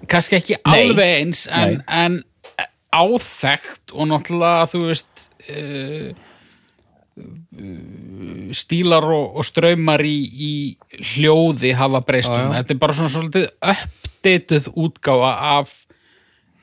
[0.09, 0.75] kannski ekki Nei.
[0.75, 2.19] alveg eins en, en
[2.93, 6.11] áþekkt og náttúrulega þú veist uh,
[8.57, 10.53] stílar og, og ströymar í, í
[11.13, 15.73] hljóði hafa breyst þetta er bara svona svolítið uppdeituð útgáfa af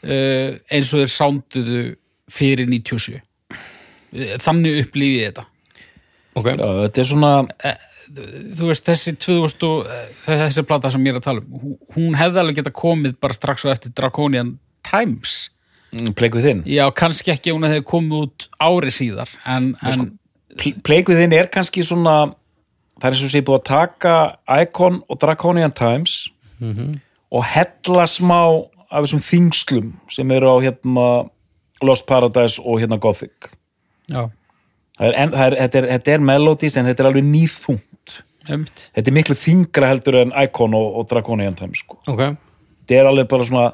[0.05, 1.83] uh, eins og þeir sánduðu
[2.31, 3.21] fyrir 97
[4.11, 5.43] Eh, þannig upplýfið þetta.
[6.35, 7.29] Ok, já, þetta er svona
[8.59, 12.17] þú veist, þessi 2000 og, eh, þessi plata sem ég er að tala um hún-
[12.19, 15.51] hefði alveg geta komið bara strax á eftir Draconian Times.
[16.17, 16.65] Plague Within.
[16.67, 20.19] Já, kannski ekki hún hefði komið út ári síðar en, en
[20.57, 22.35] Pl- Plague Within er kannski svona
[23.01, 26.29] það er eins og sé búið að taka Icon og Draconian Times
[27.31, 31.31] og hella smá af þessum þingslum sem eru á hérna
[31.87, 33.51] Lost Paradise og hérna Gothic.
[34.11, 34.27] Já,
[34.99, 38.19] það er, en, það er, þetta, er, þetta er melodies en þetta er alveg nýþungt.
[38.51, 41.99] Umt þetta er miklu þingra heldur en Icon og, og Draconian Times sko.
[42.09, 42.23] ok,
[42.81, 43.67] þetta er alveg bara svona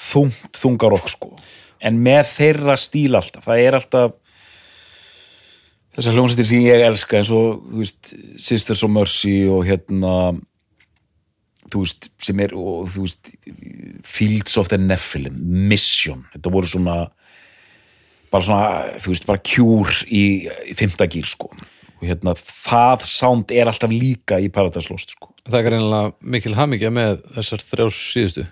[0.00, 1.34] þungt þungarokk sko.
[1.80, 3.44] En með þeirra stíl alltaf.
[3.46, 4.16] Það er alltaf
[5.96, 10.14] þessar hljómsættir sem ég elska eins og veist, Sisters of Mercy og hérna
[11.70, 13.32] veist, sem er og, veist,
[14.06, 15.36] Fields of the Nephilim
[15.70, 16.98] Mission, þetta voru svona
[18.30, 18.70] bara svona,
[19.02, 20.24] þú veist, bara kjúr í,
[20.70, 21.50] í fimmtagýr sko.
[22.00, 25.32] Og hérna, það sound er alltaf líka í Paradise Lost sko.
[25.44, 28.46] Það er greinilega mikil hamingja með þessar þrjár síðustu.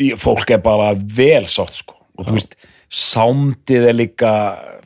[0.00, 1.98] Í- fólk er bara vel sátt sko.
[2.16, 2.56] Og þú veist,
[2.88, 4.32] soundið er líka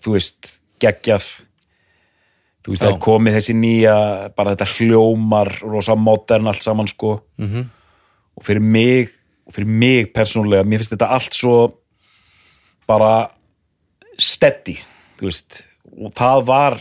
[0.03, 1.29] þú veist, geggjað.
[2.63, 2.87] Þú veist, Já.
[2.89, 3.97] það er komið þessi nýja
[4.37, 7.21] bara þetta hljómar rosa modern allt saman sko.
[7.39, 7.67] -hmm.
[8.37, 9.11] og fyrir mig
[9.47, 11.75] og fyrir mig persónulega, mér finnst þetta allt svo
[12.87, 13.31] bara
[14.21, 14.79] steady,
[15.23, 16.81] og það var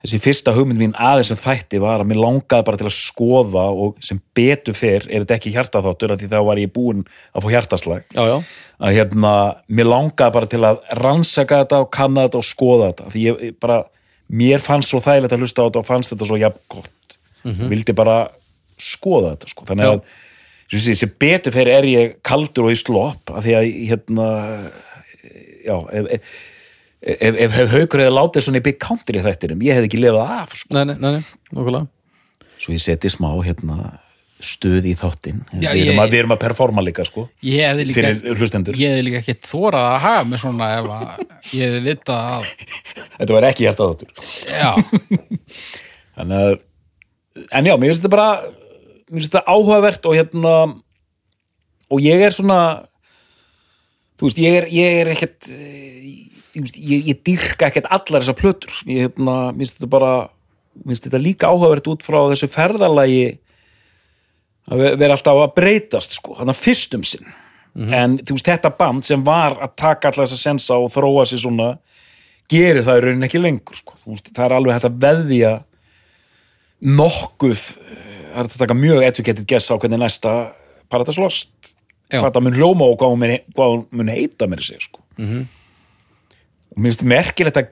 [0.00, 3.64] þessi fyrsta hugmynd mín aðeins sem þætti var að mér langaði bara til að skoða
[3.84, 7.02] og sem betur fyrr er þetta ekki hjartaþáttur af því þá var ég búinn
[7.34, 8.06] að fá hjartaslag.
[8.16, 8.36] Já, já,
[8.80, 9.34] að hérna,
[9.68, 13.12] mér langaði bara til að rannsaka þetta og kanna þetta og skoða þetta.
[13.12, 13.78] Því ég, bara,
[14.40, 17.20] mér fannst svo þægilegt að hlusta á þetta og fannst þetta svo jafn gott.
[17.44, 18.18] Vildi bara
[18.80, 19.68] skoða þetta sko.
[19.68, 19.94] þannig Já.
[20.00, 24.28] að sem, betur fyrir er ég kaldur og í slopp af því að hérna
[25.66, 29.90] já, ef, ef, ef, ef, haukur hefði látið svona í Big Country þættinum, ég hefði
[29.90, 30.76] ekki lifað af sko.
[30.76, 31.24] nei, nei, nei,
[31.56, 31.86] nokkulega
[32.60, 33.92] svo ég seti smá hérna
[34.40, 35.42] stuð í þáttinn.
[35.52, 38.04] Við, erum ég- að, við erum að performa líka sko, ég hefði líka
[39.04, 41.24] líka ekki þórað að hafa mig svona ef að
[41.56, 42.46] ég hefði vitað að
[43.18, 44.14] þetta var ekki hjartaþáttur.
[44.48, 44.70] Já,
[46.16, 46.54] Þannig að,
[47.60, 48.30] en já, mér finnst þetta bara,
[49.10, 50.54] mér finnst þetta áhugavert og hérna,
[51.90, 52.60] og ég er svona,
[54.20, 58.36] þú veist, ég er, ég er ekkert, eh, ég, ég, ég dyrka ekkert allar þessar
[58.38, 58.74] plötur.
[58.86, 60.12] Ég, hérna, mér finnst þetta bara,
[60.84, 63.22] mér finnst þetta líka áhugavert út frá þessu ferðalagi
[64.70, 67.32] að ve- vera alltaf að breytast, sko, þannig að fyrstum sinn.
[67.80, 71.38] En þú veist, þetta band sem var að taka allar þessa sensa og þróa sér
[71.44, 71.68] svona,
[72.50, 73.94] gerir það í rauninni ekki lengur, sko.
[74.10, 75.52] Veist, það er alveg hægt að veðja
[76.80, 80.32] nokkuð það er að taka mjög educated guess á hvernig næsta
[80.90, 81.74] Paradise Lost
[82.10, 82.20] Já.
[82.20, 85.00] hvað það mun hljóma og hvað hún mun, hvað hún mun heita mér sig sko.
[85.18, 85.46] -hmm.
[86.70, 87.68] og mér finnst merkilegt að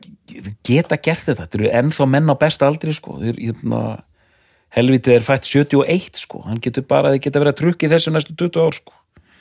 [0.64, 3.18] geta gert þetta þetta eru ennþá menn á besta aldri sko.
[3.18, 4.02] Hérna,
[4.70, 6.42] helvitið er fætt 71 sko.
[6.46, 8.92] hann getur bara, þið geta verið að trukki þessu næstu 20 ár sko.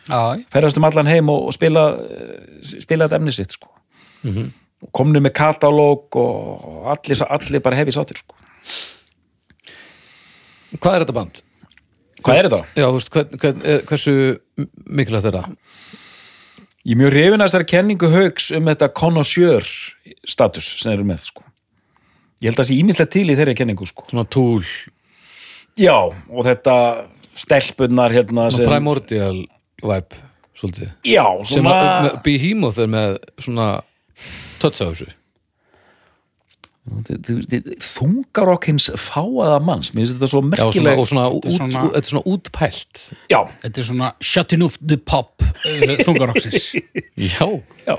[0.08, 3.70] já, ferðast um allan heim og, og spila eh, spila þetta efni sitt sko.
[4.24, 4.52] -hmm.
[4.82, 8.36] og komnu með katalóg og allir, allir bara hefði sátir sko.
[10.80, 11.47] hvað er þetta band?
[12.28, 12.60] Hvað er þetta?
[12.78, 14.14] já, þú veist, hvern, hvern, er, hversu
[15.00, 15.50] mikilvægt er það?
[16.88, 19.66] Ég er mjög reyfin að þessari kenningu haugs um þetta connoisseur
[20.28, 21.44] status sem eru með sko.
[22.40, 24.06] Ég held að það sé ímislegt til í þeirri kenningu sko.
[24.12, 24.64] svona tool,
[25.78, 26.76] Já, og þetta
[27.38, 29.44] stelpunnar hérna svona primordial
[29.84, 30.16] vibe,
[30.58, 33.68] svolítið Já, sem svona að með- Behemoth er með svona
[34.60, 35.10] touch á þessu
[36.88, 39.94] þungarokk hins fáaða manns.
[39.94, 42.12] Mér finnst þetta svo já, svona, merkileg og svona, út, er svona- út, þetta er
[42.12, 43.02] svona útpælt.
[43.34, 46.70] Já, þetta er svona shutting off the pop uh, þungaroksins.
[47.34, 47.48] Já,
[47.88, 47.98] já,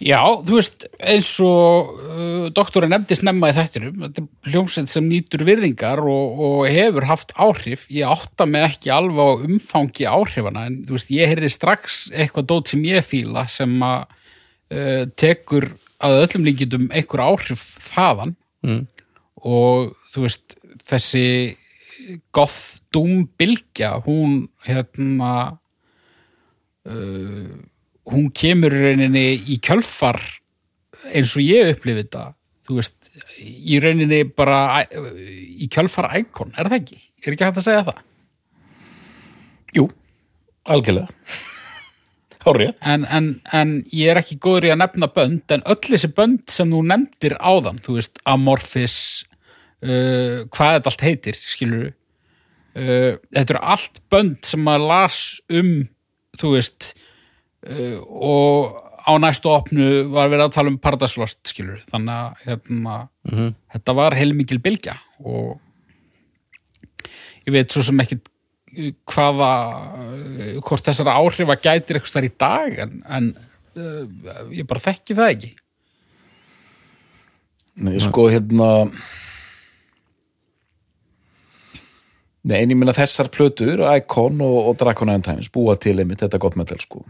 [0.00, 0.16] Já,
[0.48, 5.44] þú veist, eins og uh, doktorinn nefndi snemma í þættinum, þetta er hljómsveit sem nýtur
[5.44, 7.82] virðingar og, og hefur haft áhrif.
[7.92, 12.48] Ég átta mig ekki alveg á umfangi áhrifana, en þú veist, ég heyrði strax eitthvað
[12.48, 14.06] dót sem ég fíla sem að
[14.72, 15.68] uh, tekur
[16.00, 18.82] að öllum líkjum einhver áhrif þaðan Mm.
[19.40, 20.54] og þú veist,
[20.84, 21.56] þessi
[22.36, 25.30] goth doom bylgja, hún hérna
[26.84, 27.54] uh,
[28.10, 30.20] hún kemur í rauninni í kjölfar
[31.14, 32.26] eins og ég upplifi þetta
[32.68, 32.98] þú veist,
[33.40, 37.00] í rauninni bara í kjölfar íkon, er það ekki?
[37.24, 38.04] Er ekki hægt að segja það?
[39.80, 39.86] jú,
[40.68, 41.08] algjörlega
[42.88, 46.44] En, en, en ég er ekki góður í að nefna bönd, en öll þessi bönd
[46.52, 48.98] sem þú nefndir áðan, þú veist, Amorphis,
[49.84, 55.20] uh, hvað þetta allt heitir, skilur uh, þetta eru allt bönd sem maður las
[55.52, 55.74] um,
[56.40, 56.92] þú veist,
[57.68, 62.44] uh, og á næstu opnu var verið að tala um Paradise Lost, skilur þannig að
[62.46, 62.96] hérna,
[63.72, 65.56] þetta var heilmikil bylgja og
[67.46, 68.20] ég veit svo sem ekki
[69.10, 73.32] hvaða uh, hvort þessara áhrifa gætir eitthvað þar í dag en, en
[73.78, 75.56] uh, ég bara þekki það ekki.
[77.80, 78.70] Nei, sko hérna
[82.40, 86.22] Nei, en ég meina þessar plötur, Icon og, og Dracon and Times búa til einmitt
[86.22, 87.02] þetta gott metal sko.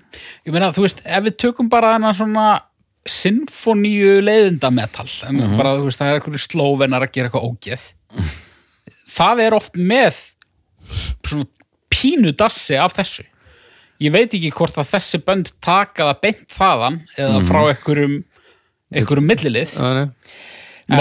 [0.47, 2.47] ég meina, þú veist, ef við tökum bara þennan svona
[3.07, 7.87] sinfoníu leiðindametal, en bara, þú veist, það er eitthvað slóvenar að gera eitthvað ógeð.
[9.11, 10.19] Það er oft með
[11.27, 11.47] svona
[11.91, 13.25] pínu dassi af þessu.
[14.01, 18.15] Ég veit ekki hvort að þessi bönd taka það beint þaðan eða frá einhverjum
[18.95, 19.75] einhverjum millilið.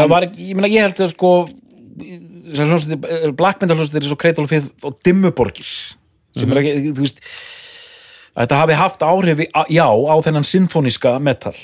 [0.10, 1.32] Var, ekki- ég meina, ég held að sko
[2.50, 5.66] þessar hljómsveitir- black metal hljómsveitir er svo of Filth og Dimmuborgir
[6.38, 7.20] sem er ekki, þú veist
[8.38, 11.56] þetta hafi haft áhrif, á- já, á þennan sinfóníska metal.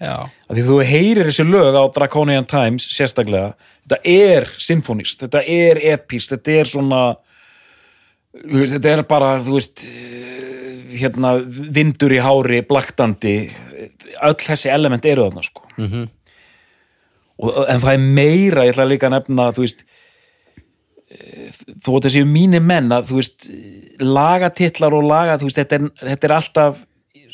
[0.00, 3.54] Já, því þú heyrir þessi lög á Draconian Times sérstaklega,
[3.88, 7.16] þetta er symfónist, þetta er epist þetta er svona
[8.44, 11.36] veist, þetta er bara, þú veist eh, hérna,
[11.76, 13.36] vindur í hári blaktandi,
[14.26, 15.66] öll þessi element eru þarna, sko.
[15.76, 16.08] -hmm.
[17.38, 19.86] og, en það er meira ég ætla líka að nefna, þú veist
[21.10, 21.48] eh,
[21.84, 23.48] þó þessi mínir menn að, þú veist,
[24.00, 26.84] lagatitlar og laga, veist, þetta er, þetta er alltaf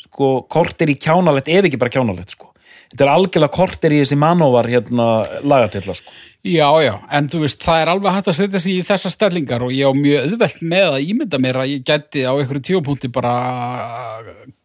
[0.07, 2.52] sko, kortir í kjánalett ef ekki bara kjánalett, sko
[2.93, 5.09] þetta er algjörlega kortir í þessi manóvar hérna
[5.41, 6.13] lagatitlar, sko
[6.43, 9.63] Já, já, en þú veist, það er alveg hægt að setja sig í þessar stellingar
[9.63, 13.11] og ég á mjög auðvelt með að ímynda mér að ég gæti á einhverju tíupunkti
[13.15, 13.35] bara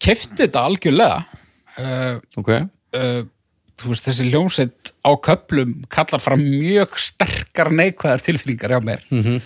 [0.02, 1.20] kefti þetta algjörlega
[1.78, 2.50] uh, Ok.
[2.98, 3.20] uh,
[3.78, 9.38] þú veist, þessi hljómsveit á köplum kallar fram mjög sterkar neikvæðar tilfinningar hjá mér -hmm.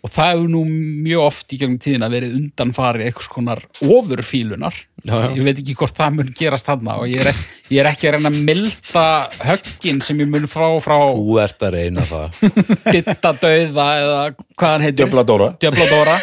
[0.00, 0.60] Og það hefur nú
[1.04, 6.14] mjög oft í gegnum tíðina verið undanfarið einhvers konar ofurfílunar ég veit ekki hvort það
[6.16, 7.36] mun gerast þarna og ég er,
[7.72, 9.04] ég er ekki að reyna að milda
[9.44, 12.40] höggin sem ég mun frá frá Þú ert að reyna það.
[12.96, 14.20] ditta dauða eða
[14.56, 16.16] hvað hann heitir Djöfladóra Djöfladóra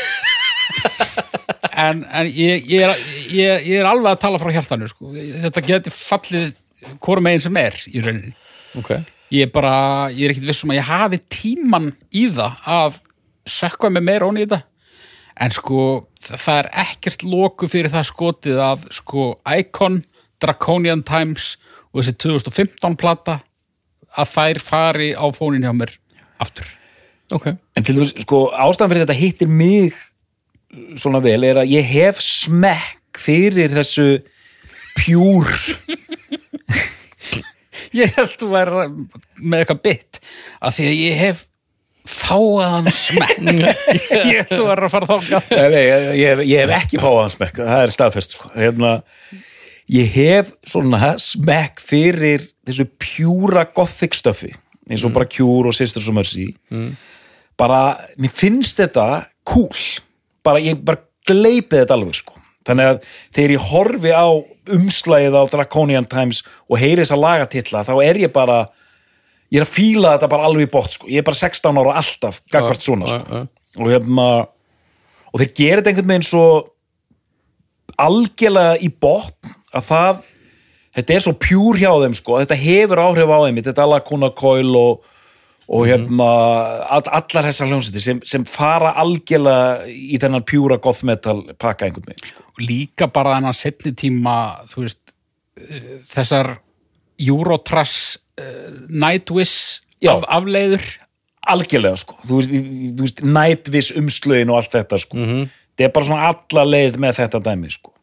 [1.77, 5.11] en, en ég, ég, er, ég, er alveg að tala frá hjartanu sko.
[5.45, 6.49] þetta geti fallið
[7.03, 8.33] hvort megin sem er í rauninni
[8.77, 8.91] Ok.
[9.33, 9.73] ég er bara,
[10.13, 12.99] ég er ekkit viss um að ég hafi tíman í það að
[13.47, 14.63] sökka mig meira onni í þetta.
[15.39, 19.99] En sko, þa- það er ekkert loku fyrir það skotið að sko Icon,
[20.41, 21.55] Draconian Times
[21.93, 23.39] og þessi 2015 plata
[24.17, 25.93] að þær fari á fónin hjá mér
[26.41, 26.65] aftur.
[27.31, 27.51] Ok.
[27.75, 29.93] En til þess, sko, ástæðan fyrir þetta hittir mig
[30.97, 34.07] svona vel er að ég hef smekk fyrir þessu
[34.97, 35.47] pjúr.
[37.97, 38.87] Ég held þú væri
[39.39, 40.17] með eitthvað bytt
[40.59, 41.43] af því að ég hef
[42.11, 43.41] fáaðan smekk.
[44.33, 45.41] Ég þú væri að fara
[45.73, 48.51] nei, ég, ég, hef, ég hef ekki fáið smekk, það er staðfest sko.
[48.55, 48.93] hérna,
[49.93, 54.53] ég hef svona smekk fyrir þessu pjúra gothic stöfi
[54.87, 56.49] eins og bara Cure og Sisters of Mercy.
[57.59, 57.81] Bara,
[58.21, 59.83] mér finnst þetta cool,
[60.45, 62.37] bara ég bara gleipið þetta alveg sko.
[62.67, 62.97] Þannig að
[63.35, 64.27] þegar ég horfi á
[64.77, 68.65] umslægið á Draconian Times og heyri þessa lagatitla, þá er ég bara
[69.53, 71.09] ég er að fíla þetta bara alveg í bótt sko.
[71.11, 73.23] ég er bara 16 ára alltaf gagvart svona sko.
[73.23, 73.81] já, já.
[73.81, 74.29] og hérna
[75.31, 76.47] og þeir gera þetta einhvern veginn svo
[77.97, 80.25] algjörlega í botn að það
[80.97, 84.31] þetta er svo pjúr hjá þeim sko þetta hefur áhrif á þeim, þetta er Lacuna
[84.37, 85.07] Coil og,
[85.67, 86.29] og hérna
[86.97, 92.11] all, allar þessar hljómsætti sem, sem fara algjörlega í þennan pjúra goth metal pakka einhvern
[92.11, 92.47] veginn sko.
[92.63, 94.37] líka bara þennan setni tíma
[94.71, 95.15] þú veist
[95.61, 96.57] eh, þessar
[97.17, 98.26] Eurotrass uh,
[98.89, 100.13] Nightwish Já.
[100.15, 100.85] af, afleiður.
[101.47, 105.15] Algjörlega sko, þú veist, þú veist nætvis umslögin og allt þetta sko.
[105.17, 107.93] Þetta er bara svona alla leið með þetta dæmi sko.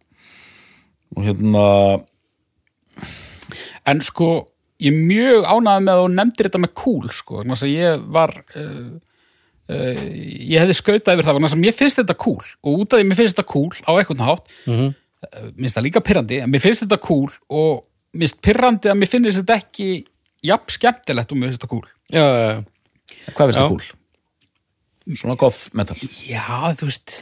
[1.14, 1.64] Og hérna
[3.86, 4.28] en sko
[4.82, 8.06] ég er mjög ánægð með að þú nefndir þetta með cool sko, þannig að ég
[8.16, 8.88] var uh,
[9.70, 13.00] uh, ég hefði skautað yfir það, þannig að mér finnst þetta cool og út af
[13.00, 14.94] því mér finnst þetta cool á eitthvað hátt mm -hmm.
[15.56, 17.84] minnst það líka pirrandi en mér finnst þetta cool og
[18.14, 19.90] minnst pirrandi að mér finnst þetta ekki
[20.44, 22.24] jafn skemmtilegt og mér finnst þetta cool Já,
[23.32, 23.86] hvað finnst það cool?
[25.12, 25.96] svona goth metal.
[26.24, 27.16] Já, þú veist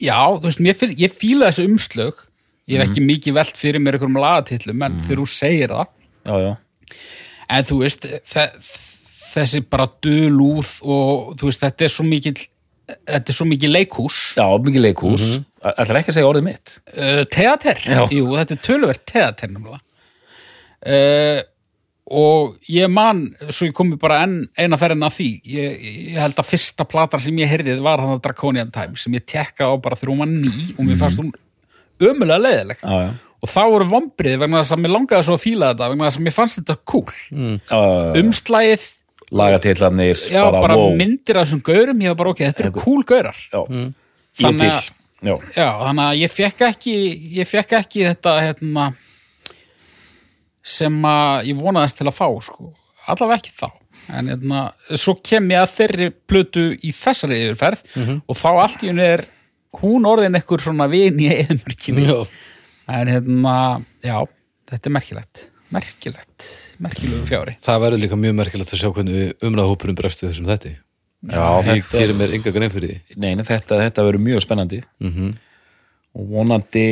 [0.00, 2.18] Já, þú veist, mér finn, ég fíla þessu umslög.
[2.66, 5.90] Ég hef ekki mikið velt fyrir mér einhverjum lagatillum en þegar þú segir það.
[6.26, 6.52] Já, já,
[7.56, 8.44] en þú veist, þe
[9.36, 14.20] þessi bara dölúð og þú veist, þetta er svo mikil þetta er svo mikið leikhús.
[14.38, 15.26] Já, mikið leikhús.
[15.26, 15.74] Mm -hmm.
[15.76, 16.78] ætlar ekki að segja orðið mitt?
[16.96, 19.80] Uh, teater, jú, þetta er töluvert teater nefnilega.
[20.86, 21.40] Uh,
[22.06, 26.38] og ég man svo ég komi bara enn, eina ferðin að því ég, ég held
[26.38, 29.82] að fyrsta platan sem ég heyrðið var hann að Draconian Time sem ég tekkaði á
[29.82, 31.32] bara þegar hún var ný og mér fannst hún
[32.06, 32.82] ömulega leiðileg.
[32.84, 33.10] Já, já,
[33.42, 36.20] og þá voru vombrið vegna þess að mér langaði svo að fíla þetta vegna þess
[36.20, 37.16] að mér fannst þetta cool.
[38.20, 38.84] Umslægið
[39.36, 40.92] lagatillarnir, já, bara, bara, wow.
[40.94, 43.40] myndir af þessum gaurum, ég var bara ok, þetta eru cool gaurar.
[43.50, 43.88] Já, ég
[44.36, 44.90] Þannig að-
[45.26, 46.94] já, Já, þannig að ég fekk ekki
[47.40, 48.84] ég fekk ekki þetta hérna,
[50.66, 52.72] sem að ég vonaðist til að fá sko.
[53.06, 53.68] allavega ekki þá
[54.16, 54.60] en hérna,
[54.98, 58.20] svo kem ég að þeirri plötu í þessari yfirferð Mhm.
[58.28, 59.24] og þá allt í henni er
[59.82, 62.26] hún orðin ekkur svona vin í eðmörkinni Já.
[62.88, 63.54] en hérna,
[64.02, 64.18] já
[64.70, 65.44] þetta er merkilegt
[65.74, 66.44] merkilegt,
[66.80, 70.76] merkilegu fjári Það verður líka mjög merkilegt að sjá hvernig umræðahópurum brestu þessum þetti.
[71.26, 73.16] já Ég þetta, gerir mér enga grein fyrir því.
[73.18, 75.34] nei, nei, þetta, þetta verður mjög spennandi Mm
[76.16, 76.84] og vonandi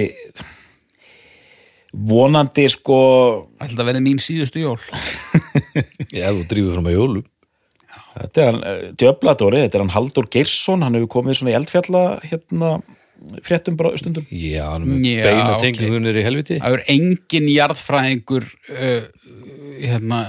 [1.94, 2.98] vonandi sko
[3.62, 4.78] Ætla að verði mín síðustu jól
[6.14, 7.24] Já, þú drífur fram að jólum.
[8.18, 11.58] þetta er hann, eh, Djöfladóri, þetta er hann Haldur Geirsson hann hefur komið svona í
[11.60, 12.72] eldfjalla hérna,
[13.46, 16.58] fréttum bara stundum Já, hann er með Já, beina tengingunir í helviti.
[16.62, 19.06] Það er engin jarðfræðingur uh,
[19.82, 20.24] hérna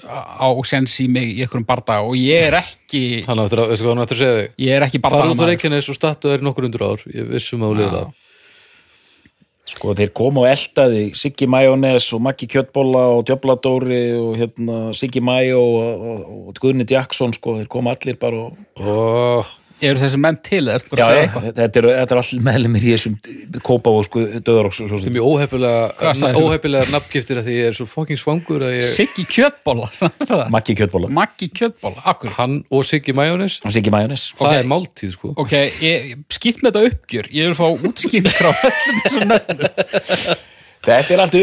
[0.00, 3.84] á sens í mig í einhverjum barda og ég er ekki Hann áttur að, veistu
[3.84, 4.54] hvað hann áttur að segja þig?
[4.64, 7.04] ég er ekki Fara út á bardaðamaður Reykjanes og statu í nokkur undur ár.
[7.12, 8.14] Ég vissum að þú liða það.
[9.70, 15.22] Sko þeir koma og eldaði Siggi Majónes og Maggi Kjötbolla og Djöfladóri og hérna Siggi
[15.24, 19.44] Majó og, og, og Guðni Jackson sko, þeir koma allir bara og Ó,
[19.88, 20.62] eru þessi menn til?
[20.70, 23.16] Er já, já, þetta eru er allir meðlumir í þessum
[23.66, 27.88] kópa og sko döðaróks þetta er mjög óhefilega, óhefilega nafngiftir að því ég er svo
[27.90, 28.88] fucking svangur að ég...
[28.90, 29.88] Siggi kjötbóla
[30.54, 34.30] Maggi Kjötbolla, Maggi kjötbóla, akkur Hann og Siggi Majónis, Siggi Majónes.
[34.38, 35.32] Það er máltíð, sko.
[35.40, 37.32] ok, ég, skipt með þetta uppgjör.
[37.34, 40.48] Ég vil fá útskýring frá öllum þessum nöfnum
[40.80, 41.34] Þetta er allt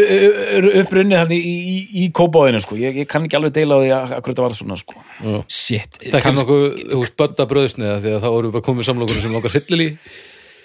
[0.81, 2.77] upprunnið hann í, í, í kópáðinu sko.
[2.81, 5.03] ég, ég kann ekki alveg deila á því að akkur þetta var svona sko.
[5.45, 8.89] shit, Það ekki nokkuð, þú veist, bönda bröðsniða því að þá erum við bara komið
[8.89, 9.87] samlokur sem langar hryllili.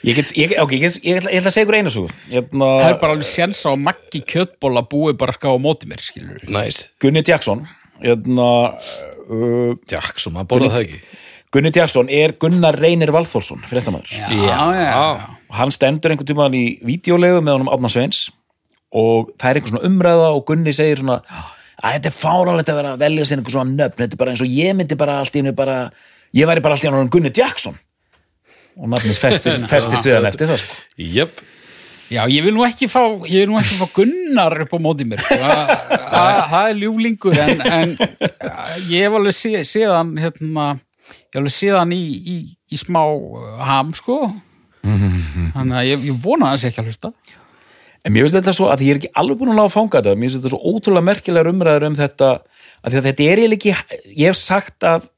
[0.03, 2.69] Ég, get, ég, okay, ég, ég, ætla, ég ætla að segja ykkur eina svo hérna,
[2.81, 6.43] það er bara alveg séns á Maggi kjötbóla búi bara ská á móti mér skilur
[6.51, 6.89] Næs.
[6.99, 7.63] Gunni Jackson
[8.01, 8.49] hérna,
[9.29, 10.99] uh, Jackson, maður borða það ekki.
[11.55, 14.59] Gunni Jackson er Gunnar Reynir Valþórsson fréttamaður já, já,
[14.89, 15.39] já.
[15.53, 18.25] og hann stendur einhvern tímann í vídeolegu með honum Átna Sveins
[18.93, 21.21] og það er einhver svona umræða og Gunni segir svona
[21.83, 24.35] að þetta er fárálegt að vera að velja sér einhver svona nöfn þetta er bara
[24.35, 25.79] eins og ég myndi bara allt í hennu bara
[26.37, 27.79] ég væri bara allt í hennu Gunni Jackson
[28.77, 30.79] og nafnins festist, festist við hann eftir það sko.
[31.17, 31.43] Jöp.
[32.13, 35.07] Já, ég vil nú ekki fá, ég vil nú ekki fá Gunnar upp á móti
[35.09, 35.39] mér, sko.
[36.13, 37.95] Það er ljúflingur, en, en
[38.91, 40.67] ég hef alveg sé, séð hann, hérna,
[41.09, 42.37] ég hef alveg séð hann í, í,
[42.73, 43.01] í smá
[43.65, 44.19] ham, sko.
[45.55, 47.13] Þannig að ég, ég vona að það sé ekki að hlusta.
[48.03, 50.01] En mér finnst þetta svo að ég er ekki alveg búin að ná að fanga
[50.01, 52.31] þetta mér finnst þetta svo ótrúlega merkilegar umræður um þetta
[52.83, 53.75] að þetta er ég ekki
[54.19, 55.09] ég hef sagt að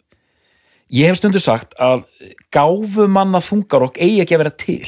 [0.95, 2.05] ég hef stundu sagt að
[2.55, 4.85] gáfumanna þungarokk eigi ekki að vera til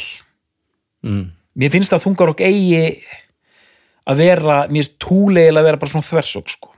[1.06, 1.28] Mm.
[1.54, 2.96] mér finnst að þungarokk eigi
[4.06, 6.72] að vera, mér finnst túleigilega að vera bara svona þversök sko.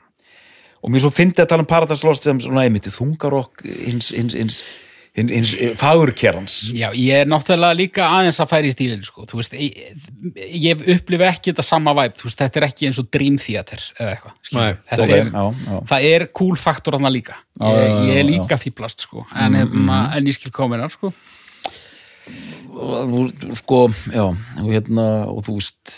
[0.82, 4.34] og mér svo fyndi að tala um Paradise Lost sem svona einmitt þungarokk hins, hins,
[4.34, 4.58] hins,
[5.18, 9.26] hins, fagurkerans Já, ég er náttúrulega líka aðeins að færi í stílinn, sko.
[9.28, 10.04] Þú veist, ég,
[10.54, 13.82] ég upplifi ekki þetta sama væp, þú veist, þetta er ekki eins og Dream Theater
[13.98, 14.36] eða eitthvað.
[14.48, 14.62] skilur.
[14.62, 15.80] Nei, þetta ok, já, já.
[15.92, 17.38] það er cool faktor hann líka.
[17.58, 19.24] Já, Ég, ég er líka fýblast, sko.
[19.34, 21.12] En, hérna, en ég skil kominar, sko.
[23.58, 23.80] sko,
[24.12, 25.96] já og hérna, og þú veist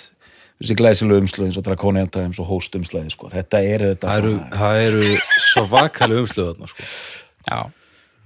[0.60, 4.22] þessi glæsilega umslöð eins og Draconian Times og Host umslöði, sko, þetta er þetta Það
[4.22, 5.10] eru, það eru
[5.50, 6.88] svakalega umslöðu þarna, sko.
[7.50, 7.60] Já.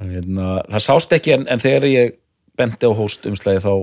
[0.03, 2.16] Hérna, það sást ekki en, en þegar ég
[2.59, 3.75] benti á Host umslöði þá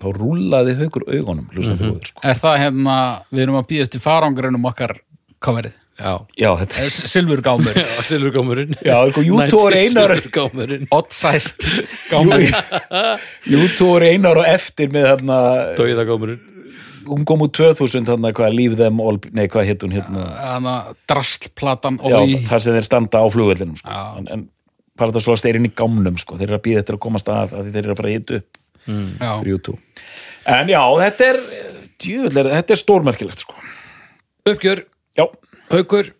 [0.00, 2.20] þá rúlaði haukur augunum mm sko.
[2.26, 2.98] Er það hérna,
[3.30, 4.96] við erum að býða eftir farangurinnum okkar
[5.44, 5.76] coverið?
[5.94, 6.14] Já.
[6.34, 8.72] já, þetta Silfurgámur, Já, Silfurgámurinn.
[8.82, 10.14] já, YouTube er einar
[10.98, 11.62] oddsæst
[12.10, 12.42] gámur.
[13.46, 15.36] YouTube er einar og eftir með þarna,
[15.78, 16.40] Dauðagámurinn.
[17.06, 20.90] hún kom úr 2000 þarna, hvað, Leave Them All, nei, hvað hétt hún hérna, að
[21.06, 22.40] drastlplatan já, og í...
[22.50, 24.44] þar sem þeir standa á flugvellinum, sko, en, en
[24.98, 27.80] Paradise er inn í gámnum, sko, þeir eru að býða eftir að komast að, þeir
[27.82, 29.30] eru að fara að hita upp Já.
[29.30, 29.78] fyrir YouTube.
[30.54, 31.38] En já, þetta er,
[32.04, 33.56] djúvill, þetta er stórmerkilegt, sko.
[34.44, 34.84] Uppgjör,
[35.14, 35.28] Já,
[35.70, 36.10] haukur.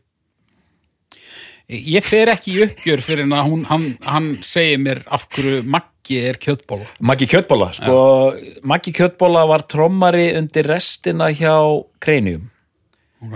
[1.74, 6.18] Ég fer ekki í uppgjör fyrir að hún, hann, hann segir mér af hverju Maggi
[6.28, 6.84] er kjötbóla.
[7.00, 7.94] Maggi Kjötbóla, sko,
[8.68, 11.54] Maggi Kjötbóla var trommari undir restina hjá
[12.04, 12.50] Kreinium.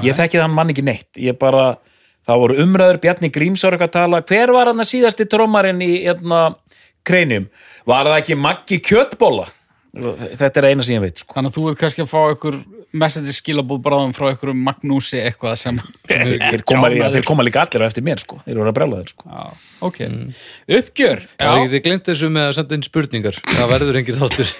[0.04, 1.78] Ég þekki þann mann ekki neitt, ég bara,
[2.28, 6.42] það voru umræður, Bjarni eitthvað að tala, hver var hann að síðasti trommarinn í hérna,
[7.08, 7.48] Kreinium?
[7.88, 9.46] Var það ekki Maggi Kjötbóla?
[9.98, 11.32] Þetta er eina sem ég veit, sko.
[11.34, 12.58] Þannig að þú vil kannski að fá ykkur
[12.98, 15.80] message skilabóð bráðum frá ykkur Magnúsi eitthvað sem...
[16.08, 19.00] Þeir koma, líka, þeir koma líka allir á eftir mér, sko, þeir voru að brjála
[19.00, 19.22] þeir, sko.
[19.32, 19.42] Já,
[19.88, 19.98] ok.
[20.78, 21.24] Uppgjör.
[21.40, 23.40] Já, ég geti glemt þessu með að senda inn spurningar.
[23.48, 24.48] Það verður engir þáttur.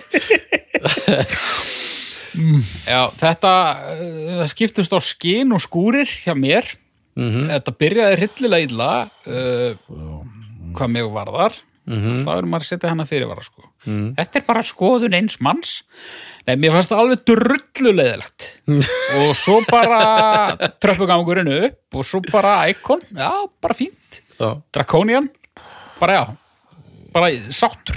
[2.88, 3.52] Já, þetta,
[3.94, 6.68] uh, það skiptust á skin og skúrir hjá mér.
[7.18, 8.90] Þetta byrjaði hryllilega illa
[9.26, 9.72] uh,
[10.76, 11.56] hvað mig varðar.
[11.88, 13.62] Þá erum maður að setja hana fyrirvara sko.
[14.18, 15.70] þetta er bara skoðun eins manns.
[16.44, 18.48] Nei, mér fannst það alveg drulluleiðilegt
[19.22, 23.30] og svo bara tröppugangurinn upp og svo bara Icon, já,
[23.64, 24.20] bara fínt.
[24.36, 24.50] Já.
[24.76, 25.30] Draconian,
[25.98, 26.24] bara já.
[27.16, 27.96] Bara sáttur.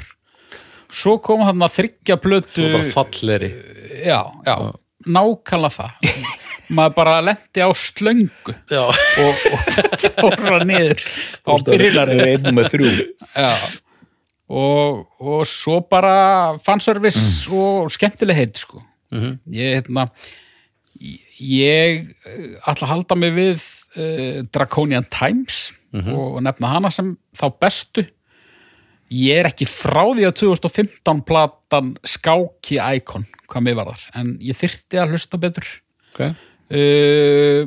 [0.91, 2.67] Svo kom hann að þryggja plötu.
[2.71, 3.51] Bara falleri
[4.05, 4.55] já, já,
[5.07, 6.39] nákvæmlega það
[6.71, 8.55] maður bara lendi á slöngu.
[8.71, 9.45] Já, og,
[10.23, 11.01] og fóra niður
[11.45, 11.51] á
[13.35, 13.51] já.
[14.51, 18.83] og, og svo bara fanservice og skemmtileg heit sko.
[19.51, 20.07] ég hérna
[21.41, 23.61] ég eh, ætla að halda mig við
[23.97, 28.05] uh, Draconian Times og nefna hana sem þá bestu.
[29.11, 34.29] Ég er ekki frá því að 2015 platan skáki Icon hvað mér var þar, en
[34.39, 35.67] ég þyrfti að hlusta betur.
[36.13, 36.21] Ok
[36.71, 37.65] uh,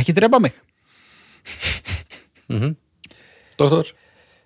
[0.00, 0.56] ekki drepa mig.
[3.60, 3.92] Doktor?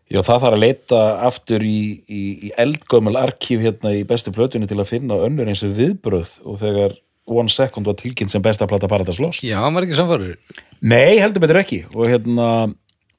[0.08, 4.68] Já, það þarf að leita aftur í, í, í eldgömmul arkíf hérna í bestu plötunni
[4.68, 6.96] til að finna önnur eins og viðbröð og þegar
[7.28, 9.44] One Second var tilkynnt sem besta plata Paradise Lost.
[9.44, 10.38] Já, hann var ekki samfærður
[10.80, 11.82] Nei, heldur betur ekki.
[11.92, 12.46] Og hérna,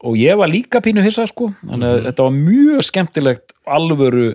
[0.01, 4.31] og ég var líka pínu hissa sko, þannig að þetta var mjög skemmtilegt alvöru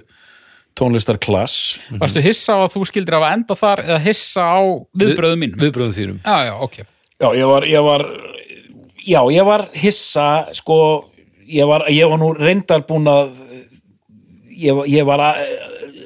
[0.79, 1.79] tónlistarklass.
[2.01, 4.59] Varstu hissa á að þú skildir að enda þar eða hissa á
[4.99, 5.61] viðbröðum mínum?
[5.63, 6.77] Viðbröðum þínum Já, já, ok.
[7.23, 8.05] Já, ég var, ég var
[9.07, 10.27] já, ég var hissa
[10.57, 10.79] sko,
[11.47, 13.31] ég var, ég var nú reyndar búin að
[14.51, 15.41] ég, var- ég var að,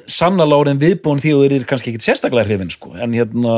[0.09, 3.57] sannlega orðin viðbúin því að þeir eru kannski ekkit sérstaklega hrifin sko, en hérna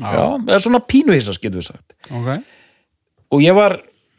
[0.00, 2.30] já, það er svona pínu hissa, getur við sagt Ok.
[3.34, 3.76] og ég var,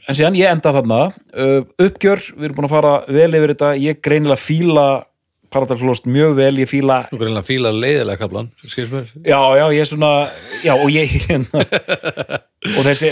[0.08, 3.72] en síðan ég enda þarna uh, uppgjör, við erum búin að fara vel yfir þetta,
[3.84, 4.86] ég greinilega fíla
[5.52, 9.12] Paradise Lost mjög vel, ég fíla Þú greinlega fíla leiðilega kaplan Skils mér.
[9.26, 10.12] Já, já, ég er svona
[10.64, 11.66] já, og ég hérna,
[12.78, 13.12] og þessi,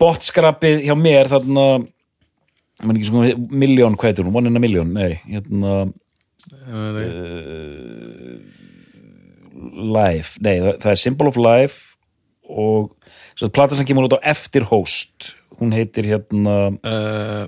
[0.00, 1.66] bottskrapið hjá mér þarna
[2.84, 3.24] mann ekki sko,
[3.56, 5.86] miljón, hvað heitir hún, one in a million nei, hérna
[9.76, 11.96] life, nei, það, það er symbol of life
[12.46, 12.92] og
[13.36, 15.34] svo plata sem kemur út á eftir host.
[15.60, 17.44] Hún heitir hérna uh,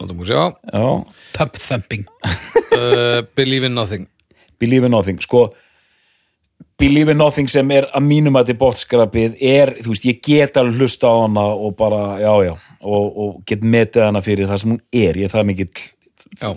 [0.00, 0.44] Látum við sjá.
[0.72, 0.86] Já,
[1.36, 2.06] Tub thumping.
[2.78, 4.08] uh, Believe in nothing.
[4.60, 5.54] Believe in Nothing sko.
[6.80, 10.58] Believe in Nothing sem er að mínum að þetta bótskrapið er, þú veist, ég get
[10.60, 14.62] alveg hlusta á hana og bara, já, já og, og get metið hana fyrir það
[14.62, 15.20] sem hún er.
[15.20, 15.88] Ég er það mikill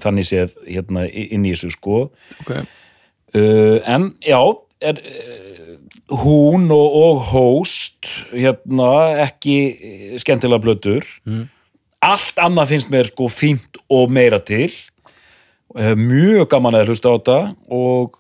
[0.03, 2.06] þannig séð hérna inn í þessu sko.
[2.44, 2.68] Okay.
[3.36, 4.40] uh, en já
[4.84, 5.76] er, uh,
[6.24, 8.91] hún og, og host hérna
[9.24, 9.57] ekki
[10.22, 11.48] skemmtilega blötur mm.
[12.03, 14.69] Allt annað finnst mér sko fínt og meira til
[15.77, 17.39] uh, mjög gaman að hlusta á þetta
[17.71, 18.19] og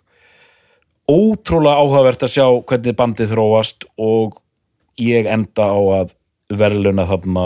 [1.09, 4.37] ótrúlega áhugavert að sjá hvernig bandið þróast og
[5.01, 6.13] ég enda á að
[6.53, 7.45] verðluna þarna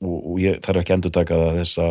[0.00, 1.88] og, og ég þarf ekki endur taka það þessa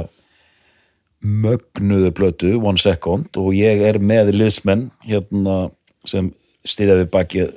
[1.19, 5.65] mögnuðu blötu One Second og ég er með liðsmenn hérna
[6.07, 6.31] sem
[6.63, 7.51] stiða við bakið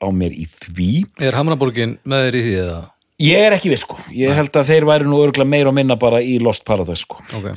[0.00, 0.90] á mér í því
[1.26, 2.80] Er Hamraborgin með þér í því eða?
[3.20, 5.96] Ég er ekki við sko, ég held að þeir væri nú örgulega meira og minna
[6.00, 7.20] bara í Lost Paradise sko.
[7.36, 7.50] Ok.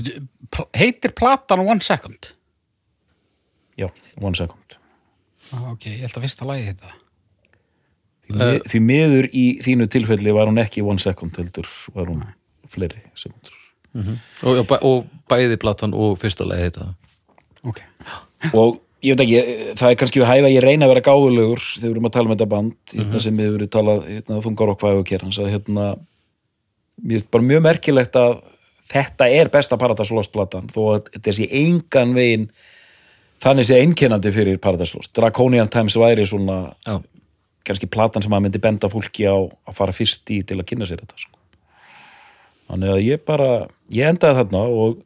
[0.54, 2.32] Pl- Heitir platan One Second?
[3.80, 3.88] já,
[4.22, 4.78] One Second.
[5.54, 7.00] Ah, ok, ég held að fyrsta lagi heita það.
[8.24, 12.24] því, uh, því miður í þínu tilfelli var hún ekki One Second heldur var hún
[12.74, 13.54] fleiri sekundur
[13.94, 16.94] og, og, bæ, og bæði platan og fyrsta leið heita það.
[17.70, 17.82] Ok.
[18.54, 21.64] og ég veit ekki, það er kannski við hæfa að ég reyna að vera gáfulegur
[21.68, 24.82] þegar við erum að tala með þetta band hérna sem við talað, hérna, þungar og
[24.82, 25.88] hvað og kera hans að hérna
[27.04, 28.38] mér finnst bara mjög merkilegt að
[28.94, 32.48] þetta er besta Paradise Lost platan þó að þetta sé engan veginn
[33.44, 35.12] þannig sé einkennandi fyrir Paradise Lost.
[35.18, 37.00] Draconian Times væri svona Já,
[37.68, 40.88] kannski platan sem að myndi benda fólki á að fara fyrst í til að kynna
[40.88, 41.40] sér þetta sko.
[42.70, 43.50] þannig að ég bara
[43.94, 45.04] ég endaði þarna og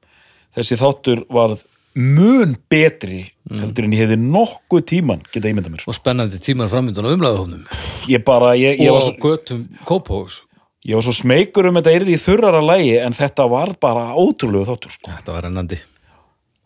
[0.57, 1.65] þessi þáttur varð
[1.98, 5.91] mun betri heldur en ég hefði nokkuð tíman geta ímynda mér sko.
[5.94, 7.64] og spennandi tímar framöndan á umlæðuhófnum
[8.11, 10.41] ég bara, ég, ég, og var, svo- götum Kópós
[10.86, 14.68] ég var svo smeykur um þetta yrði í þurrara lægi en þetta var bara ótrúlegu
[14.69, 15.11] þáttur sko.
[15.11, 15.80] Þetta var rennandi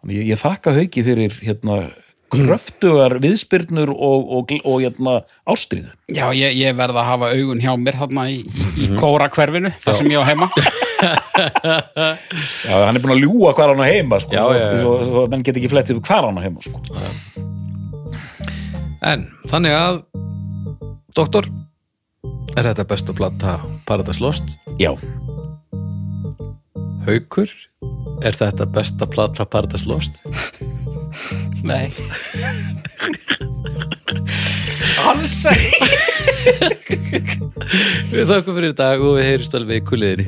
[0.01, 1.75] Þannig ég, ég þakka hauki fyrir hérna
[2.31, 5.17] kröftugar viðspyrnur og, og, og, hérna
[5.51, 5.91] ástríðu.
[6.09, 9.73] Já, ég, ég verð að hafa augun hjá mér þarna í, í, í kóra hverfinu,
[9.83, 10.47] þar sem ég á heima.
[11.01, 14.81] Já, hann er búin að ljúga hvar hann á heima sko, Já, svo, já, já.
[14.81, 16.77] Svo, svo, menn get ekki flettið upp hvar hann á heima sko.
[19.11, 19.95] En þannig að
[21.17, 21.49] Doktor
[22.57, 23.57] Er þetta besta plata
[23.87, 24.57] Paradise Lost?
[24.79, 24.91] Já,
[27.07, 27.49] Haukur
[28.21, 30.21] Er þetta besta plata Paradise Lost?
[31.69, 31.89] Nei.
[35.09, 37.21] alls ekki
[38.11, 40.27] Við þakkum fyrir í dag og við heyrjumst alveg í kuliðinni.